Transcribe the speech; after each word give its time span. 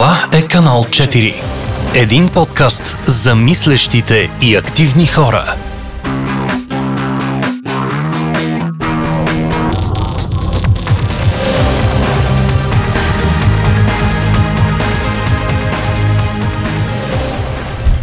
Това 0.00 0.28
е 0.32 0.42
канал 0.42 0.84
4. 0.84 1.34
Един 1.94 2.28
подкаст 2.28 2.96
за 3.06 3.34
мислещите 3.34 4.30
и 4.42 4.56
активни 4.56 5.06
хора. 5.06 5.54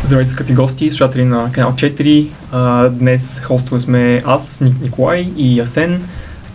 Здравейте, 0.03 0.31
скъпи 0.31 0.53
гости, 0.53 0.91
слушатели 0.91 1.25
на 1.25 1.51
канал 1.51 1.71
4. 1.71 2.27
А, 2.51 2.89
днес 2.89 3.39
хостове 3.39 3.79
сме 3.79 4.21
аз, 4.25 4.61
Ник 4.61 4.81
Николай 4.81 5.31
и 5.37 5.59
Ясен. 5.59 6.07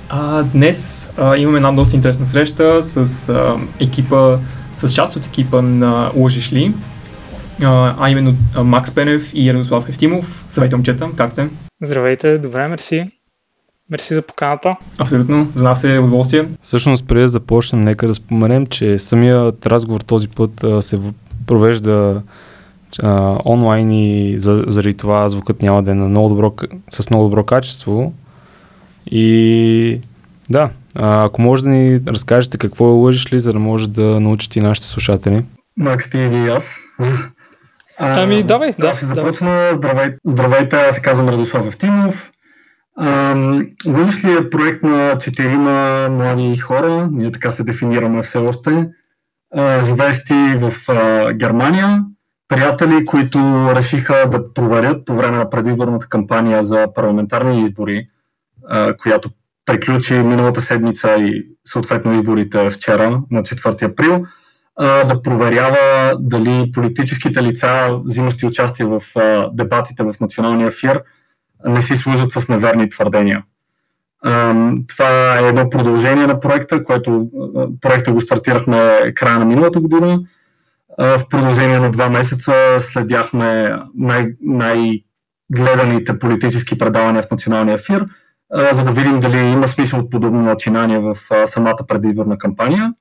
А, 0.09 0.43
днес 0.43 1.09
имаме 1.37 1.57
една 1.57 1.73
доста 1.73 1.97
интересна 1.97 2.27
среща 2.27 2.83
с 2.83 3.33
екипа, 3.81 4.39
с 4.89 4.95
част 4.95 5.17
от 5.17 5.27
екипа 5.27 5.63
на 5.63 6.11
Лъжиш 6.17 6.53
ли, 6.53 6.73
а, 7.63 8.09
именно 8.09 8.35
Макс 8.65 8.91
Пенев 8.91 9.31
и 9.35 9.55
Радослав 9.55 9.89
Евтимов. 9.89 10.47
Здравейте, 10.53 10.77
момчета, 10.77 11.09
как 11.17 11.33
сте? 11.33 11.49
Здравейте, 11.83 12.39
добре, 12.39 12.69
мерси. 12.69 13.09
Мерси 13.91 14.15
за 14.15 14.23
поканата. 14.23 14.75
Абсолютно, 14.99 15.49
за 15.55 15.65
нас 15.65 15.85
е 15.85 15.99
удоволствие. 15.99 16.49
Всъщност, 16.63 17.09
преди 17.09 17.21
да 17.21 17.29
започнем, 17.29 17.81
нека 17.81 18.07
да 18.07 18.15
споменем, 18.15 18.67
че 18.67 18.99
самият 18.99 19.67
разговор 19.67 20.01
този 20.01 20.29
път 20.29 20.65
се 20.81 20.99
провежда 21.47 22.23
а, 23.03 23.39
онлайн 23.45 23.93
и 23.93 24.35
за, 24.39 24.65
заради 24.67 24.95
това 24.95 25.29
звукът 25.29 25.63
няма 25.63 25.83
да 25.83 25.91
е 25.91 25.95
на 25.95 26.09
много 26.09 26.29
добро, 26.29 26.55
с 26.91 27.11
много 27.11 27.25
добро 27.25 27.45
качество. 27.45 28.13
И 29.11 30.01
да, 30.51 30.71
а, 30.97 31.25
ако 31.25 31.43
може 31.43 31.63
да 31.63 31.69
ни 31.69 32.01
разкажете 32.09 32.59
какво 32.59 32.89
е 32.89 32.97
лъжиш 32.97 33.33
ли, 33.33 33.39
за 33.39 33.53
да 33.53 33.59
може 33.59 33.89
да 33.89 34.21
научите 34.21 34.59
и 34.59 34.63
нашите 34.63 34.87
слушатели. 34.87 35.45
Макс, 35.77 36.11
ти 36.11 36.19
или 36.19 36.49
аз? 36.49 36.65
А, 37.99 38.23
Ами, 38.23 38.43
давай, 38.43 38.73
да, 38.79 38.95
ще 38.95 39.07
започна. 39.07 39.71
Здравей, 39.75 40.11
здравейте, 40.25 40.77
аз 40.77 40.95
се 40.95 41.03
казвам 41.03 41.29
Радослав 41.29 41.67
Евтимов. 41.67 42.33
Лъжиш 43.87 44.25
ли 44.25 44.33
е 44.33 44.51
проект 44.51 44.83
на 44.83 45.19
четирима 45.19 46.09
млади 46.11 46.57
хора, 46.57 47.09
ние 47.13 47.33
така 47.33 47.51
се 47.51 47.65
дефинираме 47.65 48.23
все 48.23 48.39
още, 48.39 48.89
а, 49.55 49.85
живеещи 49.85 50.35
в 50.35 50.73
а, 50.89 51.33
Германия, 51.33 52.05
приятели, 52.49 53.05
които 53.05 53.39
решиха 53.75 54.31
да 54.31 54.55
проверят 54.55 55.07
по 55.07 55.15
време 55.15 55.37
на 55.37 55.51
предизборната 55.51 56.07
кампания 56.07 56.65
за 56.65 56.87
парламентарни 56.95 57.61
избори, 57.61 58.07
а, 58.69 58.97
която 58.97 59.31
приключи 59.67 60.15
миналата 60.15 60.61
седмица 60.61 61.17
и 61.17 61.47
съответно 61.65 62.15
изборите 62.15 62.71
вчера 62.71 63.23
на 63.31 63.43
4 63.43 63.83
април, 63.83 64.25
да 64.81 65.21
проверява 65.23 66.17
дали 66.21 66.71
политическите 66.73 67.43
лица, 67.43 67.99
взимащи 68.05 68.47
участие 68.47 68.87
в 68.87 69.03
дебатите 69.53 70.03
в 70.03 70.15
националния 70.21 70.67
ефир, 70.67 71.03
не 71.67 71.83
си 71.83 71.97
служат 71.97 72.33
с 72.33 72.49
неверни 72.49 72.91
твърдения. 72.91 73.43
Това 74.89 75.39
е 75.39 75.49
едно 75.49 75.71
продължение 75.71 76.27
на 76.27 76.41
проекта, 76.41 76.85
което 76.85 77.29
проекта 77.81 78.13
го 78.13 78.21
стартирахме 78.21 79.13
края 79.15 79.39
на 79.39 79.45
миналата 79.45 79.81
година. 79.81 80.19
В 80.99 81.21
продължение 81.31 81.79
на 81.79 81.91
два 81.91 82.09
месеца 82.09 82.77
следяхме 82.79 83.77
най- 83.95 84.33
най-гледаните 84.41 86.19
политически 86.19 86.79
предавания 86.79 87.23
в 87.23 87.31
националния 87.31 87.75
ефир, 87.75 88.05
за 88.73 88.85
да 88.85 88.93
видим 88.93 89.21
дали 89.21 89.39
има 89.39 89.69
смисъл 89.69 90.01
от 90.01 90.11
подобно 90.11 90.43
начинание 90.43 90.99
в 90.99 91.17
самата 91.47 91.79
предизборна 91.89 92.39
кампания. 92.39 92.93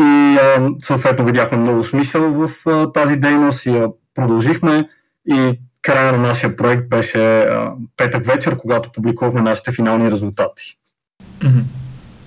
И 0.00 0.36
съответно 0.80 1.24
видяхме 1.24 1.58
много 1.58 1.84
смисъл 1.84 2.32
в 2.32 2.50
тази 2.94 3.16
дейност 3.16 3.66
и 3.66 3.70
я 3.70 3.88
продължихме. 4.14 4.88
И 5.28 5.60
края 5.82 6.12
на 6.12 6.18
нашия 6.18 6.56
проект 6.56 6.88
беше 6.88 7.48
петък 7.96 8.26
вечер, 8.26 8.56
когато 8.56 8.92
публикувахме 8.92 9.40
нашите 9.40 9.72
финални 9.72 10.10
резултати. 10.10 10.78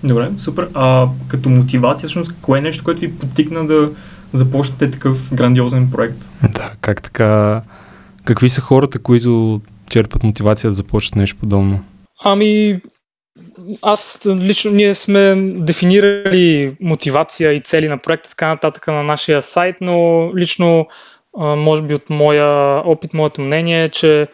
Добре, 0.04 0.30
супер. 0.38 0.70
А 0.74 1.08
като 1.28 1.50
мотивация, 1.50 2.08
всъщност, 2.08 2.36
кое 2.42 2.60
е 2.60 2.62
нещо, 2.62 2.84
което 2.84 3.02
ви 3.02 3.20
подтикна 3.20 3.68
да 3.68 3.92
започнете 4.34 4.92
такъв 4.92 5.34
грандиозен 5.34 5.92
проект? 5.92 6.32
Да, 6.54 6.72
как 6.82 7.02
така? 7.02 7.62
Какви 8.26 8.50
са 8.50 8.62
хората, 8.62 9.00
които 9.00 9.62
черпат 9.90 10.24
мотивация 10.24 10.70
да 10.70 10.74
започнат 10.74 11.16
нещо 11.16 11.38
подобно? 11.40 11.84
Ами, 12.24 12.82
аз 13.82 14.28
лично, 14.28 14.72
ние 14.72 14.96
сме 14.96 15.36
дефинирали 15.38 16.76
мотивация 16.82 17.54
и 17.54 17.62
цели 17.62 17.88
на 17.88 17.98
проекта, 17.98 18.30
така 18.30 18.48
нататък 18.48 18.88
на 18.88 19.04
нашия 19.04 19.42
сайт, 19.42 19.76
но 19.82 20.30
лично, 20.36 20.88
може 21.38 21.82
би 21.82 21.94
от 21.94 22.10
моя 22.10 22.82
опит, 22.86 23.14
моето 23.14 23.42
мнение 23.42 23.84
е, 23.84 23.90
че 23.90 24.28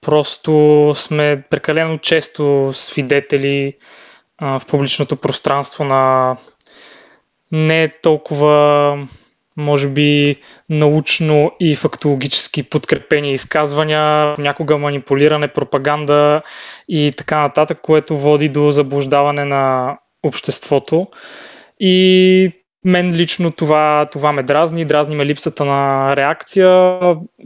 просто 0.00 0.92
сме 0.96 1.42
прекалено 1.50 1.98
често 1.98 2.70
свидетели 2.72 3.76
в 4.40 4.62
публичното 4.68 5.16
пространство 5.16 5.84
на 5.84 6.36
не 7.52 7.88
толкова 8.02 8.98
може 9.56 9.88
би 9.88 10.36
научно 10.68 11.52
и 11.60 11.76
фактологически 11.76 12.62
подкрепени 12.62 13.32
изказвания, 13.32 14.34
някога 14.38 14.78
манипулиране, 14.78 15.48
пропаганда 15.48 16.42
и 16.88 17.12
така 17.16 17.40
нататък, 17.40 17.78
което 17.82 18.16
води 18.16 18.48
до 18.48 18.70
заблуждаване 18.70 19.44
на 19.44 19.96
обществото. 20.22 21.06
И 21.80 22.52
мен 22.84 23.16
лично 23.16 23.50
това, 23.50 24.08
това 24.12 24.32
ме 24.32 24.42
дразни, 24.42 24.84
дразни 24.84 25.16
ме 25.16 25.26
липсата 25.26 25.64
на 25.64 26.16
реакция, 26.16 26.98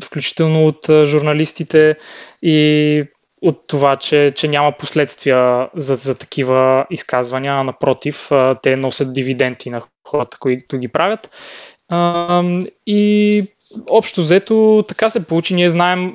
включително 0.05 0.67
от 0.67 0.87
журналистите 1.05 1.97
и 2.43 3.05
от 3.43 3.67
това, 3.67 3.97
че, 3.97 4.33
че 4.35 4.49
няма 4.49 4.73
последствия 4.73 5.69
за, 5.75 5.97
за 5.97 6.19
такива 6.19 6.87
изказвания, 6.91 7.65
напротив, 7.65 8.31
те 8.63 8.77
носят 8.77 9.13
дивиденти 9.13 9.71
на 9.71 9.83
хората, 10.09 10.37
които 10.41 10.79
ги 10.79 10.89
правят. 10.89 11.31
И 12.87 13.45
общо 13.91 14.21
взето 14.21 14.85
така 14.89 15.11
се 15.11 15.27
получи. 15.27 15.55
Ние 15.55 15.71
знаем, 15.71 16.13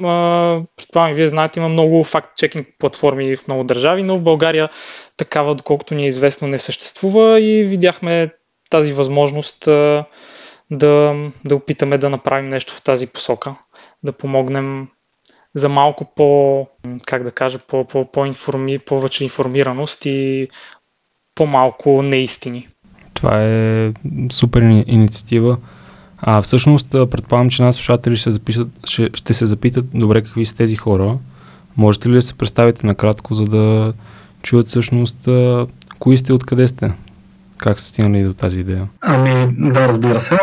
предполагам 0.78 1.14
вие 1.14 1.28
знаете, 1.28 1.60
има 1.60 1.70
много 1.70 2.04
факт-чекинг 2.04 2.68
платформи 2.80 3.36
в 3.36 3.48
много 3.48 3.64
държави, 3.64 4.04
но 4.04 4.18
в 4.18 4.22
България 4.22 4.70
такава, 5.18 5.56
доколкото 5.56 5.96
ни 5.96 6.04
е 6.04 6.08
известно, 6.08 6.48
не 6.48 6.58
съществува 6.58 7.42
и 7.42 7.64
видяхме 7.64 8.30
тази 8.70 8.94
възможност 8.94 9.64
да, 10.72 11.14
да 11.46 11.56
опитаме 11.56 11.98
да 11.98 12.10
направим 12.10 12.50
нещо 12.50 12.74
в 12.74 12.82
тази 12.82 13.08
посока, 13.08 13.56
да 14.04 14.12
помогнем 14.12 14.88
за 15.56 15.70
малко 15.70 16.06
по, 16.16 16.68
как 17.06 17.24
да 17.24 17.32
кажа, 17.32 17.60
по, 17.60 17.86
по, 17.86 18.06
по 18.06 18.26
информи, 18.26 18.80
повече 18.80 19.24
информираност 19.24 20.06
и 20.06 20.48
по-малко 21.36 22.02
неистини. 22.02 22.68
Това 23.24 23.42
е 23.42 23.92
супер 24.32 24.62
ини- 24.64 24.84
инициатива. 24.88 25.58
А 26.18 26.42
всъщност, 26.42 26.88
предполагам, 26.92 27.50
че 27.50 27.64
нас 27.64 27.76
слушатели 27.76 28.16
ще, 28.18 28.32
записат, 28.32 28.68
ще, 28.86 29.10
ще 29.14 29.34
се 29.34 29.46
запитат 29.46 29.86
добре 29.94 30.22
какви 30.24 30.46
са 30.46 30.56
тези 30.56 30.76
хора. 30.76 31.18
Можете 31.78 32.10
ли 32.10 32.14
да 32.14 32.22
се 32.22 32.34
представите 32.34 32.88
накратко, 32.88 33.34
за 33.34 33.46
да 33.46 33.94
чуят 34.42 34.68
всъщност 34.68 35.30
кои 36.00 36.18
сте 36.18 36.34
откъде 36.34 36.68
сте? 36.68 36.94
Как 37.58 37.80
сте 37.80 37.90
стигнали 37.90 38.24
до 38.24 38.34
тази 38.34 38.60
идея? 38.60 38.88
Ами, 39.02 39.48
да, 39.72 39.88
разбира 39.88 40.20
се. 40.20 40.38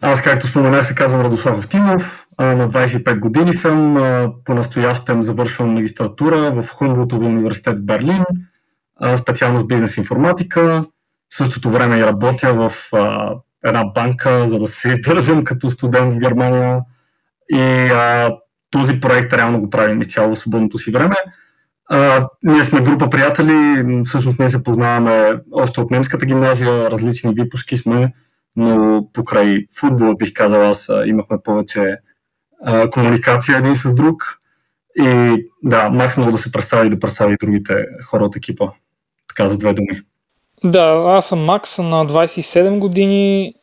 Аз, 0.00 0.22
както 0.22 0.46
споменах, 0.46 0.86
се 0.86 0.94
казвам 0.94 1.20
Радослав 1.20 1.58
Евтимов. 1.58 2.26
А, 2.36 2.44
На 2.44 2.68
25 2.70 3.18
години 3.18 3.54
съм. 3.54 3.96
По-настоящем 4.44 5.22
завършвам 5.22 5.74
магистратура 5.74 6.52
в 6.52 6.68
Хумболтови 6.68 7.26
университет 7.26 7.78
в 7.78 7.82
Берлин. 7.82 8.24
а, 9.00 9.16
Специално 9.16 9.60
с 9.60 9.66
бизнес 9.66 9.96
информатика. 9.96 10.84
В 11.30 11.36
същото 11.36 11.70
време 11.70 11.98
и 11.98 12.06
работя 12.06 12.54
в 12.54 12.72
а, 12.92 13.34
една 13.64 13.84
банка, 13.84 14.48
за 14.48 14.58
да 14.58 14.66
се 14.66 14.88
издържам 14.88 15.44
като 15.44 15.70
студент 15.70 16.14
в 16.14 16.18
Германия. 16.18 16.80
И 17.52 17.60
а, 17.92 18.36
този 18.70 19.00
проект 19.00 19.32
реално 19.32 19.60
го 19.60 19.70
правим 19.70 20.00
изцяло 20.00 20.34
в 20.34 20.38
свободното 20.38 20.78
си 20.78 20.90
време. 20.90 21.16
А, 21.90 22.28
ние 22.42 22.64
сме 22.64 22.80
група 22.80 23.10
приятели, 23.10 23.84
всъщност 24.04 24.38
ние 24.38 24.50
се 24.50 24.62
познаваме 24.62 25.40
още 25.52 25.80
от 25.80 25.90
немската 25.90 26.26
гимназия, 26.26 26.90
различни 26.90 27.34
випуски 27.34 27.76
сме, 27.76 28.12
но 28.56 29.02
покрай 29.12 29.66
футбола, 29.80 30.14
бих 30.14 30.32
казал 30.32 30.70
аз, 30.70 30.90
имахме 31.06 31.36
повече 31.44 31.96
а, 32.64 32.90
комуникация 32.90 33.58
един 33.58 33.76
с 33.76 33.94
друг. 33.94 34.38
И 34.96 35.36
да, 35.62 35.90
Макс 35.90 36.16
мога 36.16 36.32
да 36.32 36.38
се 36.38 36.52
представи 36.52 36.86
и 36.86 36.90
да 36.90 36.98
представи 36.98 37.36
другите 37.40 37.84
хора 38.04 38.24
от 38.24 38.36
екипа. 38.36 38.66
Така 39.28 39.48
за 39.48 39.58
две 39.58 39.74
думи. 39.74 40.00
Да, 40.64 41.02
аз 41.06 41.28
съм 41.28 41.44
Макс, 41.44 41.78
на 41.78 42.06
27 42.06 42.78
години 42.78 43.54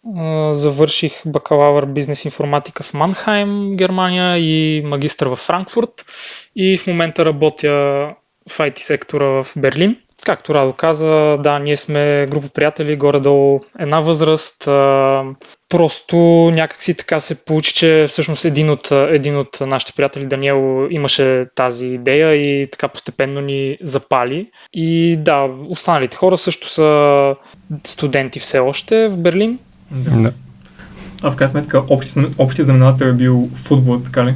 завърших 0.52 1.22
бакалавър 1.26 1.86
бизнес 1.86 2.26
информатика 2.26 2.84
в 2.84 2.94
Манхайм, 2.94 3.72
Германия 3.76 4.38
и 4.38 4.82
магистър 4.86 5.28
в 5.28 5.36
Франкфурт 5.36 6.06
и 6.56 6.78
в 6.78 6.88
момента 6.88 7.26
работя 7.26 7.72
в 8.50 8.58
IT 8.58 8.80
сектора 8.80 9.26
в 9.26 9.48
Берлин. 9.58 9.98
Както 10.26 10.54
Радо 10.54 10.74
каза, 10.74 11.38
да, 11.40 11.60
ние 11.60 11.78
сме 11.78 12.28
група 12.32 12.48
приятели, 12.50 12.96
горе-долу 12.96 13.60
една 13.80 14.00
възраст. 14.00 14.68
А, 14.68 15.24
просто 15.70 16.16
някакси 16.54 16.94
така 16.94 17.20
се 17.20 17.46
получи, 17.46 17.74
че 17.74 18.06
всъщност 18.08 18.46
един 18.46 18.70
от, 18.70 18.92
един 18.92 19.38
от 19.38 19.62
нашите 19.62 19.94
приятели, 19.94 20.26
Даниел, 20.26 20.88
имаше 20.92 21.46
тази 21.56 21.88
идея 21.88 22.36
и 22.36 22.72
така 22.72 22.88
постепенно 22.88 23.42
ни 23.42 23.78
запали. 23.84 24.50
И 24.74 25.16
да, 25.20 25.48
останалите 25.70 26.18
хора 26.18 26.38
също 26.38 26.70
са 26.70 27.36
студенти 27.84 28.40
все 28.40 28.60
още 28.60 29.08
в 29.08 29.18
Берлин. 29.18 29.60
Да. 29.92 30.34
А 31.24 31.32
в 31.32 31.36
крайна 31.36 31.50
сметка 31.50 31.84
общия 31.90 32.26
общи 32.38 32.64
знаменател 32.64 33.06
е 33.06 33.14
бил 33.14 33.50
футбол, 33.56 34.00
така 34.00 34.26
ли? 34.26 34.34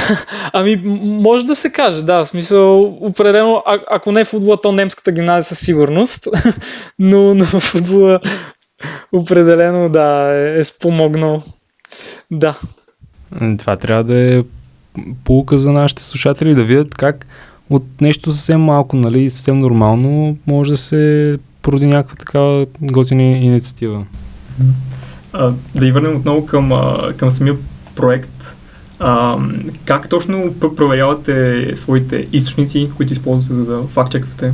ами, 0.52 0.76
може 1.02 1.46
да 1.46 1.56
се 1.56 1.70
каже, 1.70 2.02
да, 2.02 2.24
в 2.24 2.28
смисъл, 2.28 2.80
определено, 2.80 3.62
а, 3.66 3.78
ако 3.90 4.12
не 4.12 4.20
е 4.20 4.24
футбола, 4.24 4.60
то 4.60 4.72
немската 4.72 5.12
гимназия 5.12 5.42
със 5.42 5.58
сигурност, 5.58 6.28
но, 6.98 7.34
но 7.34 7.44
футбола 7.44 8.20
определено, 9.12 9.88
да, 9.88 10.32
е, 10.32 10.58
е 10.58 10.64
спомогнал. 10.64 11.42
Да. 12.30 12.54
Това 13.58 13.76
трябва 13.76 14.04
да 14.04 14.38
е 14.38 14.42
полука 15.24 15.58
за 15.58 15.72
нашите 15.72 16.02
слушатели, 16.02 16.54
да 16.54 16.64
видят 16.64 16.94
как 16.94 17.26
от 17.70 17.84
нещо 18.00 18.32
съвсем 18.32 18.60
малко, 18.60 18.96
нали, 18.96 19.30
съвсем 19.30 19.58
нормално, 19.58 20.36
може 20.46 20.70
да 20.70 20.78
се 20.78 21.38
породи 21.62 21.86
някаква 21.86 22.16
такава 22.16 22.66
готина 22.80 23.22
инициатива. 23.22 24.06
А, 25.32 25.52
да 25.74 25.86
и 25.86 25.92
върнем 25.92 26.16
отново 26.16 26.46
към, 26.46 26.72
към 27.16 27.30
самия 27.30 27.56
проект. 27.94 28.56
А, 29.04 29.38
как 29.84 30.08
точно 30.08 30.54
проверявате 30.60 31.66
своите 31.76 32.26
източници, 32.32 32.90
които 32.96 33.12
използвате 33.12 33.54
за 33.54 33.64
да 33.64 33.88
фактчеквате? 33.88 34.52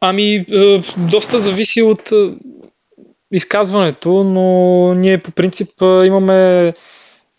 Ами, 0.00 0.34
е, 0.34 0.82
доста 0.96 1.40
зависи 1.40 1.82
от 1.82 2.12
е, 2.12 2.32
изказването, 3.32 4.24
но 4.24 4.94
ние 4.94 5.18
по 5.18 5.30
принцип 5.30 5.68
е, 5.82 6.06
имаме 6.06 6.72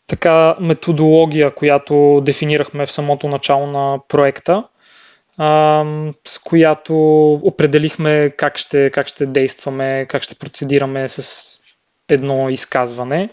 така 0.07 0.55
методология, 0.59 1.55
която 1.55 2.21
дефинирахме 2.25 2.85
в 2.85 2.91
самото 2.91 3.27
начало 3.27 3.67
на 3.67 3.99
проекта, 4.07 4.63
с 6.27 6.39
която 6.43 6.93
определихме 7.43 8.33
как 8.37 8.57
ще, 8.57 8.89
как 8.89 9.07
ще 9.07 9.25
действаме, 9.25 10.05
как 10.09 10.23
ще 10.23 10.35
процедираме 10.35 11.07
с 11.07 11.59
едно 12.09 12.49
изказване. 12.49 13.29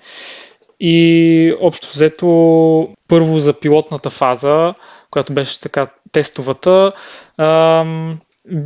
И 0.81 1.55
общо 1.61 1.89
взето, 1.89 2.89
първо 3.09 3.39
за 3.39 3.53
пилотната 3.53 4.11
фаза, 4.11 4.75
която 5.11 5.33
беше 5.33 5.61
така 5.61 5.87
тестовата, 6.13 6.93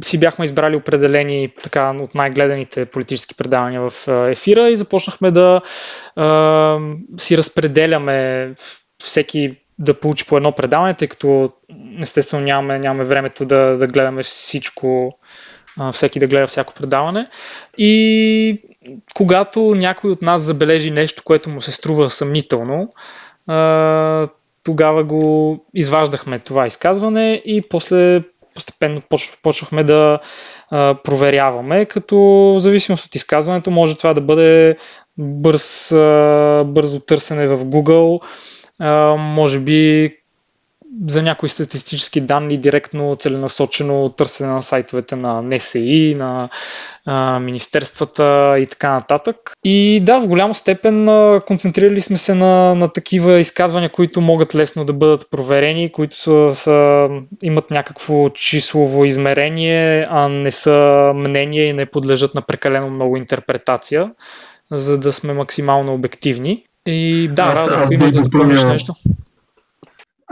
си 0.05 0.21
бяхме 0.21 0.45
избрали 0.45 0.77
определени 0.77 1.53
така, 1.63 1.91
от 1.91 2.15
най-гледаните 2.15 2.85
политически 2.85 3.35
предавания 3.35 3.91
в 3.91 4.09
ефира 4.31 4.71
и 4.71 4.77
започнахме 4.77 5.31
да 5.31 5.61
а, 6.17 6.79
си 7.17 7.39
разпределяме 7.39 8.51
всеки 9.03 9.57
да 9.79 10.01
получи 10.01 10.27
по 10.27 10.37
едно 10.37 10.53
предаване, 10.53 10.95
тъй 10.95 11.09
като 11.09 11.53
естествено 12.01 12.45
нямаме, 12.45 12.79
нямаме 12.79 13.05
времето 13.05 13.45
да, 13.45 13.77
да 13.77 13.87
гледаме 13.87 14.23
всичко, 14.23 15.19
всеки 15.93 16.19
да 16.19 16.27
гледа 16.27 16.47
всяко 16.47 16.75
предаване. 16.75 17.29
И 17.79 18.63
когато 19.15 19.75
някой 19.75 20.11
от 20.11 20.23
нас 20.23 20.43
забележи 20.43 20.91
нещо, 20.91 21.23
което 21.25 21.51
му 21.51 21.61
се 21.61 21.73
струва 21.73 22.11
съмнително, 22.11 22.89
тогава 24.65 25.05
го 25.05 25.59
изваждахме 25.75 26.39
това 26.39 26.67
изказване 26.67 27.43
и 27.45 27.63
после 27.71 28.23
постепенно 28.55 29.01
почвахме 29.43 29.85
да 29.85 30.19
проверяваме, 31.05 31.85
като 31.85 32.17
в 32.17 32.59
зависимост 32.59 33.07
от 33.07 33.15
изказването 33.15 33.71
може 33.71 33.97
това 33.97 34.15
да 34.15 34.21
бъде 34.21 34.77
бърз, 35.19 35.89
бързо 36.67 37.01
търсене 37.01 37.47
в 37.47 37.65
Google, 37.65 38.21
може 39.19 39.59
би 39.59 40.11
за 41.07 41.23
някои 41.23 41.49
статистически 41.49 42.21
данни 42.21 42.59
директно 42.59 43.17
целенасочено 43.17 44.09
търсене 44.09 44.51
на 44.51 44.63
сайтовете 44.63 45.17
на 45.17 45.43
НСИ, 45.43 46.15
на 46.19 46.49
а, 47.07 47.41
министерствата 47.41 48.57
и 48.59 48.67
така 48.67 48.93
нататък. 48.93 49.37
И 49.65 50.01
да, 50.03 50.21
в 50.21 50.29
голяма 50.29 50.55
степен 50.55 51.09
а, 51.09 51.41
концентрирали 51.47 52.01
сме 52.01 52.17
се 52.17 52.35
на, 52.35 52.75
на 52.75 52.89
такива 52.89 53.41
изказвания, 53.41 53.91
които 53.91 54.21
могат 54.21 54.55
лесно 54.55 54.85
да 54.85 54.93
бъдат 54.93 55.31
проверени, 55.31 55.93
които 55.93 56.17
са, 56.17 56.51
са, 56.55 57.09
имат 57.43 57.71
някакво 57.71 58.29
числово 58.29 59.05
измерение, 59.05 60.07
а 60.11 60.29
не 60.29 60.51
са 60.51 61.13
мнение 61.15 61.65
и 61.65 61.73
не 61.73 61.87
подлежат 61.87 62.35
на 62.35 62.43
прекалено 62.43 62.91
много 62.91 63.17
интерпретация, 63.17 64.11
за 64.71 64.99
да 64.99 65.13
сме 65.13 65.33
максимално 65.33 65.95
обективни. 65.95 66.65
И 66.87 67.31
да, 67.33 67.55
Радо, 67.55 67.75
ако 67.75 67.95
имаш 67.95 68.13
да 68.13 68.23
допълниш 68.23 68.65
нещо. 68.65 68.95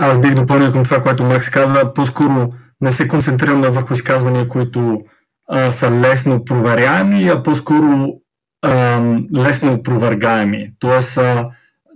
Аз 0.02 0.18
бих 0.18 0.34
допълнил 0.34 0.72
към 0.72 0.82
това, 0.84 1.02
което 1.02 1.24
Макс 1.24 1.48
каза. 1.48 1.92
По-скоро 1.94 2.52
не 2.80 2.92
се 2.92 3.08
концентрирам 3.08 3.60
на 3.60 3.70
върху 3.70 3.94
изказвания, 3.94 4.48
които 4.48 5.00
а, 5.48 5.70
са 5.70 5.90
лесно 5.90 6.44
проверяеми, 6.44 7.28
а 7.28 7.42
по-скоро 7.42 8.08
а, 8.62 9.00
лесно 9.36 9.72
опровергаеми. 9.72 10.70
Тоест, 10.78 11.18
а, 11.18 11.44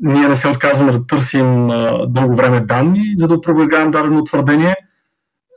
ние 0.01 0.29
не 0.29 0.37
се 0.37 0.49
отказваме 0.49 0.93
да 0.93 1.06
търсим 1.06 1.71
а, 1.71 2.06
дълго 2.06 2.37
време 2.37 2.61
данни, 2.61 3.15
за 3.19 3.29
да 3.29 3.35
опровергаем 3.35 3.91
дадено 3.91 4.25
твърдение, 4.25 4.77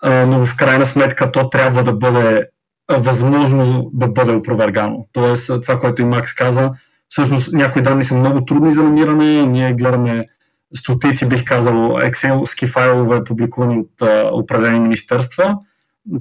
а, 0.04 0.26
но 0.26 0.46
в 0.46 0.56
крайна 0.56 0.86
сметка 0.86 1.32
то 1.32 1.50
трябва 1.50 1.84
да 1.84 1.94
бъде 1.94 2.46
а, 2.88 2.98
възможно 2.98 3.90
да 3.94 4.08
бъде 4.08 4.32
опровергано. 4.32 5.08
Тоест, 5.14 5.52
това, 5.62 5.80
което 5.80 6.02
и 6.02 6.06
Макс 6.06 6.34
каза, 6.36 6.72
всъщност 7.10 7.54
някои 7.54 7.82
данни 7.82 8.04
са 8.04 8.16
много 8.16 8.46
трудни 8.46 8.72
за 8.72 8.84
намиране, 8.84 9.46
ние 9.46 9.74
гледаме 9.74 10.26
стотици, 10.76 11.30
бих 11.30 11.46
казал, 11.46 11.74
Excelски 11.74 12.68
файлове, 12.68 13.24
публикувани 13.24 13.80
от 13.80 14.02
а, 14.02 14.30
определени 14.34 14.80
министерства. 14.80 15.58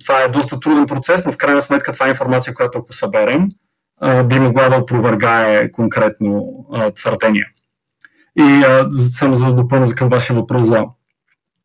Това 0.01 0.23
е 0.23 0.29
доста 0.29 0.61
труден 0.61 0.87
процес, 0.87 1.25
но 1.25 1.33
в 1.33 1.37
крайна 1.37 1.63
сметка 1.63 1.93
това 1.93 2.07
е 2.07 2.09
информация, 2.09 2.55
която 2.55 2.79
ако 2.79 2.93
съберем, 2.93 3.49
а, 4.01 4.23
би 4.23 4.41
могла 4.41 4.69
да 4.69 4.77
опровергае 4.77 5.73
конкретно 5.73 6.67
а, 6.73 6.91
твърдение. 6.91 7.47
И 8.39 8.43
а, 8.43 8.89
само 8.93 9.37
за 9.37 9.45
да 9.45 9.55
допълня 9.55 9.95
към 9.95 10.09
вашия 10.09 10.37
въпрос 10.37 10.67
за 10.67 10.85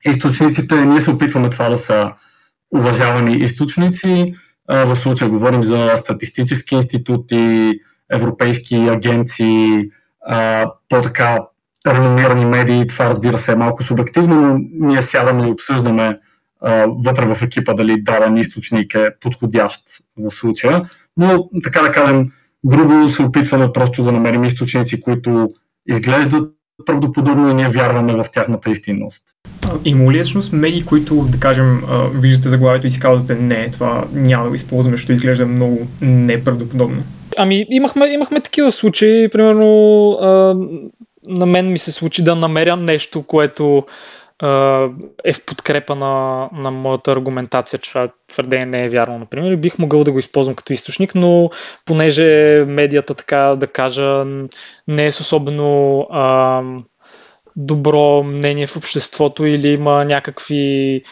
източниците, 0.06 0.86
ние 0.86 1.02
се 1.02 1.12
опитваме 1.12 1.50
това 1.50 1.70
да 1.70 1.78
са 1.78 2.12
уважавани 2.72 3.38
източници. 3.38 4.34
А, 4.68 4.86
в 4.86 4.96
случая 4.96 5.30
говорим 5.30 5.64
за 5.64 5.94
статистически 5.96 6.76
институти, 6.76 7.74
европейски 8.12 8.76
агенции, 8.76 9.90
а, 10.28 10.72
по-така 10.90 11.40
реномирани 11.88 12.46
медии, 12.46 12.88
това 12.88 13.06
разбира 13.10 13.38
се 13.38 13.52
е 13.52 13.56
малко 13.56 13.84
субективно, 13.84 14.42
но 14.42 14.60
ние 14.88 15.02
сядаме 15.02 15.48
и 15.48 15.52
обсъждаме 15.52 16.16
а, 16.62 16.86
вътре 17.06 17.26
в 17.26 17.42
екипа 17.42 17.74
дали 17.74 18.02
даден 18.02 18.38
източник 18.38 18.96
е 18.96 19.10
подходящ 19.22 19.80
в 20.18 20.32
случая. 20.32 20.82
Но, 21.18 21.50
така 21.64 21.82
да 21.82 21.92
кажем, 21.92 22.28
грубо 22.66 23.10
се 23.10 23.24
опитваме 23.24 23.74
просто 23.74 24.04
да 24.04 24.12
намерим 24.12 24.44
източници, 24.44 25.02
които 25.02 25.48
изглеждат 25.88 26.52
правдоподобно 26.86 27.50
и 27.50 27.54
ние 27.54 27.70
вярваме 27.70 28.14
в 28.14 28.26
тяхната 28.34 28.72
истинност. 28.72 29.24
Има 29.86 30.12
ли 30.12 30.20
всъщност 30.20 30.54
медии, 30.54 30.86
които, 30.86 31.16
да 31.16 31.40
кажем, 31.40 31.82
виждате 32.16 32.50
заглавието 32.50 32.88
и 32.88 32.90
си 32.90 33.00
казвате 33.00 33.42
не, 33.42 33.72
това 33.72 34.06
няма 34.14 34.44
да 34.44 34.50
го 34.50 34.56
използваме, 34.56 34.98
защото 34.98 35.12
изглежда 35.12 35.46
много 35.46 35.88
неправдоподобно? 36.02 37.04
Ами, 37.38 37.66
имахме, 37.70 38.06
имахме 38.06 38.40
такива 38.40 38.72
случаи. 38.72 39.30
Примерно, 39.30 40.10
а, 40.12 40.56
на 41.28 41.46
мен 41.46 41.72
ми 41.72 41.78
се 41.78 41.92
случи 41.92 42.24
да 42.24 42.36
намеря 42.36 42.76
нещо, 42.76 43.24
което 43.24 43.86
е 45.24 45.34
в 45.34 45.46
подкрепа 45.46 45.96
на, 45.96 46.50
на 46.54 46.72
моята 46.72 47.12
аргументация, 47.12 47.80
че 47.80 47.90
това 47.90 48.10
твърдение 48.28 48.66
не 48.66 48.86
е 48.86 48.90
вярно, 48.90 49.20
например. 49.20 49.56
Бих 49.56 49.80
могъл 49.80 50.04
да 50.04 50.12
го 50.12 50.20
използвам 50.20 50.56
като 50.56 50.74
източник, 50.74 51.16
но 51.16 51.50
понеже 51.86 52.64
медията, 52.68 53.14
така 53.14 53.38
да 53.38 53.68
кажа, 53.68 54.26
не 54.88 55.06
е 55.06 55.12
с 55.12 55.20
особено 55.20 56.00
а, 56.12 56.62
добро 57.56 58.24
мнение 58.24 58.68
в 58.68 58.78
обществото 58.78 59.46
или 59.46 59.68
има 59.68 60.06
някакви 60.06 61.04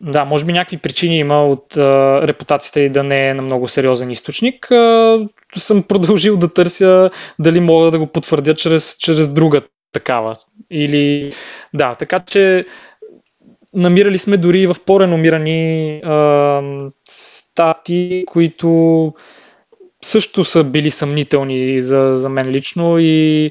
да, 0.00 0.24
може 0.26 0.44
би 0.44 0.52
някакви 0.52 0.76
причини 0.76 1.18
има 1.18 1.46
от 1.46 1.74
uh, 1.74 2.26
репутацията 2.26 2.80
и 2.80 2.90
да 2.90 3.02
не 3.02 3.28
е 3.28 3.34
на 3.34 3.42
много 3.42 3.68
сериозен 3.68 4.10
източник. 4.10 4.66
Uh, 4.66 5.28
съм 5.56 5.82
продължил 5.82 6.36
да 6.36 6.52
търся 6.52 7.10
дали 7.38 7.60
мога 7.60 7.90
да 7.90 7.98
го 7.98 8.06
потвърдя 8.06 8.54
чрез, 8.54 8.96
чрез 8.98 9.28
друга 9.28 9.60
такава. 9.92 10.36
Или 10.70 11.32
да, 11.74 11.94
така 11.94 12.20
че 12.20 12.64
намирали 13.76 14.18
сме 14.18 14.36
дори 14.36 14.66
в 14.66 14.76
по-реномирани 14.86 16.00
uh, 16.04 16.92
стати, 17.08 18.24
които 18.26 19.12
също 20.04 20.44
са 20.44 20.64
били 20.64 20.90
съмнителни 20.90 21.82
за, 21.82 22.14
за 22.16 22.28
мен 22.28 22.48
лично 22.48 22.98
и 22.98 23.50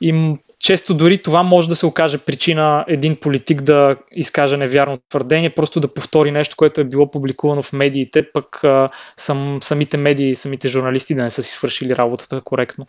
им 0.00 0.38
често 0.60 0.94
дори 0.94 1.18
това 1.18 1.42
може 1.42 1.68
да 1.68 1.76
се 1.76 1.86
окаже 1.86 2.18
причина 2.18 2.84
един 2.88 3.16
политик 3.16 3.62
да 3.62 3.96
изкаже 4.12 4.56
невярно 4.56 4.98
твърдение, 5.08 5.50
просто 5.50 5.80
да 5.80 5.94
повтори 5.94 6.30
нещо, 6.30 6.56
което 6.56 6.80
е 6.80 6.84
било 6.84 7.10
публикувано 7.10 7.62
в 7.62 7.72
медиите, 7.72 8.32
пък 8.32 8.64
а, 8.64 8.88
сам, 9.16 9.58
самите 9.62 9.96
медии, 9.96 10.34
самите 10.34 10.68
журналисти 10.68 11.14
да 11.14 11.22
не 11.22 11.30
са 11.30 11.42
си 11.42 11.50
свършили 11.50 11.96
работата 11.96 12.40
коректно. 12.40 12.86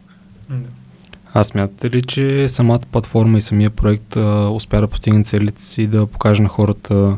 А 1.34 1.44
смятате 1.44 1.90
ли, 1.90 2.02
че 2.02 2.48
самата 2.48 2.80
платформа 2.92 3.38
и 3.38 3.42
самия 3.42 3.70
проект 3.70 4.16
а, 4.16 4.50
успя 4.50 4.82
да 4.82 4.88
постигне 4.88 5.24
целите 5.24 5.64
си 5.64 5.88
да 5.88 6.06
покаже 6.06 6.44
на 6.44 6.50
хората 6.50 7.18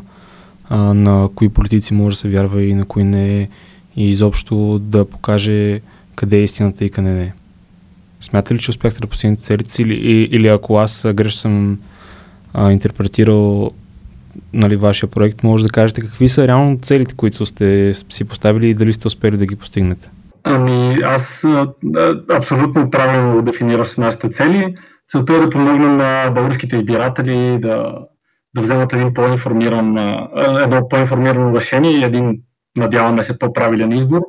а, 0.68 0.76
на 0.78 1.28
кои 1.34 1.48
политици 1.48 1.94
може 1.94 2.14
да 2.14 2.20
се 2.20 2.28
вярва 2.28 2.62
и 2.62 2.74
на 2.74 2.84
кои 2.86 3.04
не 3.04 3.48
и 3.96 4.08
изобщо 4.08 4.78
да 4.82 5.04
покаже 5.04 5.80
къде 6.16 6.36
е 6.36 6.44
истината 6.44 6.84
и 6.84 6.90
къде 6.90 7.08
не 7.08 7.22
е? 7.22 7.32
Смятате 8.20 8.54
ли, 8.54 8.58
че 8.58 8.70
успяхте 8.70 9.00
да 9.00 9.06
постигнете 9.06 9.42
целите 9.42 9.70
си 9.70 9.82
или, 9.82 9.94
или 10.30 10.48
ако 10.48 10.78
аз 10.78 11.06
грешно 11.14 11.38
съм 11.38 11.78
а, 12.54 12.72
интерпретирал 12.72 13.70
нали, 14.52 14.76
вашия 14.76 15.08
проект, 15.08 15.42
може 15.42 15.64
да 15.64 15.70
кажете 15.70 16.00
какви 16.00 16.28
са 16.28 16.48
реално 16.48 16.78
целите, 16.82 17.14
които 17.16 17.46
сте 17.46 17.94
си 17.94 18.24
поставили 18.24 18.68
и 18.68 18.74
дали 18.74 18.92
сте 18.92 19.08
успели 19.08 19.36
да 19.36 19.46
ги 19.46 19.56
постигнете? 19.56 20.10
Ами, 20.44 20.98
аз 21.04 21.44
абсолютно 22.30 22.90
правилно 22.90 23.42
дефинирах 23.42 23.98
нашите 23.98 24.28
цели. 24.28 24.74
Целта 25.08 25.34
е 25.34 25.38
да 25.38 25.50
помогнем 25.50 25.96
на 25.96 26.30
българските 26.34 26.76
избиратели 26.76 27.58
да, 27.58 27.94
да 28.54 28.60
вземат 28.60 28.92
един 28.92 29.14
по-информиран, 29.14 29.98
едно 30.62 30.88
по-информирано 30.88 31.56
решение 31.56 31.90
и 31.90 32.04
един, 32.04 32.40
надяваме 32.76 33.22
се, 33.22 33.38
по-правилен 33.38 33.92
избор. 33.92 34.20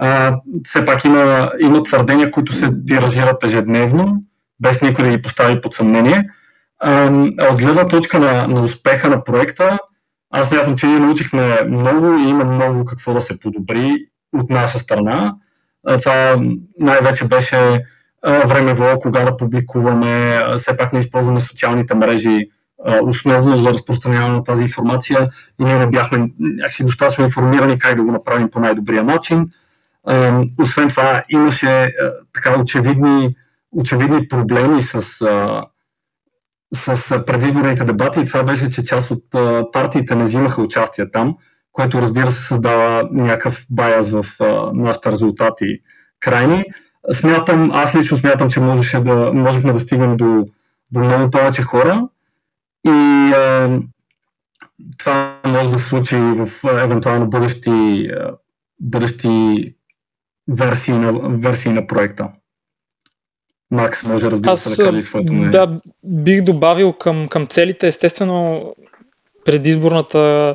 А, 0.00 0.36
все 0.64 0.84
пак 0.84 1.04
има, 1.04 1.52
има 1.60 1.82
твърдения, 1.82 2.30
които 2.30 2.52
се 2.52 2.70
тиражират 2.86 3.44
ежедневно, 3.44 4.22
без 4.60 4.82
никой 4.82 5.04
да 5.04 5.10
ги 5.10 5.22
постави 5.22 5.60
под 5.60 5.74
съмнение. 5.74 6.28
А, 6.78 7.10
от 7.50 7.60
гледна 7.60 7.88
точка 7.88 8.18
на, 8.18 8.46
на 8.46 8.62
успеха 8.62 9.08
на 9.08 9.24
проекта, 9.24 9.78
аз 10.30 10.50
мятам, 10.50 10.76
че 10.76 10.86
ние 10.86 10.98
научихме 10.98 11.62
много 11.68 12.18
и 12.18 12.28
има 12.28 12.44
много 12.44 12.84
какво 12.84 13.12
да 13.14 13.20
се 13.20 13.38
подобри 13.38 13.96
от 14.32 14.50
наша 14.50 14.78
страна. 14.78 15.34
Това 15.98 16.36
най-вече 16.80 17.24
беше 17.24 17.84
времево, 18.22 18.98
кога 19.00 19.24
да 19.24 19.36
публикуваме, 19.36 20.42
все 20.56 20.76
пак 20.76 20.92
не 20.92 20.98
използваме 20.98 21.40
социалните 21.40 21.94
мрежи 21.94 22.48
основно 23.02 23.62
за 23.62 23.68
разпространяване 23.68 24.34
на 24.34 24.44
тази 24.44 24.62
информация 24.62 25.28
и 25.60 25.64
ние 25.64 25.78
не 25.78 25.86
бяхме 25.86 26.30
някакси 26.38 26.84
достатъчно 26.84 27.24
информирани 27.24 27.78
как 27.78 27.96
да 27.96 28.02
го 28.02 28.12
направим 28.12 28.50
по 28.50 28.60
най-добрия 28.60 29.04
начин. 29.04 29.48
Освен 30.58 30.88
това, 30.88 31.22
имаше 31.28 31.92
така 32.32 32.60
очевидни, 32.60 33.30
очевидни 33.72 34.28
проблеми 34.28 34.82
с, 34.82 35.00
с 36.74 37.24
предвиборните 37.26 37.84
дебати 37.84 38.20
и 38.20 38.24
това 38.24 38.42
беше, 38.42 38.70
че 38.70 38.84
част 38.84 39.10
от 39.10 39.24
партиите 39.72 40.14
не 40.14 40.24
взимаха 40.24 40.62
участие 40.62 41.10
там 41.10 41.36
което 41.72 42.02
разбира 42.02 42.32
се 42.32 42.46
създава 42.46 43.08
някакъв 43.12 43.66
баяз 43.70 44.10
в 44.10 44.24
нашите 44.74 45.10
резултати 45.10 45.78
крайни. 46.20 46.64
Смятам, 47.12 47.70
аз 47.70 47.94
лично 47.94 48.16
смятам, 48.16 48.50
че 48.50 48.60
можеше 48.60 49.00
да, 49.00 49.32
можехме 49.32 49.72
да 49.72 49.80
стигнем 49.80 50.16
до, 50.16 50.46
до 50.90 51.00
много 51.00 51.30
повече 51.30 51.62
хора 51.62 52.08
и 52.86 52.90
а, 53.36 53.78
това 54.98 55.40
може 55.46 55.70
да 55.70 55.78
се 55.78 55.84
случи 55.84 56.16
в 56.16 56.48
евентуално 56.64 57.30
бъдещи, 57.30 58.10
бъдещи 58.80 59.74
версии, 60.50 60.94
на, 60.94 61.12
версии 61.38 61.72
на 61.72 61.86
проекта. 61.86 62.28
Макс 63.70 64.02
може 64.02 64.30
разбира 64.30 64.56
се 64.56 64.82
да 64.82 64.90
каже 64.90 65.02
своето 65.02 65.32
мнение. 65.32 65.50
Да, 65.50 65.78
бих 66.04 66.42
добавил 66.42 66.92
към, 66.92 67.28
към 67.28 67.46
целите, 67.46 67.86
естествено, 67.86 68.74
предизборната 69.44 70.54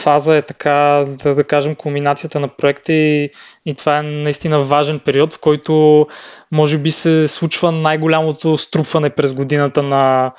фаза 0.00 0.36
е 0.36 0.42
така, 0.42 1.04
да, 1.22 1.34
да 1.34 1.44
кажем, 1.44 1.74
кулминацията 1.74 2.40
на 2.40 2.48
проекта 2.48 2.92
и, 2.92 3.30
и 3.66 3.74
това 3.74 3.98
е 3.98 4.02
наистина 4.02 4.58
важен 4.58 4.98
период, 4.98 5.34
в 5.34 5.40
който 5.40 6.06
може 6.52 6.78
би 6.78 6.90
се 6.90 7.28
случва 7.28 7.72
най-голямото 7.72 8.56
струпване 8.56 9.10
през 9.10 9.34
годината 9.34 9.82
на 9.82 10.32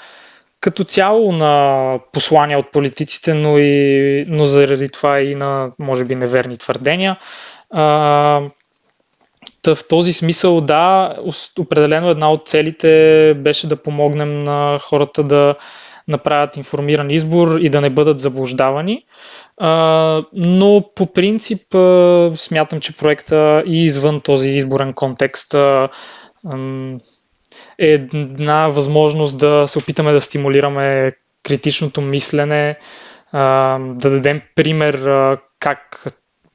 като 0.62 0.84
цяло 0.84 1.32
на 1.32 2.00
послания 2.14 2.60
от 2.60 2.72
политиците, 2.72 3.34
но, 3.34 3.58
и, 3.58 4.26
но 4.28 4.46
заради 4.46 4.90
това 4.90 5.20
и 5.20 5.36
на, 5.36 5.72
може 5.80 6.06
би, 6.06 6.16
неверни 6.16 6.58
твърдения. 6.58 7.18
В 9.68 9.78
този 9.90 10.14
смисъл, 10.14 10.62
да, 10.62 11.16
определено 11.60 12.10
една 12.10 12.32
от 12.32 12.48
целите 12.48 13.34
беше 13.38 13.68
да 13.68 13.76
помогнем 13.76 14.40
на 14.40 14.80
хората 14.80 15.24
да 15.24 15.56
направят 16.08 16.58
информиран 16.58 17.10
избор 17.12 17.60
и 17.60 17.70
да 17.70 17.82
не 17.82 17.90
бъдат 17.90 18.20
заблуждавани. 18.20 19.06
Но 20.34 20.84
по 20.96 21.14
принцип 21.14 21.62
смятам, 22.36 22.80
че 22.80 22.98
проекта 22.98 23.64
и 23.66 23.84
извън 23.84 24.22
този 24.22 24.50
изборен 24.50 24.94
контекст 24.94 25.54
е 27.80 28.08
една 28.20 28.68
възможност 28.68 29.38
да 29.38 29.64
се 29.68 29.80
опитаме 29.80 30.12
да 30.12 30.22
стимулираме 30.22 31.12
критичното 31.44 32.02
мислене, 32.02 32.78
да 33.34 33.98
дадем 34.10 34.42
пример 34.56 35.00
как 35.60 36.06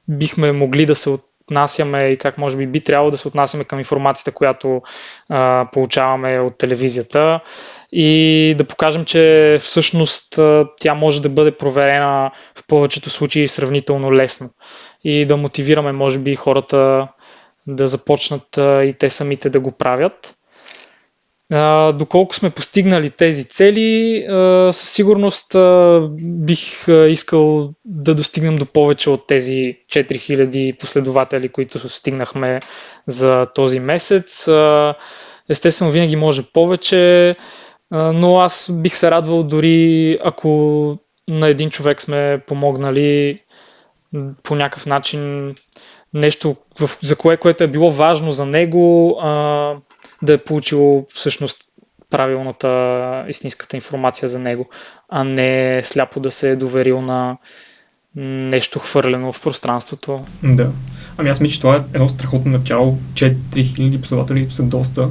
бихме 0.09 0.51
могли 0.51 0.85
да 0.85 0.95
се 0.95 1.09
отнасяме 1.09 2.07
и 2.07 2.17
как 2.17 2.37
може 2.37 2.57
би 2.57 2.67
би 2.67 2.79
трябвало 2.81 3.11
да 3.11 3.17
се 3.17 3.27
отнасяме 3.27 3.63
към 3.63 3.79
информацията, 3.79 4.31
която 4.31 4.81
а, 5.29 5.67
получаваме 5.73 6.39
от 6.39 6.57
телевизията 6.57 7.39
и 7.91 8.55
да 8.57 8.63
покажем, 8.63 9.05
че 9.05 9.57
всъщност 9.61 10.39
тя 10.79 10.93
може 10.93 11.21
да 11.21 11.29
бъде 11.29 11.57
проверена 11.57 12.31
в 12.55 12.67
повечето 12.67 13.09
случаи 13.09 13.47
сравнително 13.47 14.13
лесно 14.13 14.49
и 15.03 15.25
да 15.25 15.37
мотивираме, 15.37 15.91
може 15.91 16.19
би, 16.19 16.35
хората 16.35 17.07
да 17.67 17.87
започнат 17.87 18.57
и 18.57 18.93
те 18.99 19.09
самите 19.09 19.49
да 19.49 19.59
го 19.59 19.71
правят. 19.71 20.35
Доколко 21.93 22.35
сме 22.35 22.49
постигнали 22.49 23.09
тези 23.09 23.45
цели, 23.45 24.23
със 24.71 24.89
сигурност 24.89 25.55
бих 26.21 26.87
искал 27.09 27.73
да 27.85 28.15
достигнем 28.15 28.57
до 28.57 28.65
повече 28.65 29.09
от 29.09 29.27
тези 29.27 29.77
4000 29.89 30.79
последователи, 30.79 31.49
които 31.49 31.89
стигнахме 31.89 32.59
за 33.07 33.45
този 33.55 33.79
месец. 33.79 34.47
Естествено, 35.49 35.91
винаги 35.91 36.15
може 36.15 36.43
повече 36.43 37.35
но 37.91 38.39
аз 38.39 38.71
бих 38.73 38.95
се 38.95 39.11
радвал 39.11 39.43
дори 39.43 40.17
ако 40.23 40.97
на 41.27 41.47
един 41.47 41.69
човек 41.69 42.01
сме 42.01 42.41
помогнали 42.47 43.41
по 44.43 44.55
някакъв 44.55 44.85
начин 44.85 45.53
нещо, 46.13 46.55
за 47.01 47.15
кое, 47.15 47.37
което 47.37 47.63
е 47.63 47.67
било 47.67 47.91
важно 47.91 48.31
за 48.31 48.45
него, 48.45 49.17
да 50.21 50.33
е 50.33 50.37
получило 50.37 51.05
всъщност 51.09 51.57
правилната, 52.09 53.25
истинската 53.29 53.77
информация 53.77 54.29
за 54.29 54.39
него, 54.39 54.69
а 55.09 55.23
не 55.23 55.81
сляпо 55.83 56.19
да 56.19 56.31
се 56.31 56.49
е 56.51 56.55
доверил 56.55 57.01
на 57.01 57.37
нещо 58.15 58.79
хвърлено 58.79 59.33
в 59.33 59.41
пространството. 59.41 60.25
Да. 60.43 60.71
Ами 61.17 61.29
аз 61.29 61.39
мисля, 61.39 61.53
че 61.53 61.61
това 61.61 61.75
е 61.75 61.81
едно 61.93 62.09
страхотно 62.09 62.51
начало. 62.51 62.97
4000 63.13 64.01
последователи 64.01 64.47
са 64.51 64.63
доста. 64.63 65.09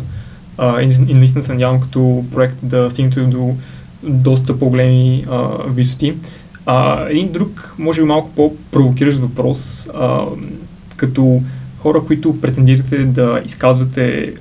А, 0.59 0.83
и, 0.83 0.89
и 1.09 1.15
наистина 1.15 1.43
се 1.43 1.53
надявам 1.53 1.81
като 1.81 2.25
проект 2.33 2.57
да 2.63 2.91
стигнете 2.91 3.21
до 3.21 3.55
доста 4.03 4.59
по-големи 4.59 5.27
а, 5.31 5.49
висоти. 5.69 6.15
А, 6.67 7.07
един 7.09 7.33
друг, 7.33 7.75
може 7.79 8.01
би 8.01 8.07
малко 8.07 8.31
по-провокиращ 8.31 9.19
въпрос, 9.19 9.89
а, 9.95 10.25
като 10.97 11.43
хора, 11.79 12.03
които 12.07 12.41
претендирате 12.41 12.99
да 12.99 13.43
изказвате 13.45 14.35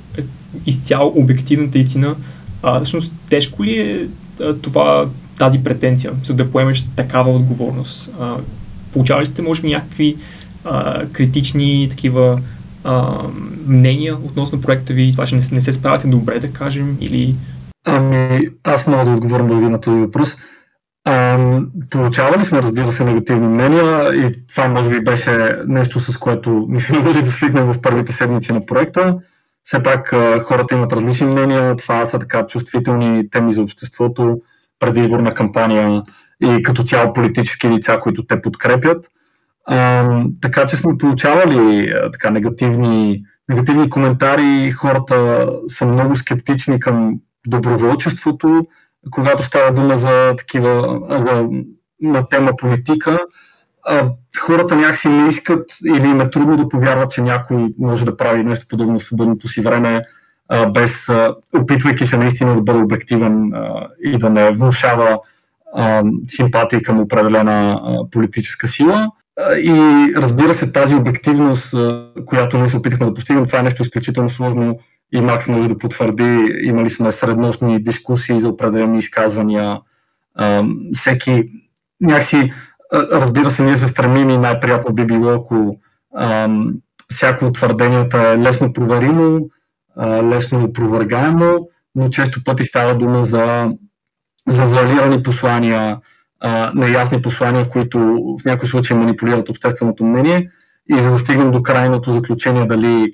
изцяло 0.66 1.14
обективната 1.16 1.80
истина, 1.80 2.16
а, 2.64 2.80
всъщност 2.80 3.14
тежко 3.30 3.64
ли 3.64 3.80
е 3.80 4.08
а, 4.44 4.54
това, 4.54 5.08
тази 5.38 5.64
претенция, 5.64 6.12
за 6.24 6.34
да 6.34 6.52
поемеш 6.52 6.86
такава 6.96 7.32
отговорност? 7.32 8.12
А, 8.20 8.36
получавали 8.94 9.26
сте, 9.26 9.42
може 9.42 9.62
би, 9.62 9.68
някакви 9.68 10.16
а, 10.66 11.06
критични 11.06 11.88
такива 11.90 12.42
а, 12.84 13.18
мнения 13.68 14.16
относно 14.16 14.62
проекта 14.62 14.94
ви? 14.94 15.12
Това, 15.12 15.26
че 15.26 15.36
не, 15.36 15.42
не 15.52 15.62
се 15.62 15.74
справяте 15.74 16.08
добре, 16.08 16.40
да 16.40 16.52
кажем, 16.54 16.98
или... 17.02 17.36
Ами, 17.86 18.50
аз 18.64 18.88
мога 18.88 19.06
да 19.06 19.12
отговоря 19.12 19.44
да 19.44 19.70
на 19.70 19.82
този 19.82 20.00
въпрос. 20.00 20.30
А, 21.06 21.40
получавали 21.90 22.46
сме, 22.46 22.62
разбира 22.62 22.92
се, 22.92 23.06
негативни 23.06 23.48
мнения 23.48 24.16
и 24.16 24.48
това 24.48 24.68
може 24.68 24.90
би 24.90 25.04
беше 25.04 25.50
нещо, 25.68 26.00
с 26.00 26.18
което 26.18 26.66
не 26.70 26.80
се 26.80 26.94
наложи 26.94 27.22
да 27.22 27.32
свикнем 27.32 27.74
в 27.74 27.82
първите 27.82 28.14
седмици 28.14 28.54
на 28.54 28.66
проекта. 28.66 29.18
Все 29.66 29.84
пак 29.84 30.10
хората 30.44 30.76
имат 30.76 30.94
различни 30.94 31.28
мнения, 31.28 31.76
това 31.76 32.06
са 32.06 32.20
така 32.20 32.48
чувствителни 32.48 33.30
теми 33.30 33.52
за 33.52 33.62
обществото, 33.62 34.42
предизборна 34.80 35.32
кампания 35.32 36.04
и 36.42 36.62
като 36.64 36.84
цяло 36.84 37.14
политически 37.14 37.70
лица, 37.70 38.00
които 38.02 38.26
те 38.26 38.42
подкрепят. 38.42 39.10
Така 40.42 40.66
че 40.68 40.76
сме 40.76 40.98
получавали 40.98 41.94
така, 42.12 42.30
негативни, 42.30 43.24
негативни 43.50 43.90
коментари. 43.90 44.72
Хората 44.72 45.48
са 45.68 45.86
много 45.86 46.16
скептични 46.16 46.80
към 46.80 47.20
доброволчеството, 47.48 48.68
когато 49.12 49.44
става 49.44 49.74
дума 49.74 49.96
за 49.96 50.36
такива, 50.38 51.00
за, 51.10 51.48
на 52.02 52.28
тема 52.28 52.52
политика, 52.58 53.20
хората 54.40 54.76
някакси 54.76 55.08
не 55.08 55.30
искат 55.30 55.66
или 55.86 56.08
им 56.08 56.22
е 56.22 56.30
трудно 56.30 56.58
да 56.58 56.70
повярват, 56.70 57.12
че 57.12 57.22
някой 57.22 57.68
може 57.80 58.06
да 58.06 58.18
прави 58.18 58.44
нещо 58.44 58.66
подобно 58.70 59.00
в 59.00 59.04
свободното 59.04 59.48
си 59.48 59.62
време, 59.62 60.02
а, 60.50 60.70
без, 60.70 61.10
а, 61.10 61.36
опитвайки 61.56 62.06
се 62.06 62.18
наистина 62.18 62.56
да 62.56 62.62
бъде 62.62 62.80
обективен 62.80 63.54
а, 63.54 63.88
и 64.04 64.18
да 64.18 64.30
не 64.30 64.52
внушава 64.52 65.20
а, 65.76 66.04
симпатии 66.28 66.82
към 66.82 67.00
определена 67.00 67.82
а, 67.84 68.10
политическа 68.12 68.68
сила. 68.68 69.12
И 69.58 70.14
разбира 70.16 70.54
се, 70.54 70.72
тази 70.72 70.96
обективност, 70.96 71.76
която 72.26 72.58
ние 72.58 72.68
се 72.68 72.78
опитахме 72.78 73.06
да 73.06 73.14
постигнем, 73.14 73.46
това 73.46 73.60
е 73.60 73.64
нещо 73.64 73.84
изключително 73.84 74.30
сложно 74.30 74.80
и 75.14 75.22
Макс 75.22 75.48
може 75.48 75.68
да 75.68 75.78
потвърди. 75.78 76.48
Имали 76.62 76.90
сме 76.90 77.12
среднощни 77.12 77.84
дискусии 77.84 78.40
за 78.40 78.50
определени 78.50 78.98
изказвания. 78.98 79.80
Всеки 80.94 81.50
някакси 82.02 82.54
Разбира 82.94 83.52
се, 83.52 83.64
ние 83.64 83.78
се 83.78 83.88
стремим 83.88 84.30
и 84.30 84.38
най-приятно 84.38 84.96
би 84.96 85.06
било, 85.06 85.30
ако 85.30 85.80
ам, 86.18 86.74
всяко 87.12 87.46
от 87.46 87.54
твърденията 87.54 88.18
е 88.18 88.38
лесно 88.38 88.74
проверимо, 88.74 89.40
а, 89.96 90.24
лесно 90.24 90.64
опровергаемо, 90.64 91.70
но 91.96 92.10
често 92.10 92.44
пъти 92.44 92.64
става 92.64 92.98
дума 92.98 93.26
за 93.26 93.70
завуалирани 94.48 95.24
послания, 95.24 95.98
а, 96.40 96.72
неясни 96.76 97.22
послания, 97.22 97.70
които 97.70 98.00
в 98.42 98.46
някои 98.46 98.70
случаи 98.70 98.98
манипулират 98.98 99.50
общественото 99.50 100.06
мнение 100.06 100.52
и 100.90 101.02
за 101.02 101.12
да 101.12 101.18
стигнем 101.18 101.52
до 101.52 101.64
крайното 101.64 102.12
заключение 102.12 102.66
дали 102.66 103.14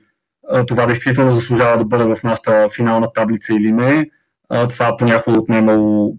а, 0.50 0.66
това 0.66 0.86
действително 0.86 1.32
заслужава 1.32 1.78
да 1.78 1.86
бъде 1.86 2.04
в 2.04 2.24
нашата 2.24 2.68
финална 2.76 3.14
таблица 3.14 3.54
или 3.54 3.72
не, 3.72 4.10
а, 4.50 4.68
това 4.68 4.98
понякога 4.98 5.40
отнемало 5.40 6.16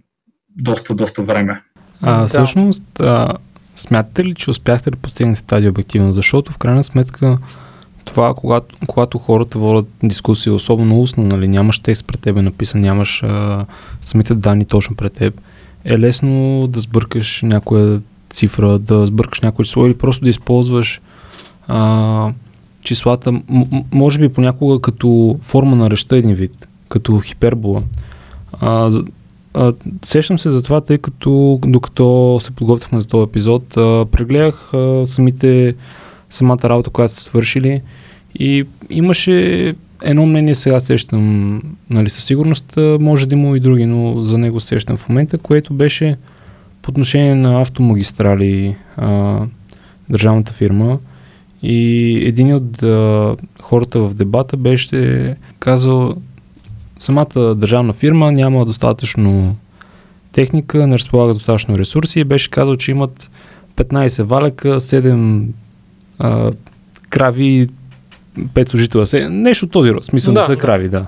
доста, 0.57 0.95
доста 0.95 1.23
време. 1.23 1.63
А, 2.03 2.21
да. 2.21 2.27
Всъщност, 2.27 3.01
а, 3.01 3.29
смятате 3.77 4.25
ли, 4.25 4.35
че 4.35 4.51
успяхте 4.51 4.91
да 4.91 4.97
постигнете 4.97 5.43
тази 5.43 5.69
обективност? 5.69 6.15
Защото 6.15 6.53
в 6.53 6.59
крайна 6.59 6.85
сметка 6.85 7.39
това, 8.05 8.35
когато, 8.35 8.77
когато 8.87 9.19
хората 9.19 9.59
водят 9.59 9.89
дискусия, 10.03 10.55
особено 10.55 11.01
устно, 11.01 11.25
нали, 11.25 11.49
нямаш 11.49 11.79
текст 11.79 12.07
пред 12.07 12.21
тебе 12.21 12.43
написан, 12.43 12.81
нямаш 12.81 13.23
а, 13.23 13.67
самите 14.01 14.35
данни 14.35 14.65
точно 14.65 14.97
пред 14.97 15.13
теб, 15.13 15.41
е 15.85 15.99
лесно 15.99 16.67
да 16.67 16.81
сбъркаш 16.81 17.43
някоя 17.43 18.01
цифра, 18.31 18.79
да 18.79 19.07
сбъркаш 19.07 19.41
някое 19.41 19.65
число 19.65 19.87
или 19.87 19.95
просто 19.95 20.25
да 20.25 20.31
използваш 20.31 21.01
а, 21.69 22.33
числата, 22.83 23.33
м- 23.33 23.67
може 23.93 24.19
би 24.19 24.29
понякога 24.29 24.81
като 24.81 25.39
форма 25.43 25.77
на 25.77 25.91
реща 25.91 26.17
един 26.17 26.35
вид, 26.35 26.69
като 26.89 27.21
хипербола. 27.21 27.83
А, 28.61 28.91
а, 29.55 29.73
сещам 30.05 30.39
се 30.39 30.51
за 30.51 30.63
това, 30.63 30.81
тъй 30.81 30.99
като 30.99 31.61
докато 31.67 32.39
се 32.41 32.51
подготвяхме 32.51 33.01
за 33.01 33.09
този 33.09 33.29
епизод, 33.29 33.77
а, 33.77 34.07
прегледах 34.11 34.75
а, 34.75 35.07
самите, 35.07 35.75
самата 36.31 36.59
работа, 36.65 36.91
която 36.91 37.13
сте 37.13 37.23
свършили 37.23 37.83
и 38.35 38.65
имаше 38.91 39.75
едно 40.03 40.27
мнение, 40.27 40.55
сега 40.55 40.81
сещам, 40.81 41.63
нали, 41.91 42.11
със 42.11 42.25
сигурност 42.25 42.79
може 43.01 43.27
да 43.27 43.35
има 43.35 43.57
и 43.57 43.61
други, 43.61 43.87
но 43.87 44.25
за 44.25 44.39
него 44.39 44.61
сещам 44.61 44.97
в 44.97 45.09
момента, 45.09 45.39
което 45.39 45.75
беше 45.75 46.17
по 46.83 46.91
отношение 46.91 47.35
на 47.35 47.61
автомагистрали, 47.61 48.77
а, 48.97 49.41
държавната 50.11 50.53
фирма. 50.53 50.99
И 51.63 52.17
един 52.27 52.55
от 52.55 52.83
а, 52.83 53.37
хората 53.63 54.01
в 54.01 54.15
дебата 54.15 54.57
беше 54.57 55.37
казал, 55.59 56.15
самата 57.03 57.55
държавна 57.55 57.93
фирма 57.93 58.33
няма 58.33 58.65
достатъчно 58.65 59.57
техника, 60.33 60.87
не 60.87 60.95
разполага 60.95 61.35
достатъчно 61.35 61.79
ресурси 61.79 62.21
и 62.21 62.25
беше 62.25 62.51
казал, 62.51 62.77
че 62.77 62.91
имат 62.91 63.31
15 63.77 64.23
валека, 64.23 64.81
7 64.81 65.47
а, 66.19 66.53
крави, 67.09 67.69
5 68.39 68.69
служителя. 68.69 69.31
Нещо 69.31 69.67
този 69.67 69.93
род, 69.93 70.05
смисъл 70.05 70.35
да, 70.35 70.41
да 70.41 70.47
са 70.47 70.57
крави, 70.57 70.89
да. 70.89 71.07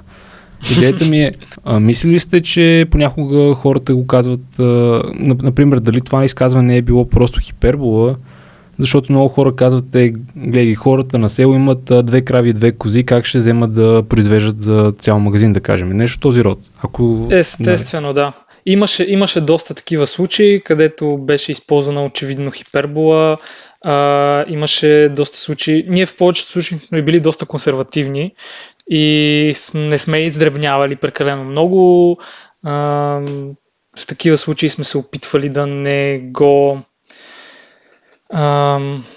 Идеята 0.76 1.04
ми 1.04 1.22
е, 1.22 1.32
а, 1.64 1.80
мислили 1.80 2.20
сте, 2.20 2.42
че 2.42 2.86
понякога 2.90 3.54
хората 3.54 3.94
го 3.94 4.06
казват, 4.06 4.58
а, 4.58 5.02
например, 5.22 5.78
дали 5.78 6.00
това 6.00 6.24
изказване 6.24 6.66
не 6.66 6.76
е 6.76 6.82
било 6.82 7.08
просто 7.08 7.40
хипербола, 7.40 8.16
защото 8.78 9.12
много 9.12 9.28
хора 9.28 9.56
казват, 9.56 9.84
те, 9.92 10.12
гледай, 10.36 10.74
хората 10.74 11.18
на 11.18 11.28
село 11.28 11.54
имат 11.54 12.06
две 12.06 12.22
крави 12.22 12.48
и 12.48 12.52
две 12.52 12.72
кози, 12.72 13.04
как 13.04 13.24
ще 13.24 13.38
вземат 13.38 13.74
да 13.74 14.02
произвеждат 14.08 14.62
за 14.62 14.92
цял 14.98 15.18
магазин, 15.18 15.52
да 15.52 15.60
кажем. 15.60 15.88
Нещо 15.88 16.20
този 16.20 16.44
род. 16.44 16.58
Ако... 16.82 17.28
Естествено, 17.30 18.12
да. 18.12 18.32
Имаше, 18.66 19.06
имаше 19.08 19.40
доста 19.40 19.74
такива 19.74 20.06
случаи, 20.06 20.60
където 20.60 21.16
беше 21.16 21.52
използвана 21.52 22.04
очевидно 22.04 22.50
хипербола. 22.50 23.36
А, 23.82 24.44
имаше 24.48 25.08
доста 25.16 25.38
случаи. 25.38 25.84
Ние 25.88 26.06
в 26.06 26.16
повечето 26.16 26.50
случаи 26.50 26.78
сме 26.78 27.02
били 27.02 27.20
доста 27.20 27.46
консервативни 27.46 28.32
и 28.90 29.54
не 29.74 29.98
сме 29.98 30.18
издребнявали 30.18 30.96
прекалено 30.96 31.44
много. 31.44 32.18
А, 32.62 32.72
в 33.98 34.06
такива 34.06 34.36
случаи 34.36 34.68
сме 34.68 34.84
се 34.84 34.98
опитвали 34.98 35.48
да 35.48 35.66
не 35.66 36.18
го 36.18 36.78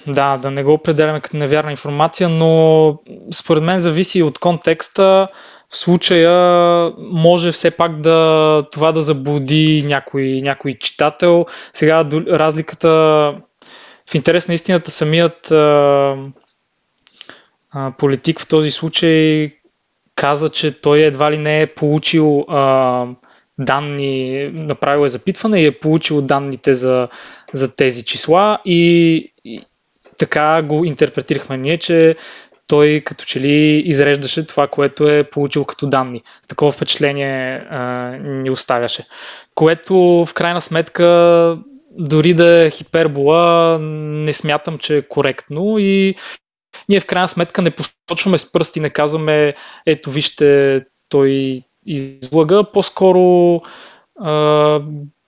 да, 0.07 0.37
да 0.41 0.51
не 0.51 0.63
го 0.63 0.73
определяме 0.73 1.19
като 1.19 1.37
невярна 1.37 1.71
информация, 1.71 2.29
но 2.29 2.97
според 3.33 3.63
мен 3.63 3.79
зависи 3.79 4.23
от 4.23 4.39
контекста. 4.39 5.27
В 5.69 5.77
случая 5.77 6.91
може 6.99 7.51
все 7.51 7.71
пак 7.71 7.99
да 7.99 8.63
това 8.71 8.91
да 8.91 9.01
заблуди 9.01 9.83
някой, 9.87 10.39
някой 10.43 10.73
читател. 10.73 11.45
Сега 11.73 12.05
разликата 12.27 12.87
в 14.09 14.15
интерес 14.15 14.47
на 14.47 14.53
истината 14.53 14.91
самият 14.91 15.51
а, 15.51 16.15
а, 17.71 17.91
политик 17.97 18.39
в 18.39 18.47
този 18.47 18.71
случай 18.71 19.51
каза, 20.15 20.49
че 20.49 20.81
той 20.81 20.99
едва 20.99 21.31
ли 21.31 21.37
не 21.37 21.61
е 21.61 21.67
получил 21.67 22.45
а, 22.47 23.05
данни, 23.59 24.49
направил 24.53 25.05
е 25.05 25.09
запитване 25.09 25.61
и 25.61 25.65
е 25.65 25.79
получил 25.79 26.21
данните 26.21 26.73
за, 26.73 27.07
за 27.53 27.75
тези 27.75 28.05
числа 28.05 28.59
и, 28.65 29.33
и 29.45 29.61
така 30.17 30.61
го 30.61 30.85
интерпретирахме 30.85 31.57
ние, 31.57 31.77
че 31.77 32.15
той 32.67 33.01
като 33.05 33.25
че 33.25 33.39
ли 33.39 33.83
изреждаше 33.85 34.47
това, 34.47 34.67
което 34.67 35.09
е 35.09 35.23
получил 35.23 35.65
като 35.65 35.87
данни. 35.87 36.23
С 36.45 36.47
такова 36.47 36.71
впечатление 36.71 37.65
а, 37.69 37.81
ни 38.21 38.49
оставяше. 38.49 39.05
Което 39.55 39.95
в 40.25 40.29
крайна 40.33 40.61
сметка 40.61 41.57
дори 41.91 42.33
да 42.33 42.65
е 42.65 42.69
хипербола, 42.69 43.77
не 43.81 44.33
смятам, 44.33 44.77
че 44.77 44.97
е 44.97 45.01
коректно 45.01 45.75
и 45.79 46.15
ние 46.89 46.99
в 46.99 47.05
крайна 47.05 47.27
сметка 47.27 47.61
не 47.61 47.71
посочваме 47.71 48.37
с 48.37 48.51
пръсти, 48.51 48.79
не 48.79 48.89
казваме 48.89 49.55
ето 49.85 50.11
вижте 50.11 50.81
той 51.09 51.61
излага, 51.85 52.63
по-скоро 52.73 53.61
а, 54.19 54.81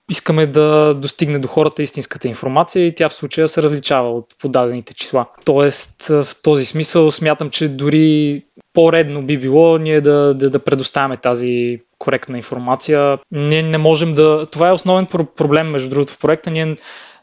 искаме 0.10 0.46
да 0.46 0.94
достигне 0.94 1.40
до 1.40 1.48
хората 1.48 1.84
истинската 1.84 2.28
информация 2.28 2.88
и 2.88 2.96
тя 2.96 3.10
в 3.10 3.14
случая 3.14 3.48
се 3.48 3.64
различава 3.64 4.12
от 4.12 4.26
подадените 4.42 4.94
числа. 4.94 5.26
Тоест, 5.46 6.04
в 6.08 6.28
този 6.44 6.66
смисъл 6.66 7.12
смятам, 7.12 7.50
че 7.50 7.68
дори 7.68 8.44
по-редно 8.74 9.22
би 9.22 9.38
било 9.38 9.78
ние 9.78 10.02
да, 10.02 10.34
да, 10.34 10.50
да 10.50 10.60
предоставяме 10.60 11.18
тази 11.18 11.80
коректна 12.00 12.38
информация. 12.38 13.18
Ние 13.32 13.64
не 13.64 13.78
можем 13.78 14.14
да... 14.14 14.46
Това 14.46 14.70
е 14.70 14.74
основен 14.74 15.06
проблем, 15.36 15.70
между 15.70 15.90
другото, 15.90 16.14
в 16.14 16.20
проекта. 16.20 16.52
Ние 16.52 16.76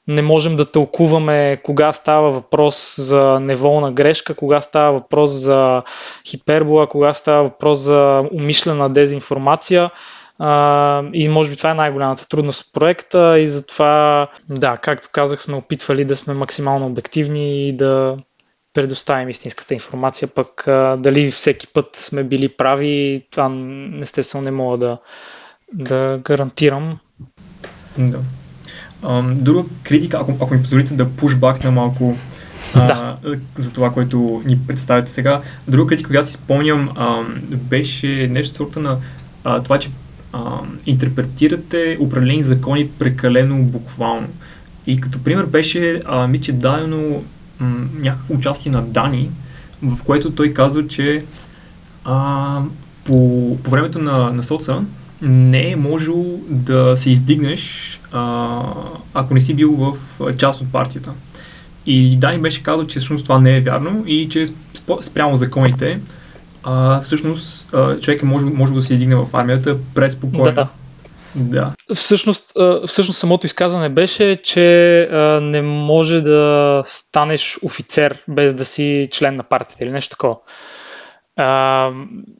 не 0.08 0.22
можем 0.22 0.56
да 0.56 0.70
тълкуваме 0.70 1.58
кога 1.62 1.92
става 1.92 2.30
въпрос 2.30 2.94
за 2.98 3.40
неволна 3.40 3.92
грешка, 3.92 4.34
кога 4.34 4.60
става 4.60 4.92
въпрос 4.92 5.30
за 5.30 5.82
хипербола, 6.26 6.86
кога 6.86 7.12
става 7.12 7.44
въпрос 7.44 7.78
за 7.78 8.24
умишлена 8.32 8.90
дезинформация. 8.90 9.90
И 11.12 11.28
може 11.28 11.50
би 11.50 11.56
това 11.56 11.70
е 11.70 11.74
най-голямата 11.74 12.28
трудност 12.28 12.62
в 12.62 12.72
проекта 12.72 13.38
и 13.38 13.46
затова, 13.46 14.28
да, 14.48 14.76
както 14.76 15.08
казах, 15.12 15.42
сме 15.42 15.56
опитвали 15.56 16.04
да 16.04 16.16
сме 16.16 16.34
максимално 16.34 16.86
обективни 16.86 17.68
и 17.68 17.76
да 17.76 18.16
предоставим 18.74 19.28
истинската 19.28 19.74
информация, 19.74 20.28
пък 20.28 20.64
uh, 20.66 20.96
дали 20.96 21.30
всеки 21.30 21.66
път 21.66 21.96
сме 21.96 22.24
били 22.24 22.48
прави, 22.48 23.26
това 23.30 23.50
естествено 24.00 24.44
не 24.44 24.50
мога 24.50 24.78
да, 24.78 24.98
да 25.72 26.20
гарантирам. 26.24 26.98
Да. 27.98 28.18
друга 29.34 29.68
критика, 29.82 30.18
ако, 30.20 30.32
ако 30.40 30.54
ми 30.54 30.62
позволите 30.62 30.94
да 30.94 31.10
пушбакна 31.10 31.70
малко 31.70 32.16
а, 32.74 32.86
да. 32.86 33.18
за 33.58 33.72
това, 33.72 33.92
което 33.92 34.42
ни 34.46 34.58
представяте 34.66 35.10
сега. 35.10 35.42
Друга 35.68 35.88
критика, 35.88 36.10
която 36.10 36.26
си 36.26 36.32
спомням, 36.32 36.90
а, 36.96 37.22
беше 37.50 38.06
нещо 38.06 38.56
сорта 38.56 38.80
на 38.80 38.98
а, 39.44 39.62
това, 39.62 39.78
че 39.78 39.90
интерпретирате 40.86 41.96
определени 42.00 42.42
закони 42.42 42.88
прекалено 42.88 43.62
буквално. 43.62 44.28
И 44.86 45.00
като 45.00 45.18
пример 45.18 45.46
беше, 45.46 46.00
а, 46.06 46.26
мисля, 46.26 46.44
че 46.44 46.52
дадено 46.52 47.22
м- 47.60 47.86
някакво 47.98 48.34
участие 48.34 48.72
на 48.72 48.82
Дани, 48.82 49.30
в 49.82 50.02
което 50.02 50.30
той 50.30 50.52
казва, 50.52 50.88
че 50.88 51.24
а, 52.04 52.62
по, 53.04 53.56
по 53.62 53.70
времето 53.70 53.98
на, 53.98 54.32
на 54.32 54.42
соца 54.42 54.82
не 55.22 55.70
е 55.70 55.76
можело 55.76 56.40
да 56.48 56.96
се 56.96 57.10
издигнеш, 57.10 58.00
а, 58.12 58.62
ако 59.14 59.34
не 59.34 59.40
си 59.40 59.54
бил 59.54 59.72
в 59.72 59.96
част 60.36 60.60
от 60.60 60.72
партията. 60.72 61.12
И 61.86 62.16
Дани 62.16 62.38
беше 62.38 62.62
казал, 62.62 62.86
че 62.86 62.98
всъщност 62.98 63.24
това 63.24 63.40
не 63.40 63.56
е 63.56 63.60
вярно 63.60 64.04
и 64.06 64.28
че 64.28 64.46
спрямо 65.02 65.36
законите, 65.36 66.00
а, 66.66 67.00
всъщност 67.00 67.74
а, 67.74 68.00
човек 68.00 68.22
е 68.22 68.26
може, 68.26 68.44
може 68.44 68.72
да 68.72 68.82
се 68.82 68.94
издигне 68.94 69.16
в 69.16 69.26
армията 69.32 69.76
през 69.94 70.12
спокойно. 70.12 70.54
Да. 70.54 70.68
Да. 71.34 71.72
Всъщност, 71.94 72.52
всъщност 72.86 73.18
самото 73.18 73.46
изказване 73.46 73.88
беше, 73.88 74.36
че 74.42 75.08
не 75.42 75.62
може 75.62 76.20
да 76.20 76.82
станеш 76.84 77.58
офицер 77.62 78.24
без 78.28 78.54
да 78.54 78.64
си 78.64 79.08
член 79.12 79.36
на 79.36 79.42
партията 79.42 79.84
или 79.84 79.90
нещо 79.90 80.10
такова. 80.10 80.36
А, 81.36 81.90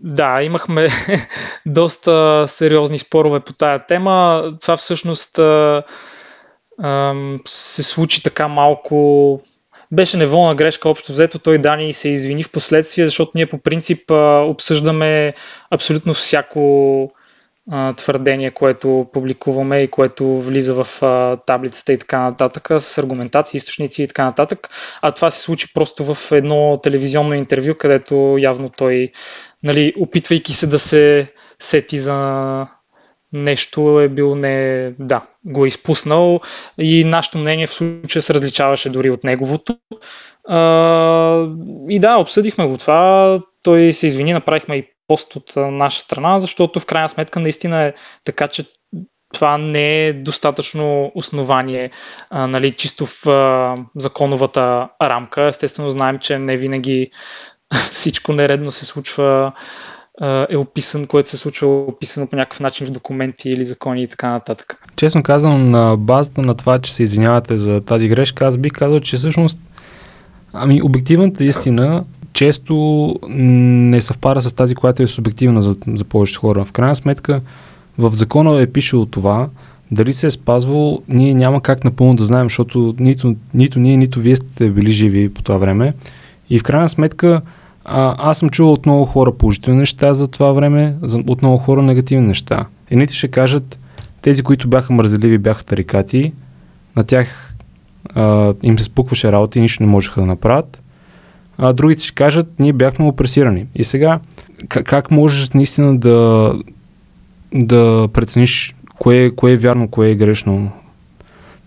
да, 0.00 0.42
имахме 0.42 0.88
доста 1.66 2.44
сериозни 2.48 2.98
спорове 2.98 3.40
по 3.40 3.52
тая 3.52 3.86
тема. 3.86 4.44
Това 4.60 4.76
всъщност 4.76 5.38
а, 5.38 5.82
а, 6.82 7.14
се 7.44 7.82
случи 7.82 8.22
така 8.22 8.48
малко. 8.48 9.40
Беше 9.96 10.16
неволна 10.16 10.54
грешка 10.54 10.88
общо 10.88 11.12
взето. 11.12 11.38
Той 11.38 11.59
Дани 11.59 11.92
се 11.92 12.09
извини 12.09 12.42
в 12.42 12.50
последствие, 12.50 13.06
защото 13.06 13.32
ние 13.35 13.46
по 13.46 13.59
принцип 13.59 14.11
обсъждаме 14.46 15.35
абсолютно 15.70 16.14
всяко 16.14 17.11
твърдение, 17.96 18.50
което 18.50 19.06
публикуваме 19.12 19.82
и 19.82 19.88
което 19.88 20.38
влиза 20.40 20.85
в 20.85 21.02
таблицата 21.46 21.92
и 21.92 21.98
така 21.98 22.20
нататък, 22.20 22.68
с 22.78 22.98
аргументации, 22.98 23.59
източници 23.59 24.02
и 24.02 24.09
така 24.09 24.24
нататък. 24.24 24.68
А 25.02 25.12
това 25.12 25.30
се 25.30 25.40
случи 25.40 25.72
просто 25.74 26.14
в 26.14 26.32
едно 26.32 26.80
телевизионно 26.82 27.35
интервю, 27.35 27.74
където 27.74 28.37
явно 28.38 28.68
той, 28.68 29.11
нали, 29.62 29.92
опитвайки 30.00 30.52
се 30.52 30.66
да 30.66 30.78
се 30.78 31.32
сети 31.59 31.98
за 31.98 32.66
нещо 33.32 34.00
е 34.00 34.08
бил 34.08 34.34
не... 34.34 34.92
Да, 34.98 35.26
го 35.44 35.64
е 35.64 35.68
изпуснал 35.68 36.40
и 36.78 37.04
нашето 37.04 37.38
мнение 37.38 37.66
в 37.66 37.72
случая 37.72 38.22
се 38.22 38.34
различаваше 38.34 38.90
дори 38.90 39.10
от 39.10 39.24
неговото. 39.24 39.78
А, 40.48 41.48
и 41.88 41.98
да, 41.98 42.16
обсъдихме 42.16 42.66
го 42.66 42.76
това. 42.78 43.40
Той 43.62 43.92
се 43.92 44.06
извини, 44.06 44.32
направихме 44.32 44.76
и 44.76 44.88
пост 45.08 45.36
от 45.36 45.52
наша 45.56 46.00
страна, 46.00 46.38
защото 46.38 46.80
в 46.80 46.86
крайна 46.86 47.08
сметка 47.08 47.40
наистина 47.40 47.82
е 47.82 47.94
така, 48.24 48.48
че 48.48 48.64
това 49.32 49.58
не 49.58 50.06
е 50.06 50.12
достатъчно 50.12 51.12
основание, 51.14 51.90
а, 52.30 52.46
нали, 52.46 52.72
чисто 52.72 53.06
в 53.06 53.26
а, 53.26 53.74
законовата 53.96 54.88
рамка. 55.02 55.42
Естествено, 55.42 55.90
знаем, 55.90 56.18
че 56.18 56.38
не 56.38 56.56
винаги 56.56 57.10
всичко 57.92 58.32
нередно 58.32 58.70
се 58.70 58.86
случва, 58.86 59.52
е 60.48 60.57
описан, 60.57 61.07
което 61.07 61.29
се 61.29 61.37
случва 61.37 61.68
описано 61.68 62.26
по 62.26 62.37
някакъв 62.37 62.61
начин 62.61 62.87
в 62.87 62.90
документи 62.90 63.50
или 63.50 63.64
закони 63.64 64.02
и 64.02 64.07
така 64.09 64.31
нататък. 64.31 64.76
Честно 64.96 65.22
казвам, 65.22 65.70
на 65.70 65.96
базата 65.96 66.42
на 66.42 66.55
това, 66.55 66.79
че 66.79 66.94
се 66.94 67.02
извинявате 67.02 67.59
за 67.59 67.81
тази 67.81 68.09
грешка, 68.09 68.46
аз 68.46 68.57
бих 68.57 68.72
казал, 68.72 69.00
че 69.00 69.16
всъщност 69.16 69.59
Ами, 70.59 70.83
обективната 70.83 71.44
истина 71.44 72.05
често 72.33 73.14
не 73.29 74.00
съвпада 74.00 74.40
с 74.40 74.52
тази, 74.52 74.74
която 74.74 75.02
е 75.02 75.07
субективна 75.07 75.62
за, 75.62 75.76
за 75.87 76.05
повечето 76.05 76.40
хора. 76.40 76.64
В 76.64 76.72
крайна 76.72 76.96
сметка, 76.96 77.40
в 77.98 78.14
закона 78.14 78.62
е 78.62 78.66
пишело 78.66 79.07
това, 79.07 79.48
дали 79.90 80.12
се 80.12 80.26
е 80.26 80.31
спазвало, 80.31 81.02
ние 81.09 81.35
няма 81.35 81.61
как 81.61 81.85
напълно 81.85 82.14
да 82.16 82.24
знаем, 82.24 82.46
защото 82.46 82.94
нито, 82.98 83.35
нито 83.55 83.79
ние, 83.79 83.96
нито 83.96 84.20
вие 84.20 84.37
сте 84.37 84.70
били 84.70 84.90
живи 84.90 85.35
по 85.35 85.42
това 85.42 85.59
време. 85.59 85.94
И 86.50 86.59
в 86.59 86.62
крайна 86.62 86.88
сметка, 86.88 87.42
а, 87.88 88.31
аз 88.31 88.38
съм 88.38 88.51
чувал 88.51 88.72
от 88.72 88.87
много 88.87 89.05
хора 89.05 89.33
положителни 89.33 89.79
неща 89.79 90.14
за 90.14 90.29
това 90.29 90.53
време, 90.53 90.96
от 91.27 91.42
много 91.42 91.59
хора 91.59 91.83
негативни 91.83 92.27
неща. 92.27 92.66
Едните 92.90 93.14
ще 93.14 93.29
кажат, 93.29 93.79
тези, 94.22 94.42
които 94.42 94.68
бяха 94.68 94.92
мързеливи, 94.92 95.38
бяха 95.38 95.64
тарикати, 95.64 96.33
на 96.96 97.05
тях 97.05 97.55
а, 98.14 98.55
им 98.62 98.79
се 98.79 98.85
спукваше 98.85 99.33
работа 99.33 99.59
и 99.59 99.62
нищо 99.62 99.83
не 99.83 99.88
можеха 99.88 100.20
да 100.20 100.27
направят 100.27 100.83
а 101.59 101.72
другите 101.72 102.05
ще 102.05 102.14
кажат, 102.14 102.46
ние 102.59 102.72
бяхме 102.72 103.07
опресирани. 103.07 103.66
И 103.75 103.85
сега, 103.85 104.20
как, 104.68 104.87
как 104.87 105.11
можеш 105.11 105.51
наистина 105.51 105.99
да, 105.99 106.55
да 107.55 108.09
прецениш 108.12 108.75
кое, 108.99 109.31
кое 109.31 109.53
е 109.53 109.57
вярно, 109.57 109.88
кое 109.88 110.11
е 110.11 110.14
грешно? 110.14 110.70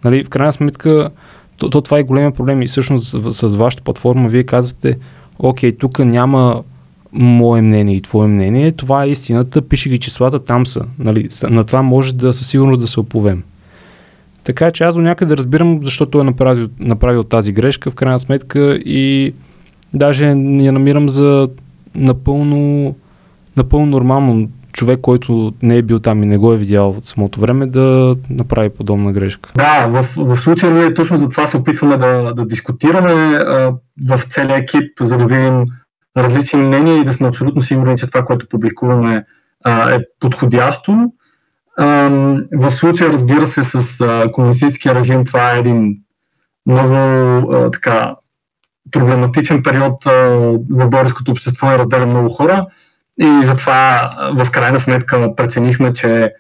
Нали, 0.03 0.23
в 0.23 0.29
крайна 0.29 0.53
сметка, 0.53 1.09
то, 1.57 1.69
то 1.69 1.81
това 1.81 1.99
е 1.99 2.03
големия 2.03 2.31
проблем 2.31 2.61
и 2.61 2.67
всъщност 2.67 3.05
с, 3.05 3.33
с 3.33 3.55
вашата 3.55 3.83
платформа 3.83 4.29
вие 4.29 4.43
казвате, 4.43 4.97
окей, 5.39 5.77
тук 5.77 5.99
няма 5.99 6.63
мое 7.13 7.61
мнение 7.61 7.95
и 7.95 8.01
твое 8.01 8.27
мнение, 8.27 8.71
това 8.71 9.03
е 9.03 9.09
истината, 9.09 9.61
пиши 9.61 9.89
ги 9.89 9.99
числата, 9.99 10.39
там 10.39 10.67
са. 10.67 10.81
Нали, 10.99 11.29
на 11.49 11.63
това 11.63 11.81
може 11.81 12.13
да 12.13 12.33
със 12.33 12.47
сигурност 12.47 12.81
да 12.81 12.87
се 12.87 12.99
оповем. 12.99 13.43
Така 14.43 14.71
че 14.71 14.83
аз 14.83 14.95
до 14.95 15.01
някъде 15.01 15.37
разбирам 15.37 15.79
защо 15.83 16.05
той 16.05 16.21
е 16.21 16.23
направил, 16.23 16.67
направил 16.79 17.23
тази 17.23 17.51
грешка 17.51 17.91
в 17.91 17.95
крайна 17.95 18.19
сметка 18.19 18.75
и 18.75 19.33
Даже 19.93 20.25
я 20.25 20.71
намирам 20.71 21.09
за 21.09 21.49
напълно, 21.95 22.95
напълно 23.57 23.85
нормално 23.85 24.49
човек, 24.79 24.99
който 25.01 25.53
не 25.61 25.77
е 25.77 25.81
бил 25.81 25.99
там 25.99 26.23
и 26.23 26.25
не 26.25 26.37
го 26.37 26.53
е 26.53 26.57
видял 26.57 26.89
от 26.89 27.05
самото 27.05 27.39
време, 27.39 27.65
да 27.65 28.15
направи 28.29 28.69
подобна 28.69 29.11
грешка. 29.11 29.49
Да, 29.55 29.87
в, 29.87 30.03
в 30.17 30.35
случая 30.35 30.71
ние 30.71 30.93
точно 30.93 31.17
за 31.17 31.29
това 31.29 31.45
се 31.45 31.57
опитваме 31.57 31.97
да, 31.97 32.33
да 32.33 32.45
дискутираме 32.45 33.11
а, 33.11 33.73
в 34.09 34.19
целия 34.29 34.57
екип, 34.57 34.91
за 35.01 35.17
да 35.17 35.25
видим 35.25 35.65
различни 36.17 36.59
мнения 36.61 37.01
и 37.01 37.05
да 37.05 37.13
сме 37.13 37.27
абсолютно 37.27 37.61
сигурни, 37.61 37.97
че 37.97 38.07
това, 38.07 38.25
което 38.25 38.49
публикуваме 38.49 39.25
а, 39.63 39.95
е 39.95 39.99
подходящо. 40.19 41.11
А, 41.77 42.09
в 42.53 42.71
случая, 42.71 43.13
разбира 43.13 43.47
се, 43.47 43.63
с 43.63 44.01
а, 44.01 44.31
комунистическия 44.31 44.95
режим 44.95 45.25
това 45.25 45.55
е 45.55 45.59
един 45.59 45.97
много 46.65 46.95
а, 47.53 47.71
така 47.71 48.15
проблематичен 48.91 49.63
период 49.63 50.03
в 50.69 50.89
българското 50.89 51.31
общество 51.31 51.67
и 51.67 51.77
разделя 51.77 52.05
много 52.05 52.29
хора. 52.29 52.65
И 53.21 53.45
затова 53.45 54.11
в 54.33 54.51
крайна 54.51 54.79
сметка 54.79 55.35
преценихме, 55.35 55.93
че 55.93 56.33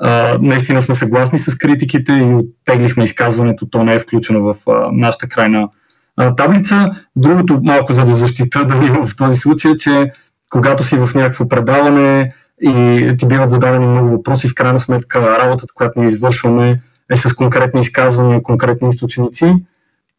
а, 0.00 0.38
наистина 0.40 0.82
сме 0.82 0.94
съгласни 0.94 1.38
с 1.38 1.58
критиките 1.58 2.12
и 2.12 2.34
оттеглихме 2.34 3.04
изказването. 3.04 3.66
То 3.66 3.84
не 3.84 3.94
е 3.94 3.98
включено 3.98 4.54
в 4.54 4.56
а, 4.70 4.88
нашата 4.92 5.28
крайна 5.28 5.68
а, 6.16 6.34
таблица. 6.34 6.90
Другото 7.16 7.60
малко 7.62 7.94
за 7.94 8.04
да 8.04 8.14
защита 8.14 8.64
да 8.66 8.74
ви 8.74 8.88
в 8.88 9.16
този 9.16 9.40
случай, 9.40 9.76
че 9.76 10.10
когато 10.50 10.84
си 10.84 10.96
в 10.96 11.14
някакво 11.14 11.48
предаване 11.48 12.32
и 12.62 13.14
ти 13.18 13.26
биват 13.26 13.50
зададени 13.50 13.86
много 13.86 14.08
въпроси, 14.08 14.48
в 14.48 14.54
крайна 14.54 14.78
сметка 14.78 15.38
работата, 15.38 15.74
която 15.74 16.00
ние 16.00 16.06
извършваме 16.06 16.80
е 17.10 17.16
с 17.16 17.34
конкретни 17.34 17.80
изказвания, 17.80 18.42
конкретни 18.42 18.88
източници. 18.88 19.54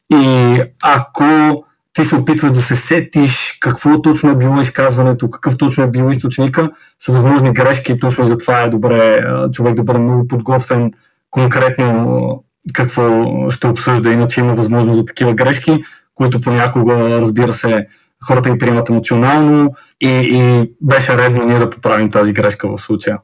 И 0.10 0.62
ако 0.84 1.66
ти 1.98 2.06
се 2.06 2.16
опитваш 2.16 2.52
да 2.52 2.62
се 2.62 2.76
сетиш 2.76 3.58
какво 3.60 4.02
точно 4.02 4.32
е 4.32 4.36
било 4.36 4.62
изказването, 4.62 5.30
какъв 5.30 5.58
точно 5.58 5.84
е 5.84 5.88
било 5.88 6.10
източника, 6.10 6.70
са 7.00 7.12
възможни 7.12 7.54
грешки 7.54 7.92
и 7.92 8.00
точно 8.00 8.26
затова 8.26 8.62
е 8.62 8.70
добре 8.70 9.24
човек 9.54 9.76
да 9.76 9.84
бъде 9.84 10.00
много 10.00 10.28
подготвен 10.28 10.92
конкретно 11.32 12.44
какво 12.74 13.26
ще 13.50 13.68
обсъжда, 13.68 14.12
иначе 14.12 14.40
има 14.40 14.56
възможност 14.56 15.00
за 15.00 15.06
такива 15.06 15.34
грешки, 15.34 15.84
които 16.16 16.42
понякога, 16.42 16.94
разбира 16.94 17.54
се, 17.54 17.88
хората 18.28 18.50
ги 18.50 18.58
приемат 18.58 18.90
емоционално 18.90 19.74
и, 20.02 20.10
и 20.10 20.72
беше 20.82 21.18
редно 21.18 21.46
ние 21.46 21.60
да 21.60 21.70
поправим 21.70 22.12
тази 22.12 22.34
грешка 22.34 22.70
в 22.70 22.82
случая. 22.82 23.18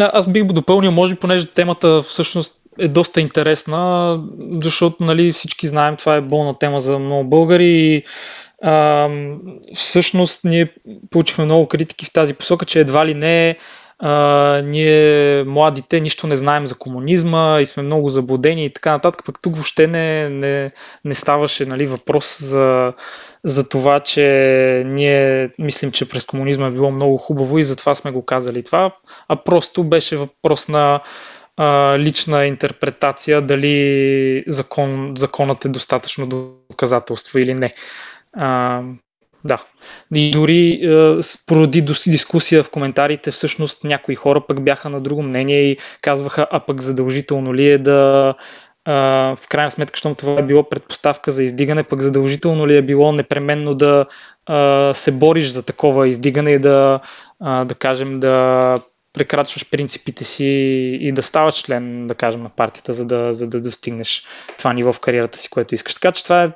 Аз 0.00 0.32
бих 0.32 0.44
допълнил, 0.44 0.92
може 0.92 1.14
би, 1.14 1.20
понеже 1.20 1.46
темата 1.46 2.02
всъщност 2.02 2.52
е 2.78 2.88
доста 2.88 3.20
интересна, 3.20 4.20
защото 4.62 4.96
нали, 5.04 5.32
всички 5.32 5.68
знаем, 5.68 5.96
това 5.96 6.16
е 6.16 6.20
болна 6.20 6.54
тема 6.58 6.80
за 6.80 6.98
много 6.98 7.28
българи 7.28 7.66
и 7.66 8.02
а, 8.62 9.08
всъщност 9.74 10.44
ние 10.44 10.74
получихме 11.10 11.44
много 11.44 11.68
критики 11.68 12.06
в 12.06 12.12
тази 12.12 12.34
посока, 12.34 12.64
че 12.64 12.80
едва 12.80 13.06
ли 13.06 13.14
не 13.14 13.56
а, 13.98 14.62
ние 14.64 15.44
младите 15.44 16.00
нищо 16.00 16.26
не 16.26 16.36
знаем 16.36 16.66
за 16.66 16.74
комунизма 16.74 17.58
и 17.60 17.66
сме 17.66 17.82
много 17.82 18.08
заблудени 18.08 18.64
и 18.64 18.70
така 18.70 18.90
нататък, 18.90 19.22
пък 19.26 19.42
тук 19.42 19.54
въобще 19.54 19.86
не, 19.86 20.28
не, 20.28 20.72
не 21.04 21.14
ставаше 21.14 21.66
нали, 21.66 21.86
въпрос 21.86 22.40
за, 22.40 22.92
за 23.44 23.68
това, 23.68 24.00
че 24.00 24.82
ние 24.86 25.50
мислим, 25.58 25.92
че 25.92 26.08
през 26.08 26.24
комунизма 26.24 26.66
е 26.66 26.70
било 26.70 26.90
много 26.90 27.16
хубаво 27.16 27.58
и 27.58 27.64
затова 27.64 27.94
сме 27.94 28.10
го 28.10 28.24
казали 28.24 28.62
това, 28.62 28.96
а 29.28 29.36
просто 29.36 29.84
беше 29.84 30.16
въпрос 30.16 30.68
на 30.68 31.00
а, 31.56 31.98
лична 31.98 32.46
интерпретация 32.46 33.42
дали 33.42 34.44
закон, 34.46 35.14
законът 35.16 35.64
е 35.64 35.68
достатъчно 35.68 36.26
доказателство 36.70 37.38
или 37.38 37.54
не. 37.54 37.74
А, 38.32 38.82
да. 39.44 39.64
И 40.14 40.30
дори 40.30 40.80
е, 40.82 41.20
породи 41.46 41.82
дискусия 42.06 42.62
в 42.62 42.70
коментарите, 42.70 43.30
всъщност 43.30 43.84
някои 43.84 44.14
хора 44.14 44.46
пък 44.48 44.64
бяха 44.64 44.88
на 44.88 45.00
друго 45.00 45.22
мнение 45.22 45.60
и 45.60 45.78
казваха, 46.00 46.46
а 46.50 46.60
пък 46.60 46.80
задължително 46.80 47.54
ли 47.54 47.70
е 47.70 47.78
да 47.78 48.34
е, 48.88 48.92
в 49.36 49.48
крайна 49.48 49.70
сметка, 49.70 49.98
щом 49.98 50.14
това 50.14 50.40
е 50.40 50.42
било 50.42 50.68
предпоставка 50.68 51.30
за 51.30 51.42
издигане, 51.42 51.82
пък 51.82 52.00
задължително 52.00 52.66
ли 52.66 52.76
е 52.76 52.82
било 52.82 53.12
непременно 53.12 53.74
да 53.74 54.06
е, 54.50 54.94
се 54.94 55.12
бориш 55.12 55.48
за 55.48 55.62
такова 55.62 56.08
издигане 56.08 56.50
и 56.50 56.58
да, 56.58 57.00
е, 57.46 57.64
да 57.64 57.74
кажем, 57.74 58.20
да 58.20 58.74
прекрачваш 59.14 59.70
принципите 59.70 60.24
си 60.24 60.44
и 61.00 61.12
да 61.12 61.22
ставаш 61.22 61.62
член, 61.62 62.06
да 62.06 62.14
кажем, 62.14 62.42
на 62.42 62.48
партията, 62.48 62.92
за 62.92 63.06
да, 63.06 63.32
за 63.32 63.48
да 63.48 63.60
достигнеш 63.60 64.24
това 64.58 64.72
ниво 64.72 64.92
в 64.92 65.00
кариерата 65.00 65.38
си, 65.38 65.50
което 65.50 65.74
искаш. 65.74 65.94
Така 65.94 66.12
че 66.12 66.24
това 66.24 66.42
е 66.42 66.50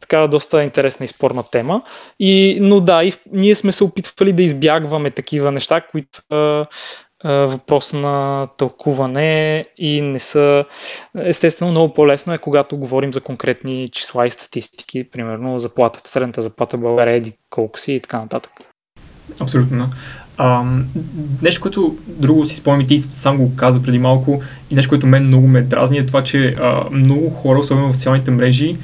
така 0.00 0.26
доста 0.26 0.62
интересна 0.62 1.04
и 1.04 1.08
спорна 1.08 1.42
тема. 1.52 1.82
И, 2.18 2.58
но 2.60 2.80
да, 2.80 3.04
и 3.04 3.12
ние 3.32 3.54
сме 3.54 3.72
се 3.72 3.84
опитвали 3.84 4.32
да 4.32 4.42
избягваме 4.42 5.10
такива 5.10 5.52
неща, 5.52 5.80
които 5.80 6.18
са 6.32 6.66
въпрос 7.24 7.92
на 7.92 8.46
тълкуване 8.56 9.66
и 9.78 10.00
не 10.00 10.20
са... 10.20 10.64
Естествено, 11.18 11.70
много 11.70 11.94
по-лесно 11.94 12.34
е, 12.34 12.38
когато 12.38 12.76
говорим 12.76 13.12
за 13.12 13.20
конкретни 13.20 13.88
числа 13.88 14.26
и 14.26 14.30
статистики, 14.30 15.10
примерно 15.10 15.58
заплатата, 15.58 16.10
средната 16.10 16.42
заплата 16.42 16.76
в 16.76 16.80
България, 16.80 17.14
еди 17.14 17.32
колко 17.50 17.78
си 17.78 17.92
и 17.92 18.00
така 18.00 18.18
нататък. 18.20 18.52
Абсолютно. 19.40 19.88
Нещо, 21.42 21.60
което 21.60 21.96
друго 22.06 22.46
си 22.46 22.56
спомням, 22.56 22.86
ти 22.86 22.98
сам 22.98 23.36
го 23.36 23.56
каза 23.56 23.82
преди 23.82 23.98
малко 23.98 24.42
и 24.70 24.74
нещо, 24.74 24.88
което 24.88 25.06
мен 25.06 25.22
много 25.22 25.48
ме 25.48 25.62
дразни 25.62 25.98
е 25.98 26.06
това, 26.06 26.24
че 26.24 26.54
а, 26.60 26.82
много 26.92 27.30
хора, 27.30 27.58
особено 27.58 27.92
в 27.92 27.96
социалните 27.96 28.30
мрежи, 28.30 28.76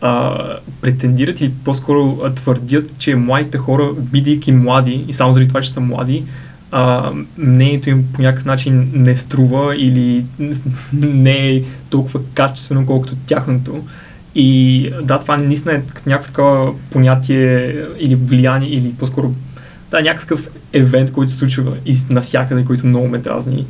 а, 0.00 0.38
претендират 0.80 1.40
или 1.40 1.52
по-скоро 1.64 2.30
твърдят, 2.34 2.98
че 2.98 3.14
младите 3.14 3.58
хора, 3.58 3.90
бидейки 3.98 4.52
млади 4.52 5.04
и 5.08 5.12
само 5.12 5.32
заради 5.32 5.48
това, 5.48 5.60
че 5.60 5.72
са 5.72 5.80
млади, 5.80 6.24
а, 6.70 7.12
мнението 7.38 7.90
им 7.90 8.04
по 8.12 8.22
някакъв 8.22 8.44
начин 8.44 8.90
не 8.94 9.16
струва 9.16 9.76
или 9.76 10.24
не 10.92 11.48
е 11.48 11.62
толкова 11.90 12.20
качествено, 12.34 12.86
колкото 12.86 13.16
тяхното. 13.16 13.84
И 14.34 14.90
да, 15.02 15.18
това 15.18 15.36
наистина 15.36 15.74
е 15.74 15.82
някакво 16.06 16.26
такова 16.26 16.74
понятие 16.90 17.74
или 17.98 18.14
влияние, 18.14 18.68
или 18.68 18.92
по-скоро 18.92 19.34
да, 19.94 20.02
някакъв 20.02 20.50
евент, 20.72 21.12
който 21.12 21.30
се 21.30 21.36
случва 21.36 21.76
из 21.86 22.08
насякъде, 22.10 22.64
който 22.64 22.86
много 22.86 23.08
ме 23.08 23.18
дразни 23.18 23.66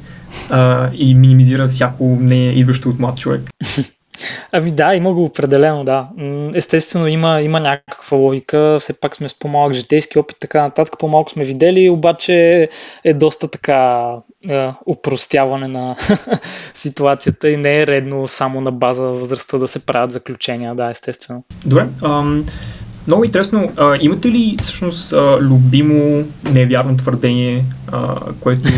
а, 0.51 0.91
и 0.95 1.15
минимизира 1.15 1.69
всяко 1.69 2.19
не 2.21 2.49
идващо 2.49 2.89
от 2.89 2.99
млад 2.99 3.19
човек. 3.19 3.51
Ами 4.53 4.71
да, 4.71 4.95
има 4.95 5.13
го 5.13 5.25
определено, 5.25 5.85
да. 5.85 6.09
Естествено 6.55 7.07
има, 7.07 7.41
има 7.41 7.61
някаква 7.61 8.17
логика, 8.17 8.77
все 8.81 8.93
пак 8.93 9.17
сме 9.17 9.29
с 9.29 9.39
по-малък 9.39 9.73
житейски 9.73 10.19
опит, 10.19 10.37
така 10.41 10.63
нататък, 10.63 10.95
по-малко 10.99 11.31
сме 11.31 11.45
видели, 11.45 11.89
обаче 11.89 12.69
е 13.05 13.15
доста 13.15 13.49
така 13.49 14.11
е, 14.51 14.71
упростяване 14.87 15.69
на 15.69 15.97
ситуацията 16.75 17.51
и 17.51 17.57
не 17.57 17.81
е 17.81 17.87
редно 17.87 18.29
само 18.29 18.61
на 18.61 18.73
база 18.73 19.05
възрастта 19.05 19.59
да 19.59 19.69
се 19.69 19.87
правят 19.87 20.13
заключения, 20.13 20.75
да, 20.75 20.91
естествено. 20.91 21.45
Добре, 21.67 21.87
ам, 22.03 22.47
много 23.07 23.25
интересно, 23.25 23.73
а, 23.77 23.99
имате 24.01 24.31
ли 24.31 24.57
всъщност 24.63 25.13
а, 25.13 25.39
любимо 25.41 26.29
невярно 26.45 26.97
твърдение, 26.97 27.65
а, 27.93 28.17
което, 28.41 28.71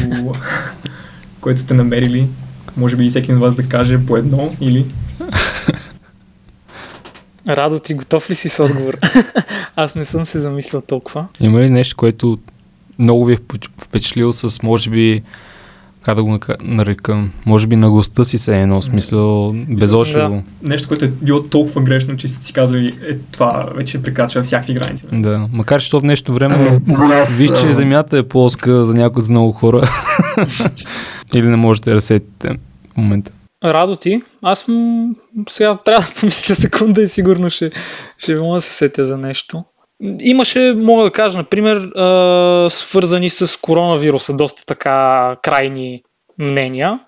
което 1.40 1.60
сте 1.60 1.74
намерили? 1.74 2.28
Може 2.76 2.96
би 2.96 3.08
всеки 3.08 3.32
от 3.32 3.40
вас 3.40 3.54
да 3.54 3.62
каже 3.62 4.06
по 4.06 4.16
едно 4.16 4.54
или... 4.60 4.86
Радо, 7.48 7.78
ти 7.78 7.94
готов 7.94 8.30
ли 8.30 8.34
си 8.34 8.48
с 8.48 8.64
отговор? 8.64 8.98
Аз 9.76 9.94
не 9.94 10.04
съм 10.04 10.26
се 10.26 10.38
замислил 10.38 10.80
толкова. 10.80 11.26
Има 11.40 11.60
ли 11.60 11.70
нещо, 11.70 11.96
което 11.96 12.38
много 12.98 13.24
ви 13.24 13.34
е 13.34 13.38
впечатлило 13.82 14.32
с, 14.32 14.62
може 14.62 14.90
би, 14.90 15.22
как 16.06 16.14
да 16.14 16.24
го 16.24 16.38
нарека, 16.62 17.24
може 17.46 17.66
би 17.66 17.76
на 17.76 17.90
госта 17.90 18.24
си 18.24 18.38
се 18.38 18.56
е 18.56 18.62
едно 18.62 18.82
смисъл 18.82 19.52
безошливо. 19.52 20.44
Да. 20.62 20.70
Нещо, 20.70 20.88
което 20.88 21.04
е 21.04 21.08
било 21.08 21.42
толкова 21.42 21.82
грешно, 21.82 22.16
че 22.16 22.28
си 22.28 22.52
казали, 22.52 22.86
е, 23.10 23.18
това 23.32 23.68
вече 23.74 24.02
прекрачва 24.02 24.42
всякакви 24.42 24.74
граници. 24.74 25.04
Да, 25.12 25.48
макар 25.52 25.82
че 25.82 25.90
то 25.90 26.00
в 26.00 26.04
нещо 26.04 26.34
време 26.34 26.80
виж, 27.30 27.50
че 27.60 27.72
земята 27.72 28.18
е 28.18 28.22
плоска 28.22 28.84
за 28.84 28.94
някои 28.94 29.22
от 29.22 29.28
много 29.28 29.52
хора. 29.52 29.90
Или 31.34 31.48
не 31.48 31.56
можете 31.56 31.90
да 31.90 31.96
разсетите 31.96 32.48
в 32.92 32.96
момента. 32.96 33.32
Радо 33.64 33.96
ти, 33.96 34.22
аз 34.42 34.68
м- 34.68 35.08
сега 35.48 35.78
трябва 35.84 36.02
да 36.02 36.20
помисля 36.20 36.54
секунда 36.54 37.02
и 37.02 37.08
сигурно 37.08 37.50
ще, 37.50 37.70
ще 38.18 38.34
мога 38.34 38.54
да 38.54 38.60
се 38.60 38.72
сетя 38.72 39.04
за 39.04 39.18
нещо. 39.18 39.60
Имаше, 40.20 40.74
мога 40.76 41.04
да 41.04 41.10
кажа, 41.10 41.38
например, 41.38 41.76
свързани 42.70 43.30
с 43.30 43.60
коронавируса, 43.60 44.36
доста 44.36 44.64
така 44.66 45.36
крайни 45.42 46.02
мнения. 46.38 47.00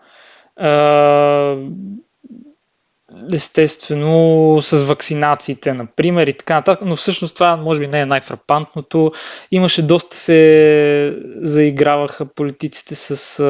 Естествено 3.33 4.59
с 4.63 4.85
вакцинациите, 4.85 5.73
например, 5.73 6.27
и 6.27 6.33
така 6.33 6.55
нататък, 6.55 6.87
но 6.87 6.97
всъщност 6.97 7.35
това 7.35 7.57
може 7.57 7.81
би 7.81 7.87
не 7.87 8.01
е 8.01 8.07
най-фрапантното. 8.07 9.13
Имаше 9.51 9.83
доста 9.83 10.17
се 10.17 11.19
заиграваха 11.43 12.27
политиците 12.27 12.95
с 12.95 13.43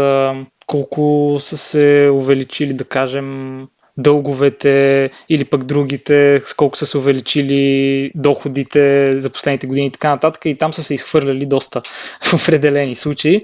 колко 0.67 1.37
са 1.41 1.57
се 1.57 2.11
увеличили, 2.13 2.73
да 2.73 2.85
кажем, 2.85 3.59
дълговете 3.99 5.11
или 5.29 5.45
пък 5.45 5.65
другите, 5.65 6.41
с 6.45 6.55
колко 6.55 6.77
са 6.77 6.87
се 6.87 6.99
увеличили 6.99 8.11
доходите 8.15 9.15
за 9.21 9.31
последните 9.31 9.67
години 9.67 9.87
и 9.87 9.91
така 9.91 10.11
нататък. 10.11 10.43
И 10.45 10.55
там 10.55 10.73
са 10.73 10.83
се 10.83 10.95
изхвърляли 10.95 11.47
доста 11.47 11.83
в 12.23 12.35
определени 12.35 12.95
случаи. 12.95 13.43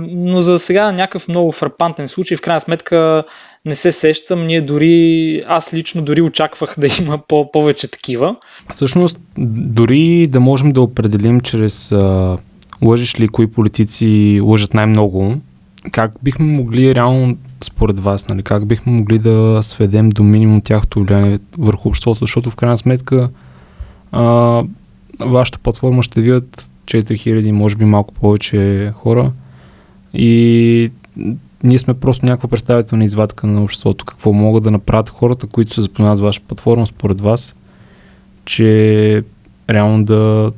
Но 0.00 0.40
за 0.40 0.58
сега 0.58 0.92
някакъв 0.92 1.28
много 1.28 1.52
фрапантен 1.52 2.08
случай, 2.08 2.36
в 2.36 2.40
крайна 2.40 2.60
сметка 2.60 3.24
не 3.64 3.74
се 3.74 3.92
сещам. 3.92 4.46
Ние 4.46 4.60
дори, 4.60 5.42
аз 5.46 5.74
лично 5.74 6.02
дори 6.02 6.22
очаквах 6.22 6.74
да 6.78 6.86
има 7.00 7.18
по- 7.28 7.50
повече 7.52 7.88
такива. 7.88 8.36
Всъщност, 8.70 9.20
дори 9.38 10.26
да 10.26 10.40
можем 10.40 10.72
да 10.72 10.80
определим 10.80 11.40
чрез 11.40 11.92
а, 11.92 12.36
лъжиш 12.82 13.20
ли 13.20 13.28
кои 13.28 13.46
политици 13.46 14.40
лъжат 14.42 14.74
най-много, 14.74 15.36
как 15.92 16.12
бихме 16.22 16.46
могли 16.46 16.94
реално, 16.94 17.36
според 17.64 18.00
вас, 18.00 18.28
нали, 18.28 18.42
как 18.42 18.66
бихме 18.66 18.92
могли 18.92 19.18
да 19.18 19.58
сведем 19.62 20.08
до 20.08 20.22
минимум 20.22 20.60
тяхното 20.60 21.00
влияние 21.00 21.38
върху 21.58 21.88
обществото, 21.88 22.24
защото 22.24 22.50
в 22.50 22.56
крайна 22.56 22.78
сметка 22.78 23.30
а, 24.12 24.62
вашата 25.20 25.58
платформа 25.58 26.02
ще 26.02 26.20
видят 26.20 26.70
4000, 26.84 27.50
може 27.50 27.76
би 27.76 27.84
малко 27.84 28.14
повече 28.14 28.92
хора 28.96 29.32
и 30.14 30.90
ние 31.62 31.78
сме 31.78 31.94
просто 31.94 32.26
някаква 32.26 32.48
представителна 32.48 33.04
извадка 33.04 33.46
на 33.46 33.62
обществото. 33.62 34.04
Какво 34.04 34.32
могат 34.32 34.64
да 34.64 34.70
направят 34.70 35.08
хората, 35.08 35.46
които 35.46 35.74
се 35.74 35.82
запознават 35.82 36.18
с 36.18 36.20
вашата 36.20 36.46
платформа, 36.46 36.86
според 36.86 37.20
вас, 37.20 37.54
че 38.44 39.22
реално 39.70 40.04
да, 40.04 40.52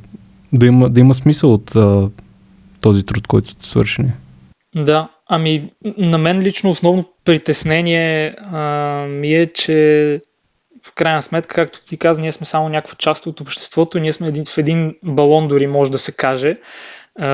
да, 0.53 0.65
има, 0.65 0.89
да 0.89 0.99
има 0.99 1.13
смисъл 1.13 1.53
от 1.53 1.75
а, 1.75 2.09
този 2.81 3.03
труд, 3.03 3.27
който 3.27 3.49
сте 3.49 3.65
свършили? 3.65 4.11
Да, 4.75 5.09
ами 5.33 5.71
на 5.97 6.17
мен 6.17 6.39
лично 6.39 6.69
основно 6.69 7.05
притеснение 7.25 8.35
а, 8.37 8.59
ми 9.09 9.33
е, 9.33 9.47
че 9.47 10.21
в 10.85 10.93
крайна 10.93 11.21
сметка, 11.21 11.55
както 11.55 11.85
ти 11.85 11.97
каза, 11.97 12.21
ние 12.21 12.31
сме 12.31 12.45
само 12.45 12.69
някаква 12.69 12.95
част 12.95 13.27
от 13.27 13.41
обществото, 13.41 13.99
ние 13.99 14.13
сме 14.13 14.27
един, 14.27 14.45
в 14.45 14.57
един 14.57 14.95
балон 15.03 15.47
дори 15.47 15.67
може 15.67 15.91
да 15.91 15.99
се 15.99 16.11
каже, 16.11 16.57
а, 17.19 17.27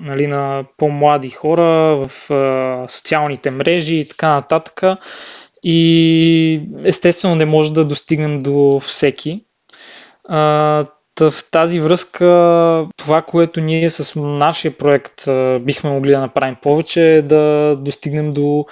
нали, 0.00 0.26
на 0.26 0.64
по-млади 0.76 1.30
хора 1.30 1.62
в 2.06 2.30
а, 2.32 2.88
социалните 2.88 3.50
мрежи 3.50 3.94
и 3.94 4.08
така 4.08 4.28
нататък. 4.28 4.82
И 5.62 6.68
естествено 6.84 7.34
не 7.34 7.44
може 7.44 7.72
да 7.72 7.84
достигнем 7.84 8.42
до 8.42 8.80
всеки. 8.80 9.44
А, 10.28 10.86
в 11.20 11.34
тази 11.50 11.80
връзка 11.80 12.26
това, 12.96 13.22
което 13.22 13.60
ние 13.60 13.90
с 13.90 14.20
нашия 14.20 14.78
проект 14.78 15.14
бихме 15.60 15.90
могли 15.90 16.10
да 16.10 16.20
направим 16.20 16.56
повече 16.62 17.16
е 17.16 17.22
да 17.22 17.76
достигнем 17.76 18.32
до 18.32 18.66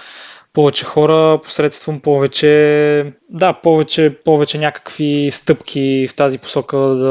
повече 0.52 0.84
хора 0.84 1.40
посредством 1.42 2.00
повече, 2.00 3.12
да, 3.28 3.52
повече, 3.52 4.18
повече 4.24 4.58
някакви 4.58 5.28
стъпки 5.30 6.06
в 6.10 6.16
тази 6.16 6.38
посока 6.38 6.78
да 6.78 7.06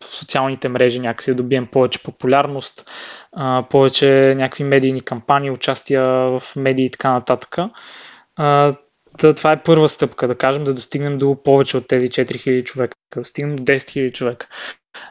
в 0.00 0.04
социалните 0.04 0.68
мрежи 0.68 0.98
някакси 0.98 1.30
да 1.30 1.36
добием 1.36 1.66
повече 1.66 2.02
популярност, 2.02 2.90
повече 3.70 4.34
някакви 4.36 4.64
медийни 4.64 5.00
кампании, 5.00 5.50
участия 5.50 6.02
в 6.04 6.42
медии 6.56 6.84
и 6.84 6.90
така 6.90 7.12
нататък. 7.12 7.56
Това 9.20 9.52
е 9.52 9.62
първа 9.62 9.88
стъпка, 9.88 10.28
да 10.28 10.34
кажем, 10.34 10.64
да 10.64 10.74
достигнем 10.74 11.18
до 11.18 11.36
повече 11.42 11.76
от 11.76 11.88
тези 11.88 12.08
4000 12.08 12.64
човека, 12.64 12.96
да 13.14 13.20
достигнем 13.20 13.56
до 13.56 13.62
10 13.62 13.76
000 13.76 14.12
човека. 14.12 14.46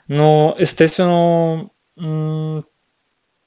Но 0.09 0.55
естествено 0.59 1.69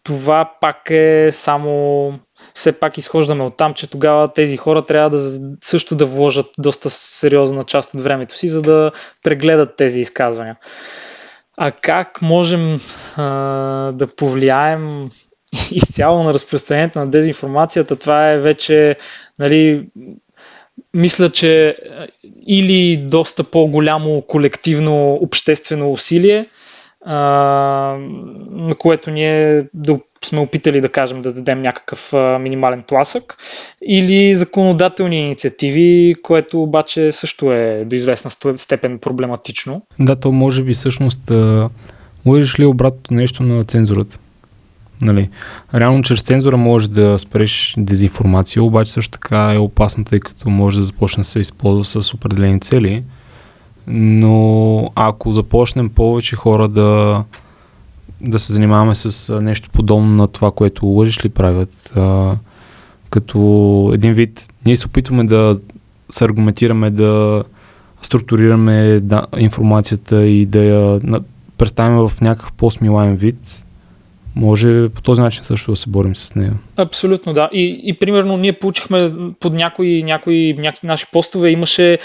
това 0.04 0.52
пак 0.60 0.90
е 0.90 1.28
само 1.32 2.12
все 2.54 2.72
пак 2.72 2.98
изхождаме 2.98 3.44
от 3.44 3.56
там, 3.56 3.74
че 3.74 3.90
тогава 3.90 4.32
тези 4.32 4.56
хора 4.56 4.82
трябва 4.82 5.10
да 5.10 5.40
също 5.60 5.96
да 5.96 6.06
вложат 6.06 6.46
доста 6.58 6.90
сериозна 6.90 7.64
част 7.64 7.94
от 7.94 8.00
времето 8.00 8.36
си, 8.36 8.48
за 8.48 8.62
да 8.62 8.92
прегледат 9.22 9.76
тези 9.76 10.00
изказвания. 10.00 10.56
А 11.56 11.70
как 11.70 12.22
можем 12.22 12.80
а, 13.16 13.22
да 13.92 14.06
повлияем 14.16 15.10
изцяло 15.70 16.22
на 16.22 16.34
разпространението 16.34 16.98
на 16.98 17.10
дезинформацията? 17.10 17.96
Това 17.96 18.30
е 18.30 18.38
вече 18.38 18.96
нали, 19.38 19.88
мисля, 20.94 21.30
че 21.30 21.76
или 22.46 22.96
доста 22.96 23.44
по-голямо 23.44 24.22
колективно 24.22 25.14
обществено 25.14 25.92
усилие, 25.92 26.46
а, 27.04 27.16
на 28.50 28.74
което 28.74 29.10
ние 29.10 29.64
да 29.74 29.98
сме 30.24 30.40
опитали 30.40 30.80
да 30.80 30.88
кажем 30.88 31.22
да 31.22 31.32
дадем 31.32 31.62
някакъв 31.62 32.14
а, 32.14 32.38
минимален 32.38 32.82
тласък, 32.82 33.36
или 33.86 34.34
законодателни 34.34 35.20
инициативи, 35.20 36.14
което 36.22 36.62
обаче 36.62 37.12
също 37.12 37.52
е 37.52 37.84
до 37.86 37.96
известна 37.96 38.30
степен 38.56 38.98
проблематично. 38.98 39.82
Да, 40.00 40.16
то 40.16 40.32
може 40.32 40.62
би 40.62 40.74
всъщност 40.74 41.32
можеш 42.24 42.60
ли 42.60 42.64
обратното 42.64 43.14
нещо 43.14 43.42
на 43.42 43.64
цензурата? 43.64 44.18
Нали, 45.02 45.28
реално 45.74 46.02
чрез 46.02 46.22
цензура 46.22 46.56
можеш 46.56 46.88
да 46.88 47.18
спреш 47.18 47.74
дезинформация, 47.78 48.62
обаче 48.62 48.92
също 48.92 49.10
така 49.10 49.52
е 49.54 49.58
опасно, 49.58 50.04
тъй 50.04 50.20
като 50.20 50.50
може 50.50 50.78
да 50.78 50.84
започне 50.84 51.20
да 51.20 51.28
се 51.28 51.40
използва 51.40 52.02
с 52.02 52.14
определени 52.14 52.60
цели. 52.60 53.02
Но 53.86 54.90
ако 54.94 55.32
започнем 55.32 55.90
повече 55.90 56.36
хора 56.36 56.68
да, 56.68 57.24
да 58.20 58.38
се 58.38 58.52
занимаваме 58.52 58.94
с 58.94 59.40
нещо 59.40 59.70
подобно 59.70 60.08
на 60.08 60.28
това, 60.28 60.50
което 60.50 60.86
лъжиш 60.86 61.24
ли 61.24 61.28
правят, 61.28 61.92
а, 61.96 62.36
като 63.10 63.90
един 63.94 64.12
вид, 64.12 64.48
ние 64.66 64.76
се 64.76 64.86
опитваме 64.86 65.24
да 65.24 65.56
се 66.10 66.24
аргументираме, 66.24 66.90
да 66.90 67.44
структурираме 68.02 69.00
да, 69.00 69.26
информацията 69.38 70.26
и 70.26 70.46
да 70.46 70.64
я 70.64 71.00
представим 71.58 72.08
в 72.08 72.20
някакъв 72.20 72.52
по-смилаем 72.52 73.16
вид, 73.16 73.61
може 74.36 74.88
по 74.88 75.02
този 75.02 75.20
начин 75.20 75.44
също 75.44 75.70
да 75.70 75.76
се 75.76 75.90
борим 75.90 76.16
с 76.16 76.34
нея. 76.34 76.52
Абсолютно, 76.76 77.32
да. 77.32 77.48
И, 77.52 77.80
и 77.84 77.98
примерно 77.98 78.36
ние 78.36 78.52
получихме 78.52 79.10
под 79.40 79.52
някои, 79.52 80.02
някои, 80.02 80.54
някои 80.58 80.86
наши 80.86 81.06
постове, 81.12 81.50
имаше 81.50 81.98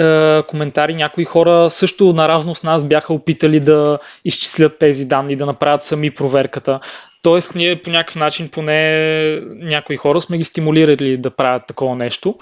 е, 0.00 0.42
коментари, 0.42 0.94
някои 0.94 1.24
хора 1.24 1.70
също 1.70 2.12
наравно 2.12 2.54
с 2.54 2.62
нас 2.62 2.84
бяха 2.84 3.14
опитали 3.14 3.60
да 3.60 3.98
изчислят 4.24 4.78
тези 4.78 5.04
данни, 5.04 5.36
да 5.36 5.46
направят 5.46 5.82
сами 5.82 6.10
проверката. 6.10 6.80
Тоест, 7.22 7.54
ние 7.54 7.82
по 7.82 7.90
някакъв 7.90 8.16
начин, 8.16 8.48
поне 8.48 9.40
някои 9.56 9.96
хора 9.96 10.20
сме 10.20 10.38
ги 10.38 10.44
стимулирали 10.44 11.16
да 11.16 11.30
правят 11.30 11.62
такова 11.66 11.96
нещо. 11.96 12.34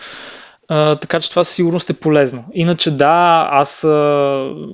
Uh, 0.70 1.00
така 1.00 1.20
че 1.20 1.30
това 1.30 1.44
със 1.44 1.54
сигурност 1.54 1.90
е 1.90 1.94
полезно. 1.94 2.44
Иначе 2.54 2.90
да, 2.90 3.48
аз 3.52 3.82
uh, 3.82 4.72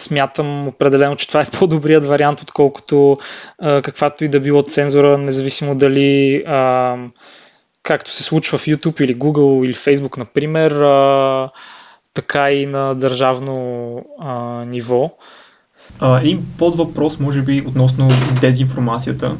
смятам 0.00 0.68
определено, 0.68 1.16
че 1.16 1.28
това 1.28 1.40
е 1.40 1.50
по-добрият 1.58 2.06
вариант, 2.06 2.42
отколкото 2.42 3.18
а, 3.58 3.82
каквато 3.82 4.24
и 4.24 4.28
да 4.28 4.40
било 4.40 4.62
цензура, 4.62 5.18
независимо 5.18 5.74
дали 5.74 6.42
а, 6.46 6.96
както 7.82 8.12
се 8.12 8.22
случва 8.22 8.58
в 8.58 8.66
YouTube 8.66 9.00
или 9.00 9.16
Google 9.16 9.64
или 9.64 9.74
Facebook, 9.74 10.18
например, 10.18 10.70
а, 10.70 11.50
така 12.14 12.52
и 12.52 12.66
на 12.66 12.94
държавно 12.94 14.04
а, 14.20 14.64
ниво. 14.64 15.10
А, 16.00 16.20
един 16.20 16.46
под 16.58 16.76
въпрос, 16.76 17.18
може 17.18 17.42
би, 17.42 17.64
относно 17.66 18.08
дезинформацията. 18.40 19.36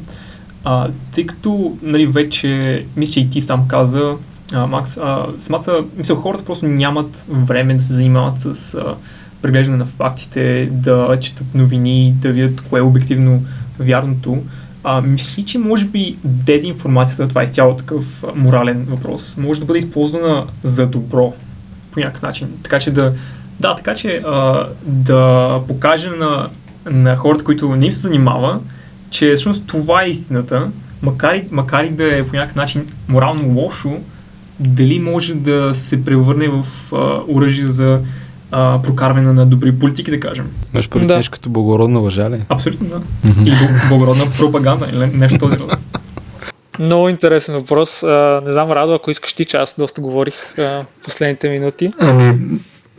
А, 0.63 0.89
тъй 1.13 1.25
като 1.25 1.77
нали, 1.81 2.05
вече, 2.05 2.85
мисля, 2.95 3.13
че 3.13 3.19
и 3.19 3.29
ти 3.29 3.41
сам 3.41 3.67
каза, 3.67 4.15
а, 4.53 4.65
Макс, 4.65 4.97
а, 4.97 5.25
самата, 5.39 5.85
мисля, 5.95 6.15
хората 6.15 6.45
просто 6.45 6.65
нямат 6.67 7.25
време 7.29 7.73
да 7.73 7.81
се 7.81 7.93
занимават 7.93 8.39
с 8.39 8.73
а, 8.73 8.95
преглеждане 9.41 9.77
на 9.77 9.85
фактите, 9.85 10.69
да 10.71 11.17
четат 11.21 11.55
новини, 11.55 12.15
да 12.21 12.31
видят 12.31 12.61
кое 12.61 12.79
е 12.79 12.83
обективно 12.83 13.43
вярното. 13.79 14.43
А, 14.83 15.01
мисли, 15.01 15.45
че 15.45 15.57
може 15.57 15.85
би 15.85 16.17
дезинформацията, 16.23 17.27
това 17.27 17.43
е 17.43 17.47
цяло 17.47 17.75
такъв 17.75 18.23
морален 18.35 18.85
въпрос, 18.89 19.37
може 19.37 19.59
да 19.59 19.65
бъде 19.65 19.79
използвана 19.79 20.45
за 20.63 20.87
добро 20.87 21.33
по 21.91 21.99
някакъв 21.99 22.21
начин. 22.21 22.47
Така 22.63 22.79
че 22.79 22.91
да, 22.91 23.13
да, 23.59 23.75
така 23.75 23.95
че 23.95 24.21
а, 24.27 24.67
да 24.83 25.59
покаже 25.67 26.09
на, 26.09 26.49
на 26.91 27.15
хората, 27.15 27.43
които 27.43 27.75
не 27.75 27.85
им 27.85 27.91
се 27.91 27.99
занимава, 27.99 28.59
че 29.09 29.33
всъщност 29.33 29.67
това 29.67 30.03
е 30.03 30.09
истината, 30.09 30.69
макар 31.01 31.35
и, 31.35 31.43
макар 31.51 31.83
и 31.83 31.89
да 31.89 32.17
е 32.17 32.23
по 32.23 32.35
някакъв 32.35 32.55
начин 32.55 32.87
морално 33.07 33.53
лошо, 33.53 33.97
дали 34.59 34.99
може 34.99 35.33
да 35.33 35.75
се 35.75 36.05
превърне 36.05 36.47
в 36.47 36.65
оръжие 37.27 37.67
за 37.67 38.01
а, 38.51 38.81
прокарване 38.83 39.33
на 39.33 39.45
добри 39.45 39.79
политики, 39.79 40.11
да 40.11 40.19
кажем. 40.19 40.51
Имаш 40.73 40.89
преди 40.89 41.07
да. 41.07 41.17
нещо 41.17 41.31
като 41.31 41.49
благородна 41.49 41.99
лъжа 41.99 42.29
ли? 42.29 42.41
Абсолютно 42.49 42.87
да. 42.87 43.01
И 43.45 43.53
благородна 43.89 44.25
пропаганда 44.37 44.87
или 44.93 45.17
нещо 45.17 45.37
този 45.37 45.57
род. 45.57 45.77
Много 46.79 47.09
интересен 47.09 47.55
въпрос. 47.55 48.03
А, 48.03 48.41
не 48.45 48.51
знам, 48.51 48.71
Радо, 48.71 48.93
ако 48.93 49.11
искаш 49.11 49.33
ти, 49.33 49.45
че 49.45 49.57
аз 49.57 49.75
доста 49.77 50.01
говорих 50.01 50.59
а, 50.59 50.85
последните 51.03 51.49
минути. 51.49 51.91
Ами, 51.99 52.39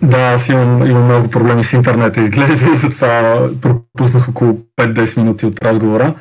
да, 0.02 0.18
аз 0.18 0.48
имам, 0.48 0.86
имам 0.86 1.04
много 1.04 1.30
проблеми 1.30 1.64
с 1.64 1.72
интернета, 1.72 2.20
изглежда 2.20 2.72
и 2.72 2.76
затова 2.76 3.40
пропуснах 3.60 4.28
около 4.28 4.58
5-10 4.80 5.16
минути 5.16 5.46
от 5.46 5.64
разговора. 5.64 6.14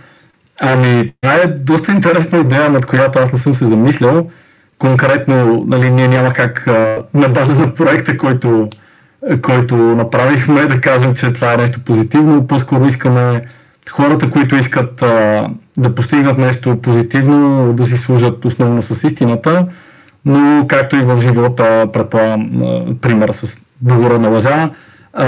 Ами, 0.61 1.13
това 1.21 1.35
е 1.35 1.47
доста 1.47 1.91
интересна 1.91 2.39
идея, 2.39 2.69
над 2.69 2.85
която 2.85 3.19
аз 3.19 3.33
не 3.33 3.39
съм 3.39 3.53
се 3.53 3.65
замислял. 3.65 4.29
Конкретно, 4.77 5.63
нали, 5.67 5.89
ние 5.89 6.07
няма 6.07 6.33
как 6.33 6.67
а, 6.67 6.97
на 7.13 7.29
база 7.29 7.53
на 7.53 7.73
проекта, 7.73 8.17
който 8.17 8.69
който 9.41 9.75
направихме, 9.75 10.65
да 10.65 10.81
кажем, 10.81 11.15
че 11.15 11.33
това 11.33 11.53
е 11.53 11.57
нещо 11.57 11.79
позитивно. 11.79 12.47
По-скоро 12.47 12.85
искаме 12.85 13.41
хората, 13.89 14.29
които 14.29 14.55
искат 14.55 15.01
а, 15.01 15.47
да 15.77 15.95
постигнат 15.95 16.37
нещо 16.37 16.81
позитивно, 16.81 17.73
да 17.73 17.85
си 17.85 17.97
служат 17.97 18.45
основно 18.45 18.81
с 18.81 19.03
истината, 19.07 19.67
но 20.25 20.67
както 20.67 20.95
и 20.95 21.01
в 21.01 21.21
живота, 21.21 21.87
предполагам, 21.93 22.61
пример 23.01 23.29
с 23.31 23.57
говора 23.81 24.19
на 24.19 24.29
лъжа, 24.29 24.69
а, 25.13 25.25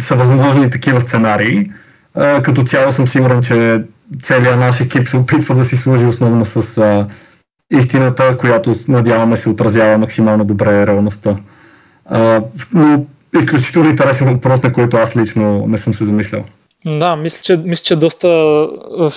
са 0.00 0.14
възможни 0.14 0.70
такива 0.70 1.00
сценарии. 1.00 1.70
А, 2.14 2.42
като 2.42 2.62
цяло 2.62 2.92
съм 2.92 3.08
сигурен, 3.08 3.42
че 3.42 3.82
целият 4.22 4.58
наш 4.58 4.80
екип 4.80 5.08
се 5.08 5.16
опитва 5.16 5.54
да 5.54 5.64
си 5.64 5.76
служи 5.76 6.06
основно 6.06 6.44
с 6.44 6.78
а, 6.78 7.06
истината, 7.70 8.36
която 8.38 8.74
надяваме 8.88 9.36
се 9.36 9.48
отразява 9.48 9.98
максимално 9.98 10.44
добре 10.44 10.86
реалността. 10.86 11.36
А, 12.10 12.40
но 12.72 13.04
изключително 13.38 13.90
интересен 13.90 14.34
въпрос, 14.34 14.62
на 14.62 14.72
който 14.72 14.96
аз 14.96 15.16
лично 15.16 15.66
не 15.66 15.78
съм 15.78 15.94
се 15.94 16.04
замислял. 16.04 16.44
Да, 16.86 17.16
мисля, 17.16 17.42
че, 17.42 17.56
мисля, 17.56 17.82
че 17.82 17.96
доста 17.96 18.68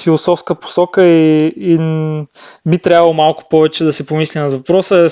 философска 0.04 0.56
посока 0.56 1.06
и, 1.06 1.54
и 1.58 1.78
би 2.66 2.78
трябвало 2.78 3.14
малко 3.14 3.44
повече 3.50 3.84
да 3.84 3.94
се 3.94 4.06
помисли 4.06 4.40
на 4.40 4.50
въпроса 4.50 5.08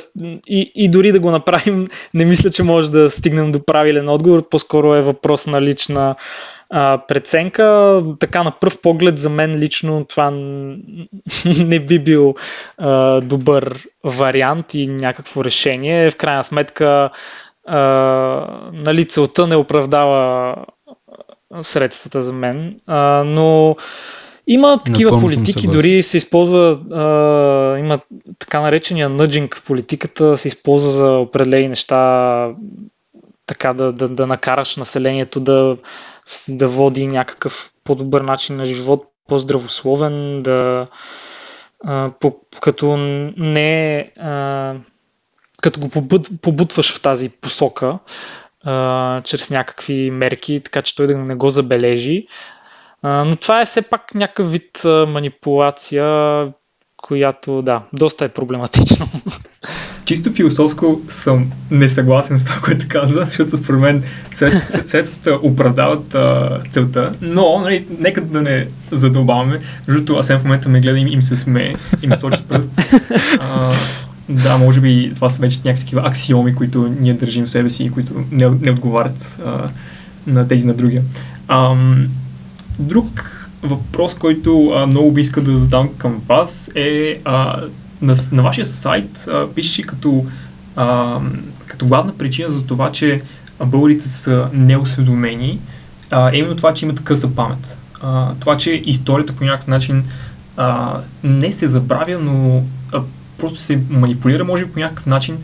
и, 0.47 0.71
и 0.75 0.89
дори 0.89 1.11
да 1.11 1.19
го 1.19 1.31
направим, 1.31 1.87
не 2.13 2.25
мисля, 2.25 2.49
че 2.49 2.63
може 2.63 2.91
да 2.91 3.09
стигнем 3.09 3.51
до 3.51 3.65
правилен 3.65 4.09
отговор, 4.09 4.49
по-скоро 4.49 4.95
е 4.95 5.01
въпрос 5.01 5.47
на 5.47 5.61
лична 5.61 6.15
а, 6.69 7.01
преценка. 7.07 8.03
Така 8.19 8.43
на 8.43 8.51
пръв 8.51 8.81
поглед 8.81 9.17
за 9.17 9.29
мен 9.29 9.55
лично 9.55 10.05
това 10.05 10.29
не 11.45 11.79
би 11.79 11.99
бил 11.99 12.35
а, 12.77 13.21
добър 13.21 13.85
вариант 14.03 14.73
и 14.73 14.87
някакво 14.87 15.43
решение. 15.43 16.09
В 16.09 16.15
крайна 16.15 16.43
сметка 16.43 17.09
а, 17.67 18.69
нали, 18.73 19.07
целта 19.07 19.47
не 19.47 19.55
оправдава 19.55 20.55
средствата 21.61 22.21
за 22.21 22.33
мен, 22.33 22.79
а, 22.87 23.23
но 23.23 23.75
има 24.47 24.79
такива 24.85 25.11
Напълно 25.11 25.35
политики, 25.35 25.67
дори 25.67 26.03
се 26.03 26.17
използва, 26.17 26.79
а, 26.91 27.79
има 27.79 27.99
така 28.39 28.61
наречения 28.61 29.09
нъджинг 29.09 29.55
в 29.55 29.63
политиката, 29.63 30.37
се 30.37 30.47
използва 30.47 30.89
за 30.89 31.17
определени 31.17 31.67
неща, 31.67 32.49
така 33.45 33.73
да, 33.73 33.91
да, 33.91 34.09
да 34.09 34.27
накараш 34.27 34.77
населението 34.77 35.39
да, 35.39 35.77
да 36.49 36.67
води 36.67 37.07
някакъв 37.07 37.71
по-добър 37.83 38.21
начин 38.21 38.55
на 38.55 38.65
живот, 38.65 39.03
по-здравословен, 39.27 40.43
да 40.43 40.87
а, 41.83 42.11
по, 42.19 42.35
като 42.61 42.97
не 43.37 44.11
а, 44.19 44.75
като 45.61 45.79
го 45.79 45.89
побут, 45.89 46.27
побутваш 46.41 46.95
в 46.95 47.01
тази 47.01 47.29
посока, 47.29 47.99
а, 48.63 49.21
чрез 49.21 49.51
някакви 49.51 50.11
мерки, 50.11 50.61
така 50.63 50.81
че 50.81 50.95
той 50.95 51.07
да 51.07 51.17
не 51.17 51.35
го 51.35 51.49
забележи. 51.49 52.25
А, 53.01 53.23
но 53.23 53.35
това 53.35 53.61
е 53.61 53.65
все 53.65 53.81
пак 53.81 54.15
някакъв 54.15 54.51
вид 54.51 54.85
а, 54.85 55.05
манипулация, 55.05 56.47
която, 56.97 57.61
да, 57.61 57.81
доста 57.93 58.25
е 58.25 58.29
проблематично. 58.29 59.07
Чисто 60.05 60.33
философско 60.33 61.01
съм 61.09 61.51
несъгласен 61.71 62.39
с 62.39 62.45
това, 62.45 62.61
което 62.61 62.85
каза, 62.89 63.25
защото 63.25 63.57
според 63.57 63.79
мен 63.79 64.03
средствата 64.31 65.39
оправдават 65.43 66.15
а, 66.15 66.59
целта, 66.71 67.11
но 67.21 67.59
нали, 67.59 67.85
нека 67.99 68.21
да 68.21 68.41
не 68.41 68.67
задълбаваме, 68.91 69.61
защото 69.87 70.15
аз 70.15 70.27
в 70.27 70.43
момента 70.43 70.69
ме 70.69 70.81
гледа 70.81 70.99
и 70.99 71.13
им 71.13 71.21
се 71.21 71.35
смее 71.35 71.75
и 72.01 72.07
ме 72.07 72.15
сочи 72.15 72.37
с 72.37 72.41
пръст. 72.41 72.71
А, 73.39 73.73
да, 74.31 74.57
може 74.57 74.81
би 74.81 75.11
това 75.15 75.29
са 75.29 75.41
вече 75.41 75.59
някакви 75.65 75.79
такива 75.79 76.01
аксиоми, 76.05 76.55
които 76.55 76.95
ние 76.99 77.13
държим 77.13 77.45
в 77.45 77.49
себе 77.49 77.69
си 77.69 77.83
и 77.83 77.89
които 77.89 78.13
не, 78.31 78.49
не 78.61 78.71
отговарят 78.71 79.39
а, 79.45 79.69
на 80.27 80.47
тези 80.47 80.67
на 80.67 80.73
другия. 80.73 81.03
А, 81.47 81.75
друг 82.79 83.31
въпрос, 83.63 84.13
който 84.13 84.69
а, 84.69 84.85
много 84.85 85.11
би 85.11 85.21
искал 85.21 85.43
да 85.43 85.57
задам 85.57 85.89
към 85.97 86.21
вас 86.27 86.71
е 86.75 87.15
а, 87.25 87.61
на, 88.01 88.15
на 88.31 88.43
вашия 88.43 88.65
сайт 88.65 89.27
а, 89.27 89.47
пише 89.55 89.81
като, 89.81 90.25
а, 90.75 91.17
като 91.65 91.85
главна 91.85 92.13
причина 92.17 92.49
за 92.49 92.65
това, 92.65 92.91
че 92.91 93.21
българите 93.65 94.09
са 94.09 94.49
неосведомени, 94.53 95.59
а, 96.11 96.31
е 96.31 96.37
именно 96.37 96.55
това, 96.55 96.73
че 96.73 96.85
имат 96.85 97.03
къса 97.03 97.35
памет. 97.35 97.77
А, 98.01 98.33
това, 98.39 98.57
че 98.57 98.71
историята 98.85 99.33
по 99.33 99.43
някакъв 99.43 99.67
начин 99.67 100.03
а, 100.57 100.99
не 101.23 101.51
се 101.51 101.67
забравя, 101.67 102.19
но 102.21 102.63
просто 103.41 103.59
се 103.59 103.79
манипулира, 103.89 104.43
може 104.43 104.65
би 104.65 104.71
по 104.71 104.79
някакъв 104.79 105.05
начин. 105.05 105.37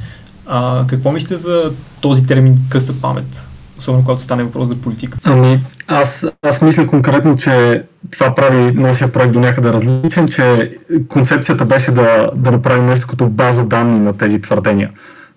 А, 0.48 0.84
какво 0.88 1.12
мислите 1.12 1.38
за 1.38 1.72
този 2.02 2.26
термин 2.26 2.58
къса 2.70 3.02
памет? 3.02 3.44
Особено 3.80 4.04
когато 4.04 4.22
стане 4.22 4.44
въпрос 4.44 4.68
за 4.68 4.76
политика. 4.76 5.18
Ами, 5.24 5.64
аз, 5.88 6.26
аз 6.42 6.62
мисля 6.62 6.88
конкретно, 6.88 7.36
че 7.36 7.84
това 8.12 8.36
прави 8.36 8.72
нашия 8.72 9.12
проект 9.12 9.34
до 9.34 9.40
някъде 9.40 9.74
различен, 9.74 10.28
че 10.28 10.78
концепцията 11.08 11.66
беше 11.66 11.92
да, 11.92 12.32
да 12.36 12.52
направим 12.52 12.86
нещо 12.86 13.08
като 13.08 13.28
база 13.28 13.64
данни 13.64 14.00
на 14.00 14.18
тези 14.18 14.42
твърдения. 14.42 14.90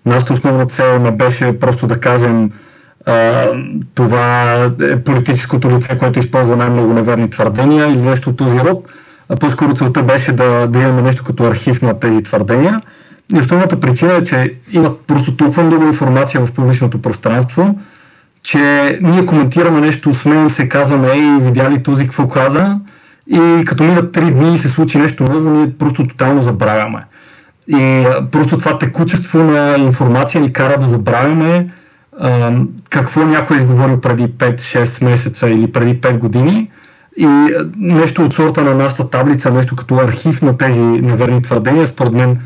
Нашата 0.05 0.33
основна 0.33 0.65
цел 0.65 0.99
не 0.99 1.11
беше 1.11 1.59
просто 1.59 1.87
да 1.87 1.99
кажем 1.99 2.51
а, 3.05 3.45
това 3.95 4.53
е 4.81 4.99
политическото 5.03 5.69
лице, 5.69 5.97
което 5.97 6.19
използва 6.19 6.55
най-много 6.55 6.93
неверни 6.93 7.29
твърдения 7.29 7.87
или 7.87 8.01
нещо 8.01 8.29
от 8.29 8.37
този 8.37 8.59
род. 8.59 8.87
По-скоро 9.39 9.73
целта 9.73 10.03
беше 10.03 10.31
да, 10.31 10.67
да 10.67 10.79
имаме 10.79 11.01
нещо 11.01 11.23
като 11.23 11.43
архив 11.43 11.81
на 11.81 11.99
тези 11.99 12.23
твърдения. 12.23 12.81
И 13.35 13.39
основната 13.39 13.79
причина 13.79 14.13
е, 14.13 14.23
че 14.23 14.53
има 14.71 14.93
просто 15.07 15.35
толкова 15.35 15.63
много 15.63 15.85
информация 15.85 16.45
в 16.45 16.51
публичното 16.51 17.01
пространство, 17.01 17.79
че 18.43 18.59
ние 19.01 19.25
коментираме 19.25 19.81
нещо, 19.81 20.13
смеем 20.13 20.49
се, 20.49 20.69
казваме, 20.69 21.09
ей, 21.11 21.39
видя 21.41 21.83
този 21.83 22.03
какво 22.03 22.27
каза? 22.27 22.79
И 23.27 23.63
като 23.65 23.83
минат 23.83 24.11
три 24.11 24.31
дни 24.31 24.55
и 24.55 24.57
се 24.57 24.67
случи 24.67 24.97
нещо 24.97 25.23
ново, 25.23 25.49
ние 25.49 25.73
просто 25.79 26.07
тотално 26.07 26.43
забравяме. 26.43 27.05
И 27.67 28.05
просто 28.31 28.57
това 28.57 28.77
текучество 28.77 29.43
на 29.43 29.75
информация 29.77 30.41
ни 30.41 30.53
кара 30.53 30.77
да 30.79 30.87
забравяме 30.87 31.67
какво 32.89 33.25
някой 33.25 33.57
е 33.57 33.59
изговорил 33.59 34.01
преди 34.01 34.23
5-6 34.23 35.03
месеца 35.03 35.49
или 35.49 35.71
преди 35.71 36.01
5 36.01 36.17
години. 36.17 36.71
И 37.17 37.27
нещо 37.77 38.25
от 38.25 38.33
сорта 38.33 38.61
на 38.61 38.75
нашата 38.75 39.09
таблица, 39.09 39.51
нещо 39.51 39.75
като 39.75 39.95
архив 39.95 40.41
на 40.41 40.57
тези 40.57 40.81
неверни 40.81 41.41
твърдения, 41.41 41.87
според 41.87 42.13
мен 42.13 42.41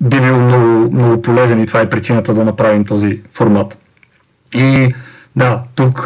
би 0.00 0.20
бил 0.20 0.36
много, 0.40 0.94
много 0.94 1.22
полезен 1.22 1.62
и 1.62 1.66
това 1.66 1.80
е 1.80 1.88
причината 1.88 2.34
да 2.34 2.44
направим 2.44 2.84
този 2.84 3.22
формат. 3.32 3.78
И 4.54 4.94
да, 5.36 5.62
тук 5.74 6.04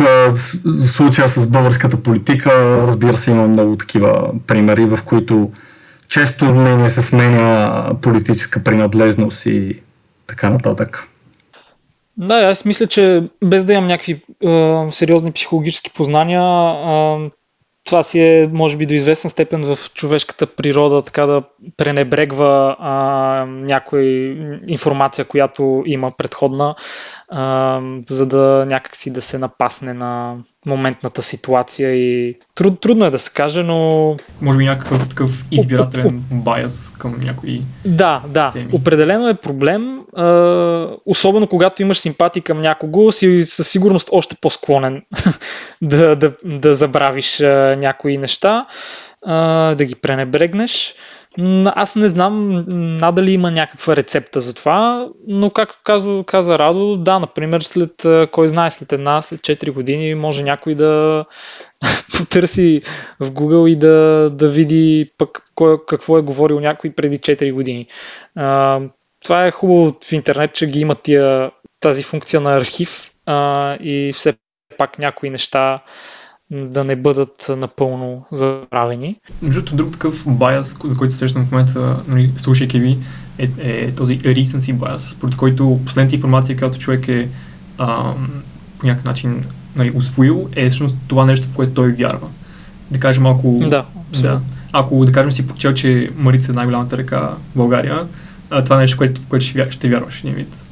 в 0.64 0.86
случая 0.86 1.28
с 1.28 1.46
българската 1.46 2.02
политика, 2.02 2.50
разбира 2.86 3.16
се, 3.16 3.30
има 3.30 3.48
много 3.48 3.76
такива 3.76 4.30
примери, 4.46 4.86
в 4.86 4.98
които 5.04 5.50
често 6.08 6.44
мнение 6.44 6.90
се 6.90 7.02
сменя 7.02 7.84
политическа 8.02 8.64
принадлежност 8.64 9.46
и 9.46 9.80
така 10.26 10.50
нататък. 10.50 11.08
Да, 12.16 12.34
аз 12.34 12.64
мисля, 12.64 12.86
че 12.86 13.28
без 13.44 13.64
да 13.64 13.72
имам 13.72 13.86
някакви 13.86 14.22
е, 14.44 14.86
сериозни 14.90 15.32
психологически 15.32 15.90
познания, 15.94 16.42
е, 16.42 17.30
това 17.84 18.02
си 18.02 18.20
е, 18.20 18.48
може 18.52 18.76
би, 18.76 18.86
до 18.86 18.94
известна 18.94 19.30
степен 19.30 19.74
в 19.74 19.78
човешката 19.94 20.46
природа, 20.46 21.02
така 21.02 21.26
да 21.26 21.42
пренебрегва 21.76 22.76
а, 22.78 23.44
някоя 23.46 24.36
информация, 24.66 25.24
която 25.24 25.82
има 25.86 26.10
предходна, 26.10 26.74
а, 27.34 27.80
за 28.10 28.26
да 28.26 28.66
някакси 28.68 29.10
да 29.10 29.22
се 29.22 29.38
напасне 29.38 29.92
на 29.92 30.36
моментната 30.66 31.22
ситуация 31.22 31.94
и 31.94 32.36
труд, 32.54 32.80
трудно 32.80 33.04
е 33.04 33.10
да 33.10 33.18
се 33.18 33.32
каже, 33.32 33.62
но... 33.62 34.16
Може 34.40 34.58
би 34.58 34.64
някакъв 34.64 35.08
такъв 35.08 35.44
избирателен 35.50 36.24
байас 36.30 36.92
към 36.98 37.20
някои 37.20 37.62
Да, 37.84 38.22
да. 38.28 38.50
Теми. 38.50 38.68
Определено 38.72 39.28
е 39.28 39.34
проблем, 39.34 40.00
а, 40.16 40.26
особено 41.06 41.46
когато 41.46 41.82
имаш 41.82 41.98
симпатии 41.98 42.42
към 42.42 42.60
някого, 42.60 43.12
си 43.12 43.44
със 43.44 43.68
сигурност 43.68 44.08
още 44.12 44.36
по-склонен 44.40 45.02
да, 45.82 46.16
да, 46.16 46.32
да 46.44 46.74
забравиш 46.74 47.40
а, 47.40 47.76
някои 47.78 48.16
неща, 48.16 48.66
а, 49.26 49.74
да 49.74 49.84
ги 49.84 49.94
пренебрегнеш. 49.94 50.94
Аз 51.64 51.96
не 51.96 52.08
знам 52.08 52.64
надали 52.98 53.32
има 53.32 53.50
някаква 53.50 53.96
рецепта 53.96 54.40
за 54.40 54.54
това, 54.54 55.08
но 55.28 55.50
както 55.50 55.78
казва, 55.84 56.24
каза 56.24 56.58
Радо, 56.58 56.96
да, 56.96 57.18
например, 57.18 57.60
след, 57.60 58.06
кой 58.30 58.48
знае, 58.48 58.70
след 58.70 58.92
една, 58.92 59.22
след 59.22 59.40
4 59.40 59.72
години 59.72 60.14
може 60.14 60.42
някой 60.42 60.74
да 60.74 61.24
потърси 62.18 62.82
в 63.20 63.30
Google 63.30 63.68
и 63.68 63.76
да, 63.76 64.30
да 64.30 64.48
види 64.48 65.10
пък 65.18 65.42
кой, 65.54 65.76
какво 65.86 66.18
е 66.18 66.22
говорил 66.22 66.60
някой 66.60 66.90
преди 66.90 67.18
4 67.18 67.52
години. 67.52 67.86
А, 68.34 68.80
това 69.24 69.46
е 69.46 69.50
хубаво 69.50 69.96
в 70.04 70.12
интернет, 70.12 70.54
че 70.54 70.66
ги 70.66 70.80
има 70.80 70.94
тия, 70.94 71.50
тази 71.80 72.02
функция 72.02 72.40
на 72.40 72.56
архив 72.56 73.10
а, 73.26 73.74
и 73.80 74.12
все 74.14 74.34
пак 74.78 74.98
някои 74.98 75.30
неща 75.30 75.82
да 76.52 76.84
не 76.84 76.96
бъдат 76.96 77.50
напълно 77.56 78.24
забравени. 78.32 79.16
Между 79.42 79.76
друг 79.76 79.92
такъв 79.92 80.24
байас, 80.26 80.76
за 80.84 80.96
който 80.96 81.12
се 81.12 81.18
срещам 81.18 81.46
в 81.46 81.52
момента, 81.52 82.02
нали, 82.08 82.30
слушайки 82.36 82.80
ви, 82.80 82.98
е, 83.38 83.48
е 83.58 83.92
този 83.92 84.18
recency 84.18 84.74
bias, 84.74 84.98
според 84.98 85.36
който 85.36 85.80
последната 85.84 86.14
информация, 86.14 86.56
която 86.56 86.78
човек 86.78 87.08
е 87.08 87.28
а, 87.78 88.14
по 88.78 88.86
някакъв 88.86 89.04
начин 89.04 89.44
нали, 89.76 89.92
освоил, 89.94 90.48
е 90.56 90.68
всъщност 90.68 90.96
това 91.08 91.24
нещо, 91.24 91.48
в 91.48 91.52
което 91.52 91.74
той 91.74 91.92
вярва. 91.92 92.28
Да 92.90 92.98
кажем, 92.98 93.26
ако... 93.26 93.58
Да, 93.68 93.84
да 94.22 94.40
ако, 94.72 95.04
да 95.04 95.12
кажем, 95.12 95.32
си 95.32 95.46
прочел, 95.46 95.74
че 95.74 96.10
Марица 96.16 96.52
е 96.52 96.54
най-голямата 96.54 96.98
река 96.98 97.20
в 97.20 97.56
България, 97.56 98.06
а, 98.50 98.64
това 98.64 98.76
е 98.76 98.78
нещо, 98.78 98.96
което, 98.96 99.20
в 99.20 99.26
което 99.26 99.44
ще, 99.44 99.70
ще 99.70 99.88
вярваш, 99.88 100.20
един 100.20 100.34
вид. 100.34 100.64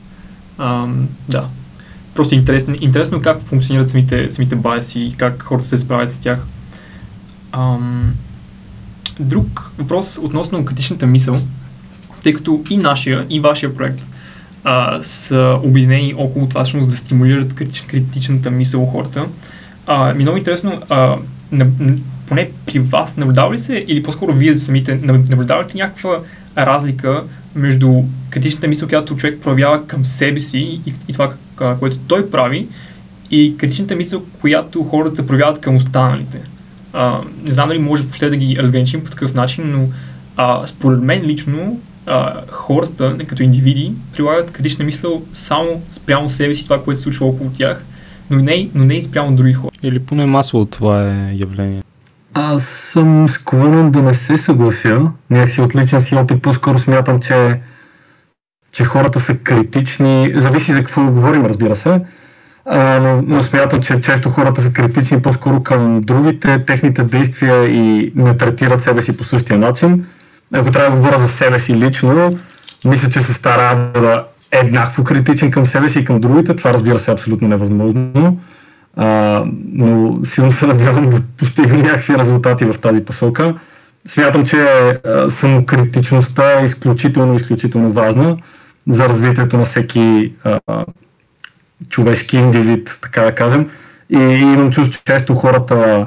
А, 0.58 0.86
да, 1.28 1.48
просто 2.14 2.34
интересно, 2.34 2.74
интересно 2.80 3.22
как 3.22 3.40
функционират 3.40 3.90
самите, 3.90 4.30
самите 4.30 4.56
байси 4.56 5.00
и 5.00 5.14
как 5.16 5.42
хората 5.42 5.66
се 5.66 5.78
справят 5.78 6.12
с 6.12 6.18
тях. 6.18 6.38
Ам, 7.52 8.14
друг 9.20 9.72
въпрос 9.78 10.18
относно 10.22 10.64
критичната 10.64 11.06
мисъл, 11.06 11.38
тъй 12.22 12.32
като 12.32 12.64
и 12.70 12.76
нашия, 12.76 13.26
и 13.30 13.40
вашия 13.40 13.74
проект 13.74 14.08
а, 14.64 15.02
са 15.02 15.58
обединени 15.62 16.14
около 16.16 16.48
това 16.48 16.64
всъщност 16.64 16.90
да 16.90 16.96
стимулират 16.96 17.54
критич, 17.54 17.80
критичната 17.80 18.50
мисъл 18.50 18.86
хората. 18.86 19.26
А, 19.86 20.14
ми 20.14 20.22
е 20.22 20.24
много 20.24 20.38
интересно, 20.38 20.82
а, 20.88 21.16
на, 21.52 21.66
поне 22.28 22.50
при 22.66 22.78
вас 22.78 23.16
наблюдава 23.16 23.54
ли 23.54 23.58
се, 23.58 23.84
или 23.88 24.02
по-скоро 24.02 24.32
вие 24.32 24.54
самите 24.54 24.94
наблюдавате 24.94 25.78
някаква 25.78 26.18
разлика 26.58 27.24
между 27.54 28.02
критичната 28.30 28.68
мисъл, 28.68 28.88
която 28.88 29.16
човек 29.16 29.40
проявява 29.42 29.86
към 29.86 30.04
себе 30.04 30.40
си 30.40 30.58
и, 30.58 30.94
и 31.08 31.12
това, 31.12 31.32
което 31.78 31.98
той 31.98 32.30
прави, 32.30 32.68
и 33.30 33.56
критичната 33.56 33.96
мисъл, 33.96 34.22
която 34.40 34.84
хората 34.84 35.26
проявяват 35.26 35.60
към 35.60 35.76
останалите. 35.76 36.40
А, 36.92 37.20
не 37.44 37.52
знам 37.52 37.68
дали 37.68 37.78
може 37.78 38.02
въобще 38.02 38.30
да 38.30 38.36
ги 38.36 38.56
разграничим 38.58 39.04
по 39.04 39.10
такъв 39.10 39.34
начин, 39.34 39.64
но 39.72 39.88
а, 40.36 40.66
според 40.66 41.02
мен 41.02 41.22
лично 41.22 41.80
а, 42.06 42.34
хората, 42.50 43.16
като 43.26 43.42
индивиди, 43.42 43.92
прилагат 44.12 44.50
критична 44.50 44.84
мисъл 44.84 45.22
само 45.32 45.82
спрямо 45.90 46.30
себе 46.30 46.54
си, 46.54 46.64
това, 46.64 46.82
което 46.82 46.98
се 46.98 47.02
случва 47.02 47.26
около 47.26 47.50
тях, 47.50 47.84
но 48.30 48.36
не, 48.36 48.68
но 48.74 48.84
не 48.84 48.94
и 48.94 49.02
спрямо 49.02 49.36
други 49.36 49.52
хора. 49.52 49.70
Или 49.82 49.98
поне 49.98 50.26
масово 50.26 50.64
това 50.64 51.10
е 51.10 51.34
явление. 51.34 51.82
Аз 52.34 52.64
съм 52.64 53.28
склонен 53.28 53.90
да 53.90 54.02
не 54.02 54.14
се 54.14 54.36
съглася. 54.36 55.00
Някакси 55.30 55.60
от 55.60 55.76
личен 55.76 56.00
си 56.00 56.14
опит 56.14 56.42
по-скоро 56.42 56.78
смятам, 56.78 57.20
че, 57.20 57.60
че 58.72 58.84
хората 58.84 59.20
са 59.20 59.34
критични. 59.34 60.32
Зависи 60.34 60.72
за 60.72 60.78
какво 60.78 61.04
говорим, 61.04 61.46
разбира 61.46 61.76
се. 61.76 62.00
А, 62.66 63.00
но, 63.00 63.22
но 63.26 63.42
смятам, 63.42 63.80
че 63.80 64.00
често 64.00 64.28
хората 64.28 64.60
са 64.60 64.72
критични 64.72 65.22
по-скоро 65.22 65.62
към 65.62 66.00
другите, 66.00 66.64
техните 66.66 67.02
действия 67.02 67.64
и 67.64 68.12
не 68.16 68.36
третират 68.36 68.82
себе 68.82 69.02
си 69.02 69.16
по 69.16 69.24
същия 69.24 69.58
начин. 69.58 70.06
Ако 70.54 70.70
трябва 70.70 70.90
да 70.90 70.96
говоря 70.96 71.18
за 71.18 71.28
себе 71.28 71.58
си 71.58 71.74
лично, 71.74 72.38
мисля, 72.86 73.10
че 73.10 73.22
се 73.22 73.32
стара 73.32 73.90
да 73.94 74.24
е 74.52 74.58
еднакво 74.58 75.04
критичен 75.04 75.50
към 75.50 75.66
себе 75.66 75.88
си 75.88 75.98
и 75.98 76.04
към 76.04 76.20
другите. 76.20 76.56
Това 76.56 76.72
разбира 76.72 76.98
се 76.98 77.10
е 77.10 77.14
абсолютно 77.14 77.48
невъзможно. 77.48 78.38
А, 78.96 79.42
но 79.72 80.18
силно 80.24 80.50
се 80.50 80.66
надявам 80.66 81.10
да 81.10 81.20
постигна 81.38 81.78
някакви 81.78 82.18
резултати 82.18 82.64
в 82.64 82.80
тази 82.80 83.04
посока. 83.04 83.54
Смятам, 84.06 84.46
че 84.46 84.66
самокритичността 85.28 86.60
е 86.60 86.64
изключително, 86.64 87.34
изключително 87.34 87.90
важна 87.92 88.36
за 88.88 89.08
развитието 89.08 89.56
на 89.56 89.64
всеки 89.64 90.32
а, 90.44 90.84
човешки 91.88 92.36
индивид, 92.36 92.98
така 93.02 93.22
да 93.22 93.34
кажем. 93.34 93.70
И, 94.10 94.18
имам 94.18 94.72
чувство, 94.72 94.92
че 94.92 95.04
често 95.04 95.34
хората 95.34 96.06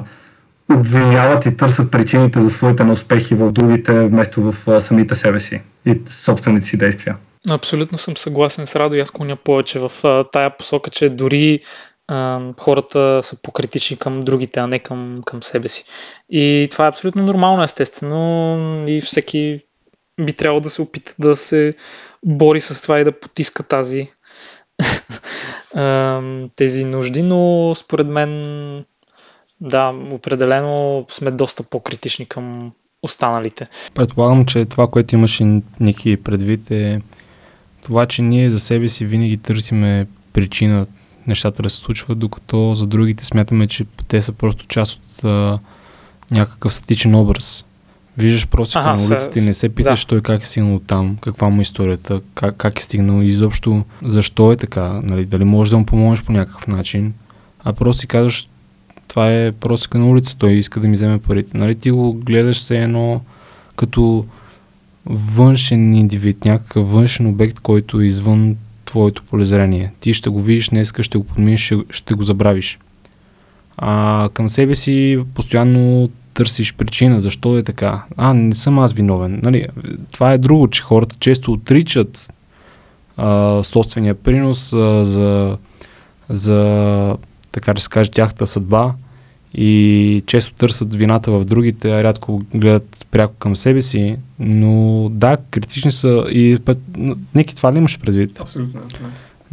обвиняват 0.72 1.46
и 1.46 1.56
търсят 1.56 1.90
причините 1.90 2.40
за 2.40 2.50
своите 2.50 2.84
неуспехи 2.84 3.34
в 3.34 3.52
другите, 3.52 4.06
вместо 4.06 4.42
в 4.42 4.80
самите 4.80 5.14
себе 5.14 5.40
си 5.40 5.62
и 5.86 6.00
собствените 6.08 6.66
си 6.66 6.76
действия. 6.76 7.16
Абсолютно 7.50 7.98
съм 7.98 8.16
съгласен 8.16 8.66
с 8.66 8.76
Радо 8.76 8.94
и 8.94 9.00
аз 9.00 9.10
клоня 9.10 9.36
повече 9.36 9.78
в 9.78 9.92
а, 10.04 10.24
тая 10.24 10.56
посока, 10.56 10.90
че 10.90 11.08
дори 11.08 11.60
а, 12.08 12.40
хората 12.60 13.20
са 13.22 13.42
покритични 13.42 13.96
към 13.96 14.20
другите, 14.20 14.60
а 14.60 14.66
не 14.66 14.78
към, 14.78 15.20
към 15.26 15.42
себе 15.42 15.68
си. 15.68 15.84
И 16.30 16.68
това 16.70 16.84
е 16.84 16.88
абсолютно 16.88 17.22
нормално, 17.22 17.62
естествено, 17.62 18.84
и 18.88 19.00
всеки 19.00 19.60
би 20.20 20.32
трябвало 20.32 20.60
да 20.60 20.70
се 20.70 20.82
опита 20.82 21.14
да 21.18 21.36
се 21.36 21.74
бори 22.26 22.60
с 22.60 22.82
това 22.82 23.00
и 23.00 23.04
да 23.04 23.20
потиска 23.20 23.62
тази 23.62 24.10
тези 26.56 26.84
нужди, 26.84 27.22
но 27.22 27.72
според 27.74 28.06
мен 28.06 28.84
да, 29.60 29.94
определено 30.12 31.06
сме 31.10 31.30
доста 31.30 31.62
по-критични 31.62 32.26
към 32.26 32.72
останалите. 33.02 33.66
Предполагам, 33.94 34.44
че 34.44 34.64
това, 34.64 34.86
което 34.86 35.14
имаше 35.14 35.60
Ники 35.80 36.16
предвид 36.16 36.70
е 36.70 37.00
това, 37.82 38.06
че 38.06 38.22
ние 38.22 38.50
за 38.50 38.58
себе 38.58 38.88
си 38.88 39.06
винаги 39.06 39.36
търсиме 39.36 40.06
причина 40.32 40.86
нещата 41.26 41.62
да 41.62 41.70
се 41.70 41.76
случват, 41.76 42.18
докато 42.18 42.74
за 42.74 42.86
другите 42.86 43.24
смятаме, 43.24 43.66
че 43.66 43.86
те 44.08 44.22
са 44.22 44.32
просто 44.32 44.66
част 44.66 44.94
от 44.94 45.24
а, 45.24 45.58
някакъв 46.30 46.74
статичен 46.74 47.14
образ. 47.14 47.64
Виждаш 48.18 48.48
просто 48.48 48.78
на 48.78 48.96
улицата 49.08 49.38
и 49.38 49.42
не 49.42 49.54
се 49.54 49.68
питаш 49.68 50.04
да. 50.04 50.08
той 50.08 50.20
как 50.20 50.42
е 50.42 50.46
стигнал 50.46 50.80
там, 50.86 51.16
каква 51.20 51.48
му 51.48 51.60
е 51.60 51.62
историята, 51.62 52.20
как, 52.34 52.56
как 52.56 52.78
е 52.78 52.82
стигнал 52.82 53.22
и 53.22 53.26
изобщо 53.26 53.84
защо 54.02 54.52
е 54.52 54.56
така, 54.56 55.00
нали, 55.02 55.24
дали 55.24 55.44
можеш 55.44 55.70
да 55.70 55.78
му 55.78 55.86
помогнеш 55.86 56.22
по 56.22 56.32
някакъв 56.32 56.66
начин, 56.66 57.14
а 57.64 57.72
просто 57.72 58.00
си 58.00 58.06
казваш 58.06 58.48
това 59.08 59.32
е 59.32 59.52
просто 59.52 59.98
на 59.98 60.08
улица, 60.08 60.38
той 60.38 60.52
иска 60.52 60.80
да 60.80 60.88
ми 60.88 60.94
вземе 60.94 61.18
парите. 61.18 61.58
Нали, 61.58 61.74
ти 61.74 61.90
го 61.90 62.12
гледаш 62.14 62.58
се 62.58 62.82
едно 62.82 63.20
като 63.76 64.26
външен 65.06 65.94
индивид, 65.94 66.44
някакъв 66.44 66.90
външен 66.90 67.26
обект, 67.26 67.60
който 67.60 68.00
е 68.00 68.06
извън 68.06 68.56
твоето 68.84 69.22
полезрение. 69.22 69.92
Ти 70.00 70.14
ще 70.14 70.30
го 70.30 70.42
видиш 70.42 70.68
днес, 70.68 70.92
ще 71.00 71.18
го 71.18 71.24
подминеш, 71.24 71.60
ще, 71.60 71.76
ще 71.90 72.14
го 72.14 72.22
забравиш. 72.22 72.78
А 73.76 74.28
към 74.34 74.50
себе 74.50 74.74
си 74.74 75.18
постоянно 75.34 76.10
търсиш 76.34 76.74
причина, 76.74 77.20
защо 77.20 77.58
е 77.58 77.62
така. 77.62 78.02
А, 78.16 78.34
не 78.34 78.54
съм 78.54 78.78
аз 78.78 78.92
виновен. 78.92 79.40
Нали, 79.42 79.66
това 80.12 80.32
е 80.32 80.38
друго, 80.38 80.68
че 80.68 80.82
хората 80.82 81.16
често 81.20 81.52
отричат 81.52 82.32
а, 83.16 83.60
собствения 83.64 84.14
принос 84.14 84.72
а, 84.72 85.04
за, 85.04 85.58
за, 86.28 87.16
така 87.52 87.74
да 87.74 87.80
се 87.80 87.88
каже, 87.88 88.10
тяхната 88.10 88.46
съдба 88.46 88.94
и 89.54 90.22
често 90.26 90.54
търсят 90.54 90.94
вината 90.94 91.30
в 91.30 91.44
другите, 91.44 91.92
а 91.92 92.04
рядко 92.04 92.42
гледат 92.54 93.06
пряко 93.10 93.34
към 93.38 93.56
себе 93.56 93.82
си, 93.82 94.16
но 94.38 95.08
да, 95.08 95.36
критични 95.50 95.92
са 95.92 96.24
и 96.30 96.58
път, 96.64 96.78
Ники, 97.34 97.56
това 97.56 97.72
ли 97.72 97.78
имаш 97.78 97.98
предвид? 97.98 98.40
Абсолютно. 98.40 98.80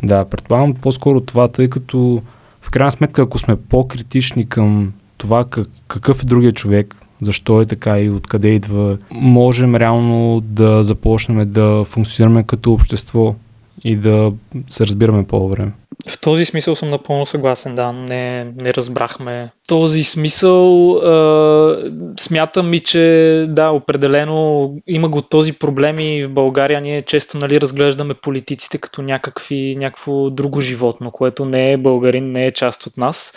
Да, 0.04 0.26
предполагам 0.26 0.74
по-скоро 0.74 1.22
това, 1.22 1.48
тъй 1.48 1.70
като 1.70 2.22
в 2.62 2.72
крайна 2.72 2.92
сметка, 2.92 3.22
ако 3.22 3.40
сме 3.40 3.56
по-критични 3.56 4.50
към 4.50 4.94
това 5.22 5.46
как, 5.46 5.68
какъв 5.88 6.24
е 6.24 6.26
другия 6.26 6.52
човек, 6.52 6.96
защо 7.22 7.62
е 7.62 7.66
така 7.66 8.00
и 8.00 8.10
откъде 8.10 8.48
идва, 8.48 8.98
можем 9.12 9.76
реално 9.76 10.42
да 10.42 10.84
започнем 10.84 11.52
да 11.52 11.86
функционираме 11.86 12.44
като 12.44 12.74
общество 12.74 13.36
и 13.84 13.96
да 13.96 14.32
се 14.68 14.86
разбираме 14.86 15.28
по-добре. 15.28 15.68
В 16.10 16.22
този 16.22 16.46
смисъл 16.46 16.76
съм 16.76 16.90
напълно 16.90 17.26
съгласен, 17.26 17.76
да, 17.76 17.92
не, 17.92 18.44
не 18.44 18.74
разбрахме. 18.74 19.52
В 19.64 19.68
този 19.68 20.04
смисъл 20.04 20.92
а, 20.96 21.92
смятам 22.20 22.74
и, 22.74 22.80
че 22.80 23.46
да, 23.50 23.70
определено 23.70 24.72
има 24.88 25.10
го 25.10 25.22
този 25.22 25.54
проблем 25.54 26.00
и 26.00 26.24
в 26.24 26.30
България 26.30 26.82
ние 26.82 27.02
често 27.02 27.38
нали, 27.38 27.62
разглеждаме 27.62 28.14
политиците 28.14 28.78
като 28.78 29.02
някакви, 29.02 29.76
някакво 29.80 30.30
друго 30.30 30.62
животно, 30.62 31.12
което 31.12 31.46
не 31.46 31.72
е 31.72 31.78
българин, 31.78 32.32
не 32.32 32.46
е 32.46 32.52
част 32.52 32.86
от 32.86 32.98
нас. 32.98 33.34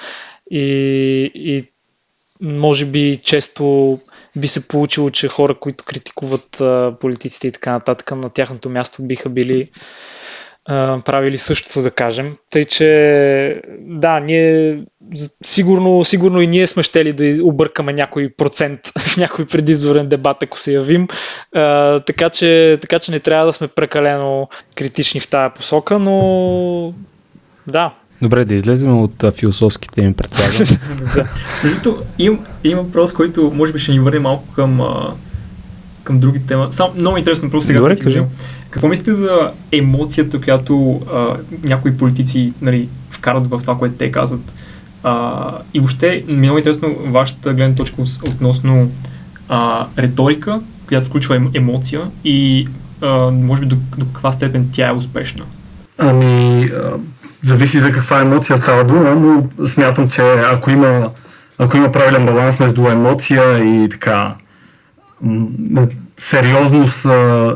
И, 0.50 1.30
и 1.34 1.64
може 2.44 2.84
би 2.84 3.20
често 3.24 3.98
би 4.36 4.48
се 4.48 4.68
получило, 4.68 5.10
че 5.10 5.28
хора, 5.28 5.54
които 5.54 5.84
критикуват 5.84 6.60
а, 6.60 6.96
политиците 7.00 7.48
и 7.48 7.52
така 7.52 7.72
нататък, 7.72 8.10
на 8.10 8.30
тяхното 8.30 8.70
място 8.70 9.02
биха 9.02 9.28
били 9.28 9.70
а, 10.64 11.00
правили 11.04 11.38
същото, 11.38 11.82
да 11.82 11.90
кажем. 11.90 12.36
Тъй, 12.50 12.64
че 12.64 13.62
да, 13.80 14.20
ние 14.20 14.78
сигурно, 15.44 16.04
сигурно 16.04 16.40
и 16.40 16.46
ние 16.46 16.66
сме 16.66 16.82
щели 16.82 17.12
да 17.12 17.44
объркаме 17.44 17.92
някой 17.92 18.32
процент 18.36 18.80
в 18.98 19.16
някой 19.16 19.46
предизборен 19.46 20.08
дебат, 20.08 20.42
ако 20.42 20.58
се 20.58 20.72
явим. 20.72 21.08
А, 21.54 22.00
така, 22.00 22.30
че, 22.30 22.78
така 22.80 22.98
че 22.98 23.12
не 23.12 23.20
трябва 23.20 23.46
да 23.46 23.52
сме 23.52 23.68
прекалено 23.68 24.48
критични 24.74 25.20
в 25.20 25.28
тая 25.28 25.54
посока, 25.54 25.98
но 25.98 26.94
да, 27.66 27.94
Добре, 28.24 28.44
да 28.44 28.54
излезем 28.54 28.98
от 28.98 29.24
а, 29.24 29.32
философските 29.32 30.00
им 30.02 30.14
предполагам. 30.14 30.66
да. 31.14 31.26
Между 31.64 31.94
има, 32.18 32.38
има 32.64 32.82
въпрос, 32.82 33.12
който 33.12 33.52
може 33.54 33.72
би 33.72 33.78
ще 33.78 33.92
ни 33.92 34.00
върне 34.00 34.18
малко 34.18 34.52
към, 34.52 34.80
а, 34.80 35.14
към 36.04 36.20
други 36.20 36.46
тема. 36.46 36.68
Само 36.70 36.94
много 36.96 37.16
интересно, 37.16 37.50
просто 37.50 37.66
сега 37.66 37.80
Добре, 37.80 37.96
кажи. 37.96 38.22
Какво 38.70 38.88
мислите 38.88 39.14
за 39.14 39.52
емоцията, 39.72 40.40
която 40.40 41.02
а, 41.12 41.36
някои 41.64 41.96
политици 41.96 42.52
нали, 42.62 42.88
вкарат 43.10 43.46
в 43.46 43.58
това, 43.60 43.78
което 43.78 43.94
те 43.94 44.10
казват? 44.10 44.54
А, 45.02 45.50
и 45.74 45.78
въобще, 45.80 46.24
много 46.28 46.58
интересно 46.58 46.96
вашата 47.06 47.54
гледна 47.54 47.76
точка 47.76 48.02
относно 48.28 48.90
а, 49.48 49.86
риторика, 49.98 50.60
която 50.88 51.06
включва 51.06 51.42
емоция 51.54 52.00
и 52.24 52.68
а, 53.00 53.30
може 53.30 53.60
би 53.62 53.66
до, 53.66 53.76
до 53.98 54.06
каква 54.06 54.32
степен 54.32 54.68
тя 54.72 54.88
е 54.88 54.92
успешна. 54.92 55.44
Ами, 55.98 56.70
зависи 57.44 57.80
за 57.80 57.90
каква 57.90 58.20
емоция 58.20 58.56
става 58.56 58.84
дума, 58.84 59.14
но 59.14 59.66
смятам, 59.66 60.08
че 60.10 60.22
ако 60.22 60.70
има, 60.70 61.10
ако 61.58 61.76
има 61.76 61.92
правилен 61.92 62.26
баланс 62.26 62.58
между 62.58 62.88
емоция 62.88 63.58
и 63.58 63.88
така 63.88 64.34
сериозност, 66.16 67.06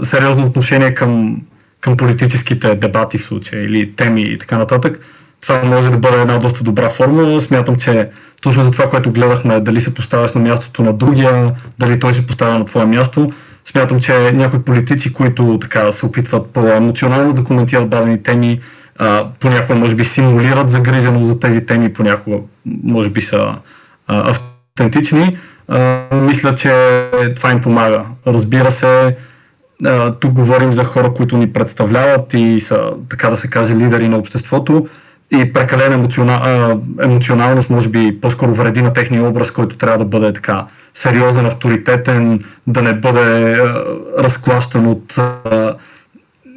сериозно 0.03 0.47
отношение 0.47 0.95
към, 0.95 1.43
към 1.81 1.97
политическите 1.97 2.75
дебати 2.75 3.19
в 3.19 3.25
случая 3.25 3.65
или 3.65 3.93
теми 3.93 4.23
и 4.23 4.39
така 4.39 4.59
нататък, 4.59 5.01
това 5.41 5.63
може 5.63 5.91
да 5.91 5.97
бъде 5.97 6.21
една 6.21 6.39
доста 6.39 6.65
добра 6.65 6.89
форма. 6.89 7.41
Смятам, 7.41 7.77
че 7.77 8.09
точно 8.43 8.63
за 8.63 8.71
това, 8.71 8.89
което 8.91 9.13
гледахме, 9.13 9.61
дали 9.61 9.81
се 9.81 9.95
поставяш 9.95 10.33
на 10.33 10.41
мястото 10.41 10.83
на 10.83 10.93
другия, 10.93 11.53
дали 11.79 12.01
той 12.01 12.15
се 12.15 12.27
поставя 12.27 12.59
на 12.59 12.65
твое 12.65 12.87
място, 12.87 13.33
смятам, 13.65 14.01
че 14.01 14.33
някои 14.33 14.63
политици, 14.63 15.13
които 15.13 15.59
така 15.61 15.93
се 15.93 16.07
опитват 16.07 16.51
по-емоционално 16.53 17.33
да 17.33 17.45
коментират 17.45 17.89
дадени 17.89 18.23
теми, 18.23 18.61
понякога 19.41 19.75
може 19.75 19.95
би 19.95 20.05
симулират 20.05 20.71
загриженост 20.71 21.27
за 21.27 21.41
тези 21.41 21.67
теми, 21.67 21.93
понякога 21.93 22.37
може 22.85 23.09
би 23.09 23.21
са 23.21 23.55
а, 24.07 24.31
автентични. 24.31 25.39
А, 25.69 26.05
мисля, 26.13 26.55
че 26.55 27.03
това 27.37 27.53
им 27.53 27.61
помага. 27.61 28.05
Разбира 28.27 28.71
се, 28.71 29.17
а, 29.85 30.13
тук 30.13 30.33
говорим 30.33 30.73
за 30.73 30.85
хора, 30.85 31.15
които 31.15 31.37
ни 31.37 31.53
представляват 31.53 32.35
и 32.35 32.61
са, 32.61 32.91
така 33.09 33.31
да 33.31 33.37
се 33.37 33.51
каже, 33.51 33.75
лидери 33.75 34.09
на 34.09 34.17
обществото 34.17 34.89
и 35.31 35.53
прекалена 35.53 35.95
емоционал, 35.95 36.81
емоционалност 37.03 37.71
може 37.71 37.89
би 37.89 38.21
по-скоро 38.21 38.55
вреди 38.55 38.83
на 38.83 38.93
техния 38.93 39.25
образ, 39.25 39.51
който 39.51 39.77
трябва 39.77 39.99
да 39.99 40.05
бъде 40.05 40.33
така 40.33 40.67
сериозен, 40.95 41.47
авторитетен, 41.47 42.45
да 42.67 42.83
не 42.83 42.93
бъде 42.93 43.53
а, 43.53 43.85
разклащан 44.19 44.87
от 44.87 45.19
а, 45.19 45.75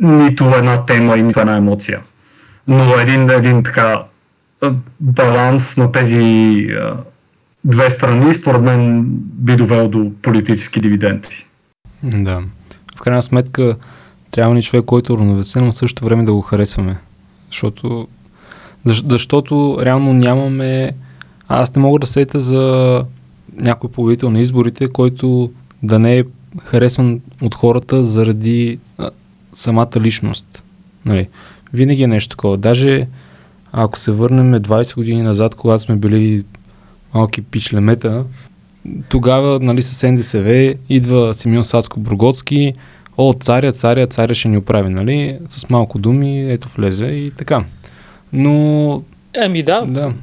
нито 0.01 0.55
една 0.57 0.85
тема 0.85 1.17
и 1.17 1.21
нито 1.21 1.39
една 1.39 1.55
емоция 1.55 1.99
но 2.67 2.99
един, 2.99 3.29
един 3.29 3.63
така 3.63 4.03
баланс 4.99 5.77
на 5.77 5.91
тези 5.91 6.67
две 7.65 7.89
страни, 7.89 8.33
според 8.33 8.61
мен, 8.61 9.05
би 9.17 9.55
довел 9.55 9.87
до 9.87 10.11
политически 10.21 10.81
дивиденти. 10.81 11.47
Да. 12.03 12.43
В 12.95 13.01
крайна 13.01 13.21
сметка, 13.21 13.77
трябва 14.31 14.55
ни 14.55 14.63
човек, 14.63 14.85
който 14.85 15.13
е 15.13 15.17
равновесен, 15.17 15.65
но 15.65 15.71
в 15.71 15.75
същото 15.75 16.05
време 16.05 16.23
да 16.23 16.33
го 16.33 16.41
харесваме. 16.41 16.97
Защото, 17.47 18.07
защото 18.85 19.77
реално 19.81 20.13
нямаме... 20.13 20.91
Аз 21.47 21.75
не 21.75 21.81
мога 21.81 21.99
да 21.99 22.07
сета 22.07 22.39
за 22.39 23.05
някой 23.55 23.91
победител 23.91 24.29
на 24.29 24.39
изборите, 24.39 24.87
който 24.87 25.51
да 25.83 25.99
не 25.99 26.17
е 26.17 26.23
харесван 26.63 27.21
от 27.41 27.55
хората 27.55 28.03
заради 28.03 28.79
а, 28.97 29.09
самата 29.53 29.99
личност. 29.99 30.63
Нали? 31.05 31.27
Винаги 31.73 32.03
е 32.03 32.07
нещо 32.07 32.29
такова. 32.29 32.57
Даже 32.57 33.07
ако 33.71 33.97
се 33.97 34.11
върнем 34.11 34.53
20 34.53 34.95
години 34.95 35.21
назад, 35.21 35.55
когато 35.55 35.83
сме 35.83 35.95
били 35.95 36.43
малки 37.13 37.41
пичлемета, 37.41 38.25
тогава, 39.09 39.59
нали, 39.59 39.81
с 39.81 40.11
НДСВ 40.11 40.73
идва 40.89 41.33
Симеон 41.33 41.63
Сацко-Брогоцки, 41.63 42.73
о, 43.17 43.33
царя, 43.33 43.71
царя, 43.71 44.07
царя 44.07 44.35
ще 44.35 44.47
ни 44.47 44.57
оправи, 44.57 44.89
нали, 44.89 45.39
с 45.45 45.69
малко 45.69 45.99
думи, 45.99 46.51
ето 46.51 46.69
влезе 46.75 47.05
и 47.05 47.31
така. 47.31 47.63
Но... 48.33 49.03
Еми 49.33 49.63
да. 49.63 49.85
да. 49.85 50.13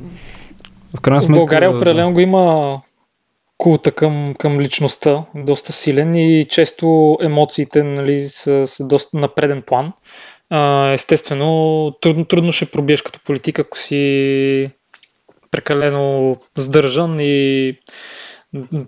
В 0.96 1.00
крайна 1.00 1.22
сметка... 1.22 1.38
В 1.38 1.40
България 1.40 1.76
определено 1.76 2.08
да. 2.08 2.14
го 2.14 2.20
има 2.20 2.80
култа 3.58 3.92
към, 3.92 4.34
към 4.38 4.60
личността, 4.60 5.24
доста 5.34 5.72
силен 5.72 6.14
и 6.14 6.44
често 6.44 7.18
емоциите 7.22 7.82
нали, 7.82 8.22
са, 8.22 8.66
са 8.66 8.86
доста 8.86 9.18
на 9.18 9.34
преден 9.34 9.62
план 9.62 9.92
естествено, 10.92 11.90
трудно, 12.00 12.24
трудно 12.24 12.52
ще 12.52 12.66
пробиеш 12.66 13.02
като 13.02 13.20
политик, 13.24 13.58
ако 13.58 13.78
си 13.78 14.70
прекалено 15.50 16.36
сдържан 16.56 17.16
и 17.20 17.74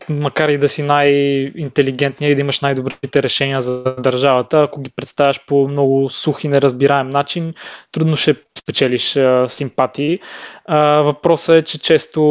макар 0.09 0.49
и 0.49 0.59
да 0.59 0.69
си 0.69 0.83
най-интелигентния 0.83 2.31
и 2.31 2.35
да 2.35 2.41
имаш 2.41 2.61
най-добрите 2.61 3.23
решения 3.23 3.61
за 3.61 3.97
държавата, 3.97 4.63
ако 4.63 4.81
ги 4.81 4.91
представяш 4.97 5.47
по 5.47 5.69
много 5.69 6.11
сух 6.11 6.45
и 6.45 6.49
неразбираем 6.49 7.11
начин, 7.11 7.55
трудно 7.93 8.17
ще 8.17 8.37
спечелиш 8.59 9.17
а, 9.17 9.49
симпатии. 9.49 10.21
А, 10.65 11.03
въпросът 11.03 11.57
е, 11.57 11.63
че 11.63 11.79
често, 11.79 12.23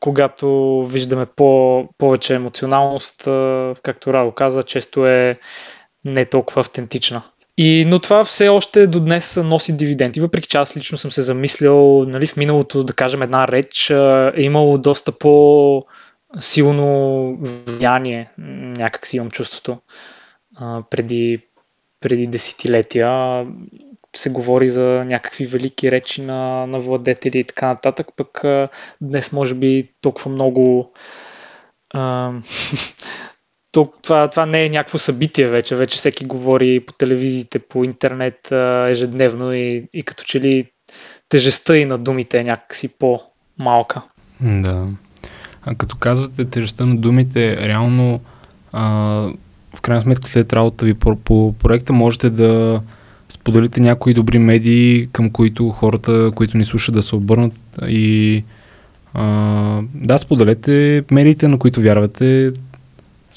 когато 0.00 0.82
виждаме 0.84 1.26
по, 1.26 1.84
повече 1.98 2.34
емоционалност, 2.34 3.26
а, 3.26 3.74
както 3.82 4.12
Радо 4.12 4.32
каза, 4.32 4.62
често 4.62 5.06
е 5.06 5.38
не 6.04 6.24
толкова 6.24 6.60
автентична. 6.60 7.22
И, 7.58 7.84
но 7.86 7.98
това 7.98 8.24
все 8.24 8.48
още 8.48 8.86
до 8.86 9.00
днес 9.00 9.36
носи 9.36 9.76
дивиденти, 9.76 10.20
въпреки 10.20 10.48
че 10.48 10.58
аз 10.58 10.76
лично 10.76 10.98
съм 10.98 11.10
се 11.10 11.22
замислял 11.22 12.04
нали, 12.04 12.26
в 12.26 12.36
миналото, 12.36 12.84
да 12.84 12.92
кажем, 12.92 13.22
една 13.22 13.48
реч 13.48 13.90
е 13.90 14.42
имало 14.42 14.78
доста 14.78 15.12
по 15.12 15.84
силно 16.40 17.36
влияние, 17.40 18.30
някак 18.38 19.06
си 19.06 19.16
имам 19.16 19.30
чувството, 19.30 19.78
преди, 20.90 21.40
преди 22.00 22.26
десетилетия. 22.26 23.44
Се 24.16 24.30
говори 24.30 24.68
за 24.68 25.04
някакви 25.06 25.46
велики 25.46 25.90
речи 25.90 26.22
на, 26.22 26.66
на 26.66 26.80
владетели 26.80 27.38
и 27.38 27.44
така 27.44 27.66
нататък, 27.66 28.06
пък 28.16 28.42
днес 29.00 29.32
може 29.32 29.54
би 29.54 29.88
толкова 30.00 30.30
много 30.30 30.92
това, 33.84 34.28
това 34.28 34.46
не 34.46 34.64
е 34.64 34.68
някакво 34.68 34.98
събитие 34.98 35.48
вече. 35.48 35.76
Вече 35.76 35.96
всеки 35.96 36.24
говори 36.24 36.80
по 36.80 36.92
телевизиите, 36.92 37.58
по 37.58 37.84
интернет 37.84 38.52
ежедневно 38.88 39.52
и, 39.52 39.88
и 39.92 40.02
като 40.02 40.24
че 40.24 40.40
ли 40.40 40.64
тежестта 41.28 41.76
и 41.76 41.84
на 41.84 41.98
думите 41.98 42.38
е 42.38 42.44
някакси 42.44 42.98
по-малка. 42.98 44.02
Да. 44.40 44.88
А 45.62 45.74
като 45.74 45.96
казвате 45.96 46.44
тежестта 46.44 46.86
на 46.86 46.96
думите, 46.96 47.56
реално 47.56 48.20
а, 48.72 48.84
в 49.76 49.80
крайна 49.82 50.00
сметка 50.00 50.28
след 50.28 50.52
работа 50.52 50.84
ви 50.84 50.94
по, 50.94 51.16
по 51.16 51.54
проекта 51.58 51.92
можете 51.92 52.30
да 52.30 52.80
споделите 53.28 53.80
някои 53.80 54.14
добри 54.14 54.38
медии, 54.38 55.08
към 55.12 55.30
които 55.30 55.68
хората, 55.68 56.32
които 56.34 56.58
ни 56.58 56.64
слушат 56.64 56.94
да 56.94 57.02
се 57.02 57.16
обърнат 57.16 57.54
и 57.88 58.44
а, 59.14 59.82
да, 59.94 60.18
споделете 60.18 61.04
медиите, 61.10 61.48
на 61.48 61.58
които 61.58 61.80
вярвате, 61.80 62.52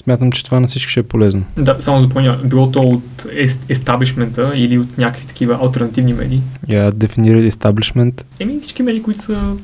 Смятам, 0.04 0.32
че 0.32 0.44
това 0.44 0.60
на 0.60 0.66
всички 0.66 0.90
ще 0.90 1.00
е 1.00 1.02
полезно. 1.02 1.44
Да, 1.56 1.76
само 1.80 2.00
да 2.00 2.06
допълня, 2.06 2.38
било 2.44 2.70
то 2.70 2.80
от 2.80 3.26
естаблишмента 3.68 4.52
или 4.54 4.78
от 4.78 4.98
някакви 4.98 5.26
такива 5.26 5.58
альтернативни 5.62 6.12
медии. 6.12 6.40
Я 6.68 6.92
дефинирали 6.92 7.46
естаблишмент. 7.46 8.26
Еми 8.40 8.60
всички 8.60 8.82
медии, 8.82 9.02
които 9.02 9.20
са 9.20 9.56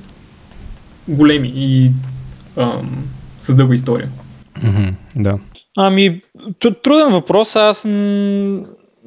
големи 1.08 1.52
и 1.56 1.90
ам, 2.56 3.06
с 3.40 3.54
дълга 3.54 3.74
история. 3.74 4.08
Mm-hmm, 4.60 4.94
да. 5.16 5.38
Ами, 5.76 6.20
труден 6.82 7.12
въпрос. 7.12 7.56
Аз 7.56 7.84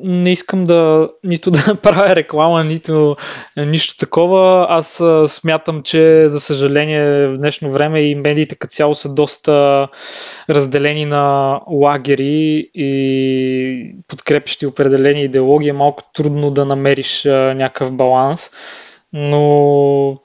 не 0.04 0.32
искам 0.32 0.66
да 0.66 1.10
нито 1.24 1.52
да 1.52 1.76
правя 1.84 2.16
реклама, 2.16 2.64
нито 2.64 3.16
нищо 3.58 3.98
такова. 3.98 4.68
Аз 4.70 5.04
смятам, 5.28 5.84
че 5.84 6.30
за 6.30 6.40
съжаление 6.40 7.28
в 7.28 7.38
днешно 7.38 7.72
време 7.72 8.02
и 8.02 8.16
медиите 8.16 8.56
като 8.56 8.72
цяло 8.72 8.96
са 8.96 9.14
доста 9.14 9.88
разделени 10.50 11.06
на 11.06 11.60
лагери 11.72 12.70
и 12.74 13.96
подкрепящи 14.08 14.66
определени 14.66 15.24
идеологии. 15.24 15.70
Е 15.70 15.74
малко 15.74 16.04
трудно 16.14 16.52
да 16.52 16.66
намериш 16.66 17.24
някакъв 17.26 17.92
баланс, 17.92 18.52
но 19.14 20.18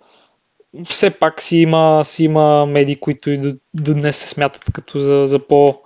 все 0.84 1.10
пак 1.10 1.42
си 1.42 1.58
има, 1.58 2.00
си 2.04 2.24
има 2.24 2.66
медии, 2.66 2.96
които 2.96 3.30
и 3.30 3.38
до, 3.38 3.54
до 3.74 3.94
днес 3.94 4.16
се 4.16 4.28
смятат 4.28 4.64
като 4.72 4.98
за, 4.98 5.26
за 5.26 5.38
по- 5.38 5.78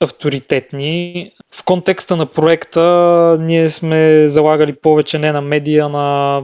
авторитетни. 0.00 1.32
В 1.62 1.64
контекста 1.64 2.16
на 2.16 2.26
проекта 2.26 3.36
ние 3.40 3.70
сме 3.70 4.28
залагали 4.28 4.72
повече 4.72 5.18
не 5.18 5.32
на 5.32 5.40
медия, 5.40 5.88
на 5.88 6.42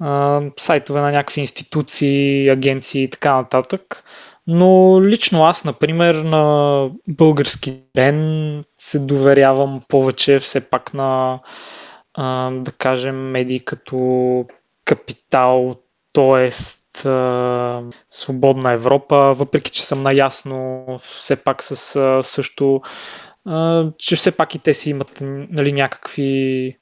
а, 0.00 0.42
сайтове 0.56 1.00
на 1.00 1.12
някакви 1.12 1.40
институции, 1.40 2.48
агенции 2.48 3.02
и 3.02 3.10
така 3.10 3.34
нататък. 3.34 4.04
Но 4.46 5.00
лично 5.02 5.44
аз, 5.44 5.64
например, 5.64 6.14
на 6.14 6.88
български 7.08 7.80
ден 7.94 8.62
се 8.76 8.98
доверявам 8.98 9.80
повече 9.88 10.38
все 10.38 10.70
пак 10.70 10.94
на, 10.94 11.40
а, 12.14 12.50
да 12.50 12.72
кажем, 12.72 13.30
медии 13.30 13.60
като 13.60 14.44
Капитал, 14.84 15.76
т.е 16.12 16.50
свободна 18.08 18.72
Европа, 18.72 19.16
въпреки 19.16 19.70
че 19.70 19.86
съм 19.86 20.02
наясно 20.02 20.86
все 21.02 21.36
пак 21.36 21.62
с 21.62 21.76
също, 22.22 22.80
а, 23.50 23.90
че 23.98 24.16
все 24.16 24.30
пак 24.30 24.54
и 24.54 24.58
те 24.58 24.74
си 24.74 24.90
имат 24.90 25.18
нали, 25.50 25.72
някакви 25.72 26.76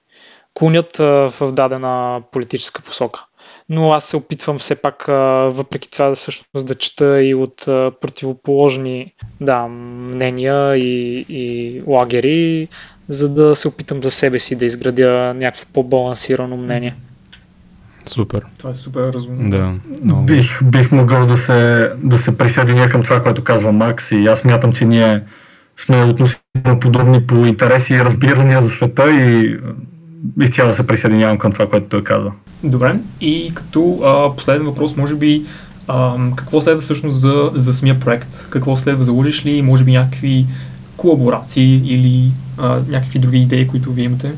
клонят 0.55 1.01
а, 1.01 1.05
в 1.05 1.53
дадена 1.53 2.23
политическа 2.33 2.83
посока. 2.83 3.25
Но 3.69 3.93
аз 3.93 4.05
се 4.05 4.17
опитвам 4.17 4.59
все 4.59 4.83
пак, 4.83 5.09
а, 5.09 5.13
въпреки 5.51 5.91
това, 5.91 6.15
всъщност 6.15 6.67
да 6.67 6.75
чета 6.75 7.23
и 7.23 7.35
от 7.35 7.69
а, 7.69 7.93
противоположни 8.01 9.15
да, 9.41 9.67
мнения 9.69 10.77
и, 10.77 11.25
и 11.29 11.83
лагери, 11.87 12.69
за 13.09 13.29
да 13.29 13.55
се 13.55 13.69
опитам 13.69 14.03
за 14.03 14.11
себе 14.11 14.39
си 14.39 14.57
да 14.57 14.65
изградя 14.65 15.35
някакво 15.35 15.67
по-балансирано 15.73 16.57
мнение. 16.57 16.95
Супер. 18.07 18.43
Това 18.59 18.71
е 18.71 18.75
супер 18.75 19.13
разумно. 19.13 19.51
Да. 19.51 19.75
Много. 20.03 20.23
Бих, 20.23 20.65
бих 20.65 20.93
могъл 20.93 21.27
да 21.27 21.37
се, 21.37 21.91
да 21.97 22.19
се 22.19 22.39
присъединя 22.39 22.89
към 22.89 23.03
това, 23.03 23.23
което 23.23 23.45
казва 23.45 23.73
Макс 23.73 24.11
и 24.11 24.27
аз 24.27 24.45
мятам, 24.45 24.73
че 24.73 24.85
ние 24.85 25.23
сме 25.79 26.05
относително 26.05 26.81
подобни 26.81 27.27
по 27.27 27.47
интереси 27.47 27.95
и 27.95 28.01
разбирания 28.01 28.63
за 28.63 28.71
света 28.71 29.11
и 29.11 29.57
изцяло 30.41 30.73
се 30.73 30.87
присъединявам 30.87 31.39
към 31.39 31.53
това, 31.53 31.69
което 31.69 31.87
той 31.87 32.05
казва. 32.05 32.33
Добре. 32.65 32.95
И 33.21 33.53
като 33.55 34.01
а, 34.05 34.37
последен 34.37 34.67
въпрос, 34.67 34.97
може 34.97 35.15
би 35.15 35.43
а, 35.89 36.17
какво 36.37 36.61
следва 36.61 36.81
всъщност 36.81 37.21
за, 37.21 37.51
за 37.55 37.75
самия 37.75 38.01
проект? 38.01 38.47
Какво 38.51 38.77
следва? 38.77 39.05
Заложиш 39.05 39.45
ли 39.47 39.63
може 39.63 39.85
би 39.85 39.93
някакви 39.93 40.47
колаборации 40.97 41.83
или 41.85 42.31
а, 42.59 42.81
някакви 42.89 43.19
други 43.19 43.39
идеи, 43.39 43.67
които 43.67 43.93
вие 43.93 44.05
имате? 44.05 44.33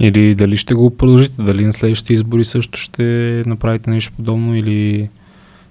Или 0.00 0.34
дали 0.34 0.56
ще 0.56 0.74
го 0.74 0.96
продължите, 0.96 1.42
дали 1.42 1.66
на 1.66 1.72
следващите 1.72 2.12
избори 2.12 2.44
също 2.44 2.78
ще 2.78 3.42
направите 3.46 3.90
нещо 3.90 4.12
подобно 4.16 4.56
или 4.56 5.08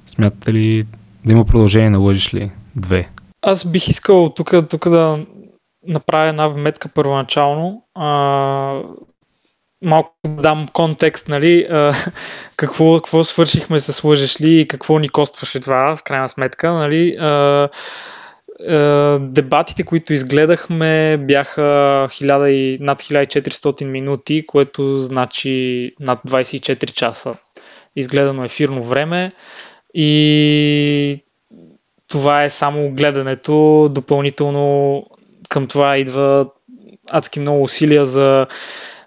смятате 0.05 0.53
ли 0.53 0.83
да 1.25 1.31
има 1.31 1.45
продължение 1.45 1.89
на 1.89 1.97
лъжиш 1.97 2.33
ли? 2.33 2.51
Две. 2.75 3.09
Аз 3.43 3.65
бих 3.65 3.87
искал 3.87 4.29
тук, 4.29 4.53
тук 4.69 4.89
да 4.89 5.25
направя 5.87 6.27
една 6.27 6.47
вметка 6.47 6.89
първоначално. 6.89 7.85
А, 7.95 8.81
малко 9.83 10.15
да 10.27 10.41
дам 10.41 10.67
контекст, 10.73 11.27
нали, 11.27 11.67
а, 11.69 11.93
какво, 12.57 12.95
какво 12.95 13.23
свършихме 13.23 13.79
с 13.79 14.03
лъжеш 14.03 14.41
ли 14.41 14.59
и 14.59 14.67
какво 14.67 14.99
ни 14.99 15.09
костваше 15.09 15.59
това, 15.59 15.95
в 15.95 16.03
крайна 16.03 16.29
сметка, 16.29 16.73
нали. 16.73 17.17
А, 17.19 17.69
дебатите, 19.19 19.83
които 19.83 20.13
изгледахме, 20.13 21.17
бяха 21.17 21.61
1000 22.11 22.47
и, 22.47 22.77
над 22.81 23.01
1400 23.01 23.85
минути, 23.85 24.45
което 24.47 24.97
значи 24.97 25.91
над 25.99 26.19
24 26.27 26.91
часа 26.91 27.35
изгледано 27.95 28.43
ефирно 28.43 28.83
време 28.83 29.31
и 29.93 31.23
това 32.13 32.43
е 32.43 32.49
само 32.49 32.91
гледането. 32.91 33.87
Допълнително 33.91 35.03
към 35.49 35.67
това 35.67 35.97
идва 35.97 36.45
адски 37.11 37.39
много 37.39 37.63
усилия 37.63 38.05
за 38.05 38.47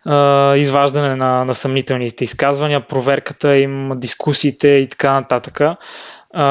Uh, 0.09 0.55
изваждане 0.57 1.17
на, 1.17 1.45
на 1.45 1.55
съмнителните 1.55 2.25
изказвания, 2.25 2.87
проверката 2.87 3.57
им, 3.57 3.91
дискусиите 3.97 4.69
и 4.69 4.87
така 4.87 5.13
нататък. 5.13 5.61
А, 6.35 6.45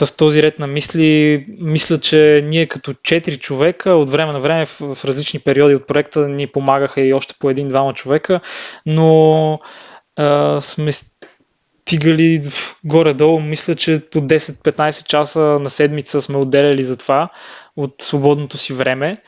в 0.00 0.12
този 0.16 0.42
ред 0.42 0.58
на 0.58 0.66
мисли, 0.66 1.46
мисля, 1.60 2.00
че 2.00 2.44
ние 2.44 2.66
като 2.66 2.94
четири 3.02 3.36
човека 3.36 3.90
от 3.90 4.10
време 4.10 4.32
на 4.32 4.40
време 4.40 4.66
в, 4.66 4.94
в 4.94 5.04
различни 5.04 5.40
периоди 5.40 5.74
от 5.74 5.86
проекта 5.86 6.28
ни 6.28 6.46
помагаха 6.46 7.00
и 7.00 7.14
още 7.14 7.34
по 7.38 7.50
един-двама 7.50 7.94
човека, 7.94 8.40
но 8.86 9.58
а, 10.16 10.60
сме 10.60 10.92
стигали 11.86 12.42
горе-долу, 12.84 13.40
мисля, 13.40 13.74
че 13.74 14.02
по 14.10 14.18
10-15 14.18 15.06
часа 15.06 15.40
на 15.40 15.70
седмица 15.70 16.22
сме 16.22 16.36
отделяли 16.36 16.82
за 16.82 16.96
това 16.96 17.28
от 17.76 17.94
свободното 17.98 18.58
си 18.58 18.72
време. 18.72 19.22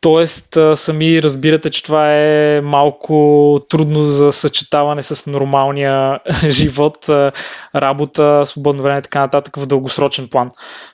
Тоест, 0.00 0.58
сами 0.74 1.22
разбирате, 1.22 1.70
че 1.70 1.82
това 1.82 2.14
е 2.14 2.60
малко 2.60 3.60
трудно 3.70 4.02
за 4.02 4.32
съчетаване 4.32 5.02
с 5.02 5.30
нормалния 5.30 6.20
живот, 6.48 7.06
работа, 7.74 8.42
свободно 8.46 8.82
време 8.82 8.98
и 8.98 9.02
така 9.02 9.20
нататък 9.20 9.56
в 9.56 9.66
дългосрочен 9.66 10.28
план. 10.28 10.50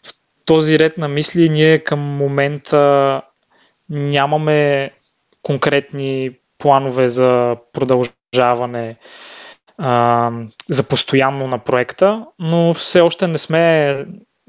В 0.07 0.11
този 0.47 0.79
ред 0.79 0.99
на 0.99 1.09
мисли 1.09 1.49
ние 1.49 1.79
към 1.79 2.01
момента 2.01 3.23
нямаме 3.91 4.91
конкретни 5.43 6.31
планове 6.59 7.09
за 7.09 7.57
продължаване 7.73 8.97
за 10.69 10.83
постоянно 10.89 11.47
на 11.47 11.59
проекта, 11.59 12.25
но 12.39 12.75
все 12.75 13.01
още 13.01 13.27
не 13.27 13.39
сме 13.39 13.97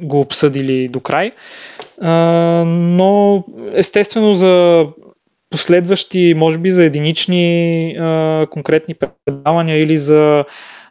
го 0.02 0.20
обсъдили 0.20 0.88
до 0.88 1.00
край. 1.00 1.32
А, 2.02 2.12
но 2.66 3.44
естествено 3.74 4.34
за 4.34 4.86
последващи, 5.50 6.34
може 6.38 6.58
би 6.58 6.70
за 6.70 6.84
единични 6.84 7.96
а, 8.00 8.48
конкретни 8.50 8.96
предавания 9.26 9.80
или 9.80 9.98
за 9.98 10.46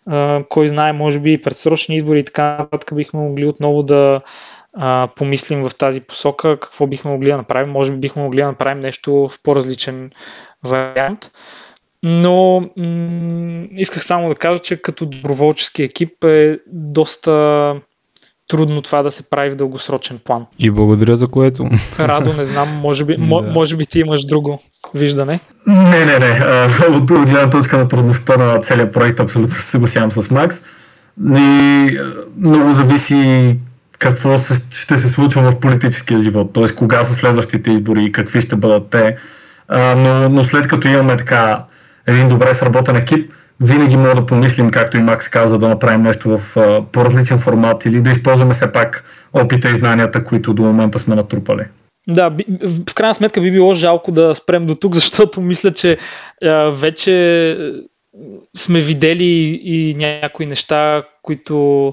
а, 0.06 0.44
кой 0.48 0.68
знае, 0.68 0.92
може 0.92 1.18
би 1.18 1.42
предсрочни 1.42 1.96
избори 1.96 2.18
и 2.18 2.24
така 2.24 2.56
нататък 2.58 2.94
бихме 2.94 3.20
могли 3.20 3.46
отново 3.46 3.82
да 3.82 4.20
а, 4.76 5.08
помислим 5.16 5.62
в 5.68 5.74
тази 5.74 6.00
посока 6.00 6.58
какво 6.60 6.86
бихме 6.86 7.10
могли 7.10 7.30
да 7.30 7.36
направим. 7.36 7.72
Може 7.72 7.92
би 7.92 7.98
бихме 7.98 8.22
могли 8.22 8.40
да 8.40 8.46
направим 8.46 8.80
нещо 8.80 9.12
в 9.12 9.42
по-различен 9.42 10.10
вариант. 10.64 11.30
Но 12.02 12.60
м- 12.76 13.66
исках 13.70 14.04
само 14.04 14.28
да 14.28 14.34
кажа, 14.34 14.58
че 14.58 14.82
като 14.82 15.06
доброволчески 15.06 15.82
екип 15.82 16.24
е 16.24 16.58
доста 16.72 17.74
трудно 18.48 18.82
това 18.82 19.02
да 19.02 19.10
се 19.10 19.30
прави 19.30 19.50
в 19.50 19.56
дългосрочен 19.56 20.18
план. 20.24 20.46
И 20.58 20.70
благодаря 20.70 21.16
за 21.16 21.28
което. 21.28 21.64
Радо, 21.98 22.32
не 22.32 22.44
знам, 22.44 22.68
може 22.68 23.04
би, 23.04 23.16
да. 23.16 23.24
може 23.26 23.76
би 23.76 23.86
ти 23.86 24.00
имаш 24.00 24.24
друго 24.24 24.62
виждане. 24.94 25.40
Не, 25.66 26.04
не, 26.04 26.18
не. 26.18 26.44
От 26.88 27.04
гледна 27.06 27.50
точка 27.50 27.78
на 27.78 27.88
трудността 27.88 28.36
на 28.36 28.60
целият 28.60 28.92
проект 28.92 29.20
абсолютно 29.20 29.56
се 29.56 29.62
съгласявам 29.62 30.12
с 30.12 30.30
Макс. 30.30 30.62
И 31.36 31.98
много 32.38 32.74
зависи 32.74 33.56
какво 33.98 34.38
ще 34.70 34.98
се 34.98 35.08
случва 35.08 35.50
в 35.50 35.60
политическия 35.60 36.18
живот, 36.18 36.52
т.е. 36.54 36.74
кога 36.74 37.04
са 37.04 37.14
следващите 37.14 37.70
избори 37.70 38.04
и 38.04 38.12
какви 38.12 38.40
ще 38.40 38.56
бъдат 38.56 38.90
те. 38.90 39.16
но, 39.96 40.28
но 40.28 40.44
след 40.44 40.66
като 40.68 40.88
имаме 40.88 41.16
така 41.16 41.64
един 42.06 42.28
добре 42.28 42.54
сработен 42.54 42.96
екип, 42.96 43.32
винаги 43.60 43.96
мога 43.96 44.14
да 44.14 44.26
помислим, 44.26 44.70
както 44.70 44.96
и 44.96 45.00
Макс 45.00 45.28
каза, 45.28 45.58
да 45.58 45.68
направим 45.68 46.02
нещо 46.02 46.38
в 46.38 46.56
по-различен 46.92 47.38
формат 47.38 47.86
или 47.86 48.00
да 48.00 48.10
използваме 48.10 48.54
все 48.54 48.72
пак 48.72 49.04
опита 49.32 49.70
и 49.70 49.76
знанията, 49.76 50.24
които 50.24 50.54
до 50.54 50.62
момента 50.62 50.98
сме 50.98 51.14
натрупали. 51.14 51.64
Да, 52.08 52.30
в 52.88 52.94
крайна 52.94 53.14
сметка 53.14 53.40
би 53.40 53.50
било 53.50 53.74
жалко 53.74 54.12
да 54.12 54.34
спрем 54.34 54.66
до 54.66 54.74
тук, 54.74 54.94
защото 55.00 55.40
мисля, 55.40 55.72
че 55.72 55.96
вече 56.72 57.56
сме 58.56 58.80
видели 58.80 59.60
и 59.64 59.94
някои 59.94 60.46
неща, 60.46 61.02
които 61.22 61.88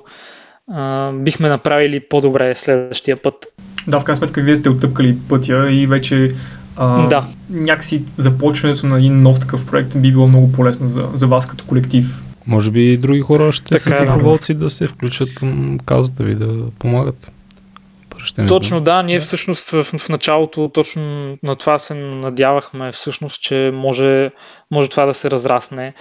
а, 0.71 1.11
бихме 1.11 1.49
направили 1.49 1.99
по-добре 2.09 2.55
следващия 2.55 3.17
път. 3.17 3.45
Да, 3.87 3.99
в 3.99 4.03
крайна 4.03 4.17
сметка 4.17 4.41
вие 4.41 4.55
сте 4.55 4.69
оттъпкали 4.69 5.17
пътя 5.29 5.71
и 5.71 5.87
вече 5.87 6.31
а, 6.77 7.07
да. 7.07 7.25
някакси 7.49 8.03
започването 8.17 8.85
на 8.85 8.97
един 8.97 9.21
нов 9.21 9.39
такъв 9.39 9.65
проект 9.65 10.01
би 10.01 10.11
било 10.11 10.27
много 10.27 10.51
полезно 10.51 10.87
за, 10.87 11.09
за 11.13 11.27
вас 11.27 11.45
като 11.45 11.65
колектив. 11.65 12.23
Може 12.47 12.71
би 12.71 12.93
и 12.93 12.97
други 12.97 13.21
хора 13.21 13.51
ще 13.51 13.65
така, 13.65 13.89
са 13.89 13.95
е, 13.95 14.05
доброволци 14.05 14.53
да. 14.53 14.63
да 14.63 14.69
се 14.69 14.87
включат 14.87 15.35
към 15.35 15.79
каузата 15.85 16.23
ви, 16.23 16.35
да 16.35 16.47
помагат. 16.79 17.31
Точно 18.47 18.81
да, 18.81 19.03
ние 19.03 19.19
всъщност 19.19 19.69
в, 19.69 19.83
в 19.83 20.09
началото 20.09 20.69
точно 20.73 21.37
на 21.43 21.55
това 21.55 21.77
се 21.77 21.93
надявахме 21.93 22.91
всъщност, 22.91 23.41
че 23.41 23.71
може, 23.73 24.31
може 24.71 24.89
това 24.89 25.05
да 25.05 25.13
се 25.13 25.31
разрасне 25.31 25.93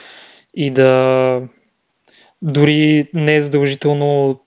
и 0.55 0.71
да 0.71 1.41
дори 2.43 3.05
не 3.15 3.37
е 3.37 3.41
задължително 3.41 4.41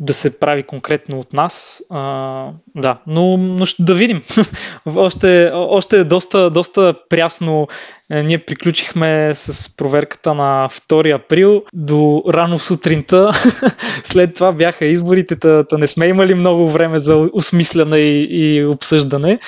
да 0.00 0.14
се 0.14 0.40
прави 0.40 0.62
конкретно 0.62 1.20
от 1.20 1.32
нас. 1.32 1.82
А, 1.90 2.44
да, 2.76 2.98
но, 3.06 3.36
но 3.36 3.66
ще 3.66 3.82
да 3.82 3.94
видим. 3.94 4.22
още, 4.86 5.50
още 5.54 5.98
е 5.98 6.04
доста, 6.04 6.50
доста 6.50 6.94
прясно. 7.08 7.68
Е, 8.10 8.22
ние 8.22 8.38
приключихме 8.38 9.34
с 9.34 9.76
проверката 9.76 10.34
на 10.34 10.68
2 10.90 11.14
април 11.14 11.62
до 11.74 12.24
рано 12.28 12.58
в 12.58 12.64
сутринта. 12.64 13.32
След 14.04 14.34
това 14.34 14.52
бяха 14.52 14.84
изборите, 14.84 15.36
та, 15.36 15.64
та 15.64 15.78
не 15.78 15.86
сме 15.86 16.06
имали 16.06 16.34
много 16.34 16.68
време 16.68 16.98
за 16.98 17.16
осмисляне 17.32 17.98
и, 17.98 18.56
и 18.56 18.64
обсъждане. 18.64 19.38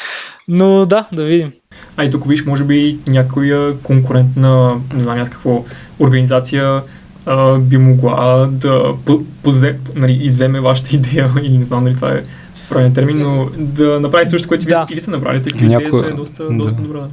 Но 0.48 0.86
да, 0.86 1.08
да 1.12 1.24
видим. 1.24 1.52
А 1.96 2.04
и 2.04 2.10
тук 2.10 2.28
виж, 2.28 2.44
може 2.44 2.64
би 2.64 2.98
някоя 3.06 3.78
конкурентна, 3.78 4.80
не 4.94 5.02
знам 5.02 5.20
аз 5.20 5.30
какво, 5.30 5.64
организация 6.00 6.82
а, 7.30 7.58
би 7.58 7.78
могла 7.78 8.48
да 8.50 8.94
позе, 9.42 9.76
нали, 9.94 10.18
иземе 10.22 10.60
вашата 10.60 10.88
идея, 10.96 11.32
или 11.42 11.58
не 11.58 11.64
знам 11.64 11.84
дали 11.84 11.94
това 11.94 12.12
е 12.12 12.22
правилен 12.68 12.94
термин, 12.94 13.18
но 13.18 13.48
да 13.58 14.00
направи 14.00 14.26
също, 14.26 14.48
което 14.48 14.66
да. 14.66 14.86
вие, 14.88 15.00
сте 15.00 15.10
направили, 15.10 15.42
тъй 15.42 15.52
като 15.52 15.64
Няко... 15.64 15.96
идеята 15.96 16.08
е 16.08 16.12
доста, 16.12 16.44
да. 16.44 16.54
доста 16.54 16.82
добра. 16.82 17.06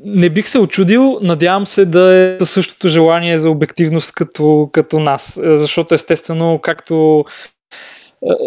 Не 0.00 0.30
бих 0.30 0.48
се 0.48 0.58
очудил, 0.58 1.18
надявам 1.22 1.66
се 1.66 1.84
да 1.84 2.14
е 2.14 2.36
със 2.38 2.50
същото 2.50 2.88
желание 2.88 3.38
за 3.38 3.50
обективност 3.50 4.12
като, 4.14 4.68
като 4.72 5.00
нас, 5.00 5.40
защото 5.42 5.94
естествено, 5.94 6.60
както 6.62 7.24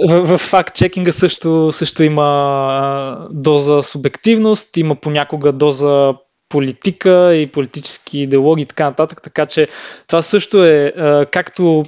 в, 0.07 0.25
в 0.25 0.37
факт-чекинга 0.37 1.11
също, 1.11 1.71
също 1.71 2.03
има 2.03 3.27
доза 3.31 3.83
субективност, 3.83 4.77
има 4.77 4.95
понякога 4.95 5.51
доза 5.51 6.13
политика 6.55 7.35
и 7.35 7.47
политически 7.47 8.19
идеологии 8.19 8.63
и 8.63 8.65
така 8.65 8.85
нататък, 8.85 9.21
така 9.21 9.45
че 9.45 9.67
това 10.07 10.21
също 10.21 10.63
е 10.63 10.93
както 11.31 11.85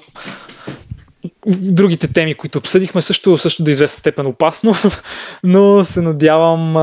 другите 1.47 2.07
теми, 2.07 2.34
които 2.34 2.57
обсъдихме, 2.57 3.01
също, 3.01 3.38
също 3.38 3.63
до 3.63 3.72
известна 3.72 3.99
степен 3.99 4.28
опасно, 4.28 4.74
но 5.43 5.84
се 5.84 6.01
надявам 6.01 6.76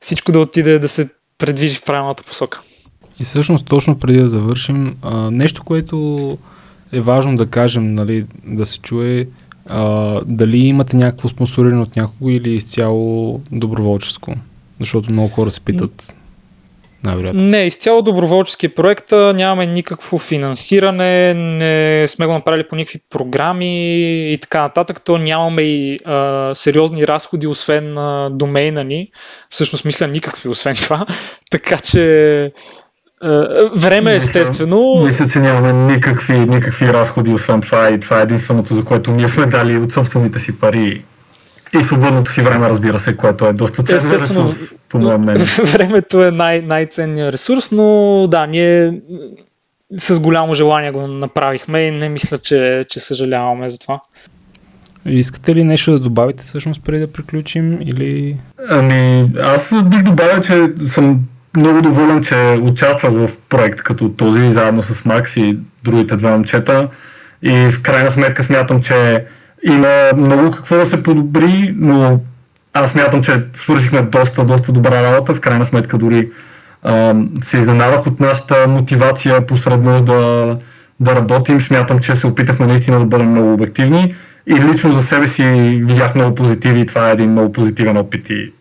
всичко 0.00 0.32
да 0.32 0.40
отиде 0.40 0.78
да 0.78 0.88
се 0.88 1.08
предвижи 1.38 1.76
в 1.76 1.82
правилната 1.82 2.22
посока. 2.22 2.60
И 3.20 3.24
всъщност 3.24 3.66
точно 3.66 3.98
преди 3.98 4.18
да 4.18 4.28
завършим, 4.28 4.96
нещо, 5.30 5.62
което 5.64 6.38
е 6.92 7.00
важно 7.00 7.36
да 7.36 7.46
кажем, 7.46 7.94
нали, 7.94 8.26
да 8.44 8.66
се 8.66 8.78
чуе, 8.78 9.26
дали 10.24 10.58
имате 10.58 10.96
някакво 10.96 11.28
спонсориране 11.28 11.82
от 11.82 11.96
някого 11.96 12.30
или 12.30 12.54
изцяло 12.54 13.40
доброволческо? 13.52 14.34
Защото 14.80 15.12
много 15.12 15.28
хора 15.28 15.50
се 15.50 15.60
питат 15.60 16.14
най-вероятно. 17.04 17.42
Не, 17.42 17.66
изцяло 17.66 18.02
доброволчески 18.02 18.68
проект, 18.68 19.12
нямаме 19.12 19.66
никакво 19.66 20.18
финансиране, 20.18 21.34
не 21.34 22.08
сме 22.08 22.26
го 22.26 22.32
направили 22.32 22.68
по 22.68 22.76
никакви 22.76 23.00
програми 23.10 24.32
и 24.32 24.38
така 24.38 24.62
нататък. 24.62 25.00
То 25.04 25.18
нямаме 25.18 25.62
и 25.62 25.98
а, 26.04 26.50
сериозни 26.54 27.06
разходи, 27.06 27.46
освен 27.46 27.98
а, 27.98 28.30
домейна 28.30 28.84
ни. 28.84 29.10
Всъщност 29.50 29.84
мисля 29.84 30.06
никакви, 30.06 30.48
освен 30.48 30.74
това. 30.74 31.06
така 31.50 31.78
че 31.78 32.52
време 33.76 34.14
естествено. 34.14 35.02
Мисля, 35.06 35.28
че 35.32 35.38
нямаме 35.38 35.94
никакви, 35.94 36.38
никакви 36.38 36.86
разходи, 36.86 37.32
освен 37.32 37.60
това 37.60 37.90
и 37.90 38.00
това 38.00 38.18
е 38.18 38.22
единственото, 38.22 38.74
за 38.74 38.84
което 38.84 39.10
ние 39.10 39.28
сме 39.28 39.46
дали 39.46 39.76
от 39.76 39.92
собствените 39.92 40.38
си 40.38 40.60
пари 40.60 41.02
и 41.74 41.82
свободното 41.82 42.32
си 42.32 42.42
време, 42.42 42.68
разбира 42.68 42.98
се, 42.98 43.16
което 43.16 43.46
е 43.46 43.52
доста 43.52 43.82
ценен 43.82 43.96
Естествено, 43.96 44.44
ресурс, 44.44 44.72
по 44.88 44.98
мое 44.98 45.18
мнение. 45.18 45.44
Времето 45.64 46.24
е 46.24 46.30
най- 46.30 46.62
най-ценният 46.62 47.32
ресурс, 47.32 47.72
но 47.72 48.26
да, 48.30 48.46
ние 48.46 49.00
с 49.98 50.20
голямо 50.20 50.54
желание 50.54 50.90
го 50.90 51.06
направихме 51.06 51.80
и 51.80 51.90
не 51.90 52.08
мисля, 52.08 52.38
че, 52.38 52.84
че 52.88 53.00
съжаляваме 53.00 53.68
за 53.68 53.78
това. 53.78 54.00
Искате 55.06 55.54
ли 55.54 55.64
нещо 55.64 55.92
да 55.92 56.00
добавите 56.00 56.44
всъщност 56.44 56.84
преди 56.84 57.00
да 57.00 57.12
приключим 57.12 57.78
или... 57.82 58.36
Ами, 58.68 59.30
аз 59.42 59.72
бих 59.84 60.02
добавил, 60.02 60.42
че 60.42 60.86
съм 60.86 61.20
много 61.56 61.82
доволен, 61.82 62.22
че 62.22 62.58
участвах 62.62 63.12
в 63.12 63.30
проект 63.48 63.82
като 63.82 64.08
този, 64.08 64.50
заедно 64.50 64.82
с 64.82 65.04
Макс 65.04 65.36
и 65.36 65.58
другите 65.84 66.16
две 66.16 66.30
момчета. 66.30 66.88
И 67.42 67.70
в 67.70 67.82
крайна 67.82 68.10
сметка 68.10 68.44
смятам, 68.44 68.82
че 68.82 69.24
има 69.62 70.10
много 70.16 70.50
какво 70.50 70.76
да 70.76 70.86
се 70.86 71.02
подобри, 71.02 71.74
но 71.76 72.20
аз 72.74 72.90
смятам, 72.90 73.22
че 73.22 73.42
свършихме 73.52 74.02
доста, 74.02 74.44
доста 74.44 74.72
добра 74.72 75.02
работа. 75.02 75.34
В 75.34 75.40
крайна 75.40 75.64
сметка 75.64 75.98
дори 75.98 76.28
а, 76.82 77.14
се 77.42 77.58
изненадах 77.58 78.06
от 78.06 78.20
нашата 78.20 78.66
мотивация 78.68 79.46
посредност 79.46 80.04
да, 80.04 80.56
да 81.00 81.14
работим. 81.16 81.60
Смятам, 81.60 81.98
че 81.98 82.14
се 82.14 82.26
опитахме 82.26 82.66
наистина 82.66 82.98
да 82.98 83.04
бъдем 83.04 83.30
много 83.30 83.52
обективни 83.52 84.14
и 84.46 84.54
лично 84.54 84.94
за 84.94 85.04
себе 85.04 85.28
си 85.28 85.42
видях 85.84 86.14
много 86.14 86.34
позитиви 86.34 86.80
и 86.80 86.86
това 86.86 87.08
е 87.08 87.12
един 87.12 87.30
много 87.30 87.52
позитивен 87.52 87.96
опит 87.96 88.30
и 88.30 88.52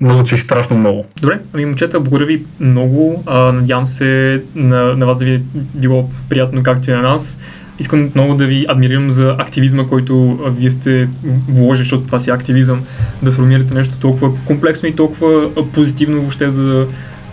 научих 0.00 0.42
страшно 0.44 0.76
много. 0.76 1.04
Добре, 1.20 1.40
ами 1.54 1.64
момчета, 1.64 2.00
благодаря 2.00 2.26
ви 2.26 2.42
много. 2.60 3.22
А, 3.26 3.52
надявам 3.52 3.86
се 3.86 4.42
на, 4.54 4.96
на 4.96 5.06
вас 5.06 5.18
да 5.18 5.24
ви 5.24 5.34
е 5.34 5.40
било 5.74 6.10
приятно, 6.28 6.62
както 6.62 6.90
и 6.90 6.92
на 6.92 7.02
нас 7.02 7.38
искам 7.80 8.10
много 8.14 8.34
да 8.34 8.46
ви 8.46 8.66
адмирирам 8.68 9.10
за 9.10 9.36
активизма, 9.38 9.86
който 9.88 10.38
вие 10.58 10.70
сте 10.70 11.08
вложили, 11.48 11.84
защото 11.84 12.06
това 12.06 12.18
си 12.18 12.30
активизъм, 12.30 12.82
да 13.22 13.32
сформирате 13.32 13.74
нещо 13.74 13.94
толкова 14.00 14.30
комплексно 14.44 14.88
и 14.88 14.96
толкова 14.96 15.54
позитивно 15.74 16.20
въобще 16.20 16.50
за, 16.50 16.86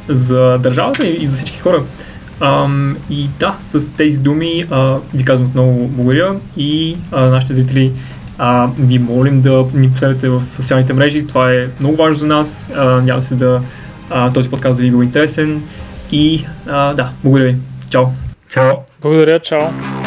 за 0.08 0.58
държавата 0.64 1.08
и 1.08 1.28
за 1.28 1.36
всички 1.36 1.60
хора. 1.60 1.84
Ам, 2.39 2.98
и 3.10 3.30
да, 3.39 3.56
с 3.64 3.88
тези 3.88 4.20
думи 4.20 4.66
а, 4.72 4.98
ви 5.14 5.24
казвам 5.24 5.48
отново 5.48 5.88
благодаря 5.88 6.36
и 6.58 6.98
а, 7.12 7.26
нашите 7.26 7.54
зрители 7.54 7.91
а, 8.38 8.70
ви 8.80 9.00
молим 9.00 9.41
да 9.41 9.66
ни 9.74 9.91
последвате 9.91 10.30
в 10.30 10.43
социалните 10.56 10.93
мрежи. 10.93 11.28
Това 11.28 11.54
е 11.54 11.68
много 11.80 11.95
важно 11.95 12.18
за 12.18 12.28
нас. 12.28 12.72
А, 12.76 12.86
надявам 12.86 13.22
се 13.22 13.36
да 13.36 13.62
а, 14.10 14.34
този 14.34 14.50
подкаст 14.50 14.78
да 14.78 14.84
ви 14.84 14.91
бил 14.91 15.04
интересен. 15.04 15.64
И 16.12 16.45
а, 16.68 16.93
да, 16.93 17.10
благодаря 17.24 17.48
ви. 17.48 17.56
Чао! 17.89 18.06
Чао! 18.50 18.72
Благодаря, 19.02 19.39
чао! 19.39 20.07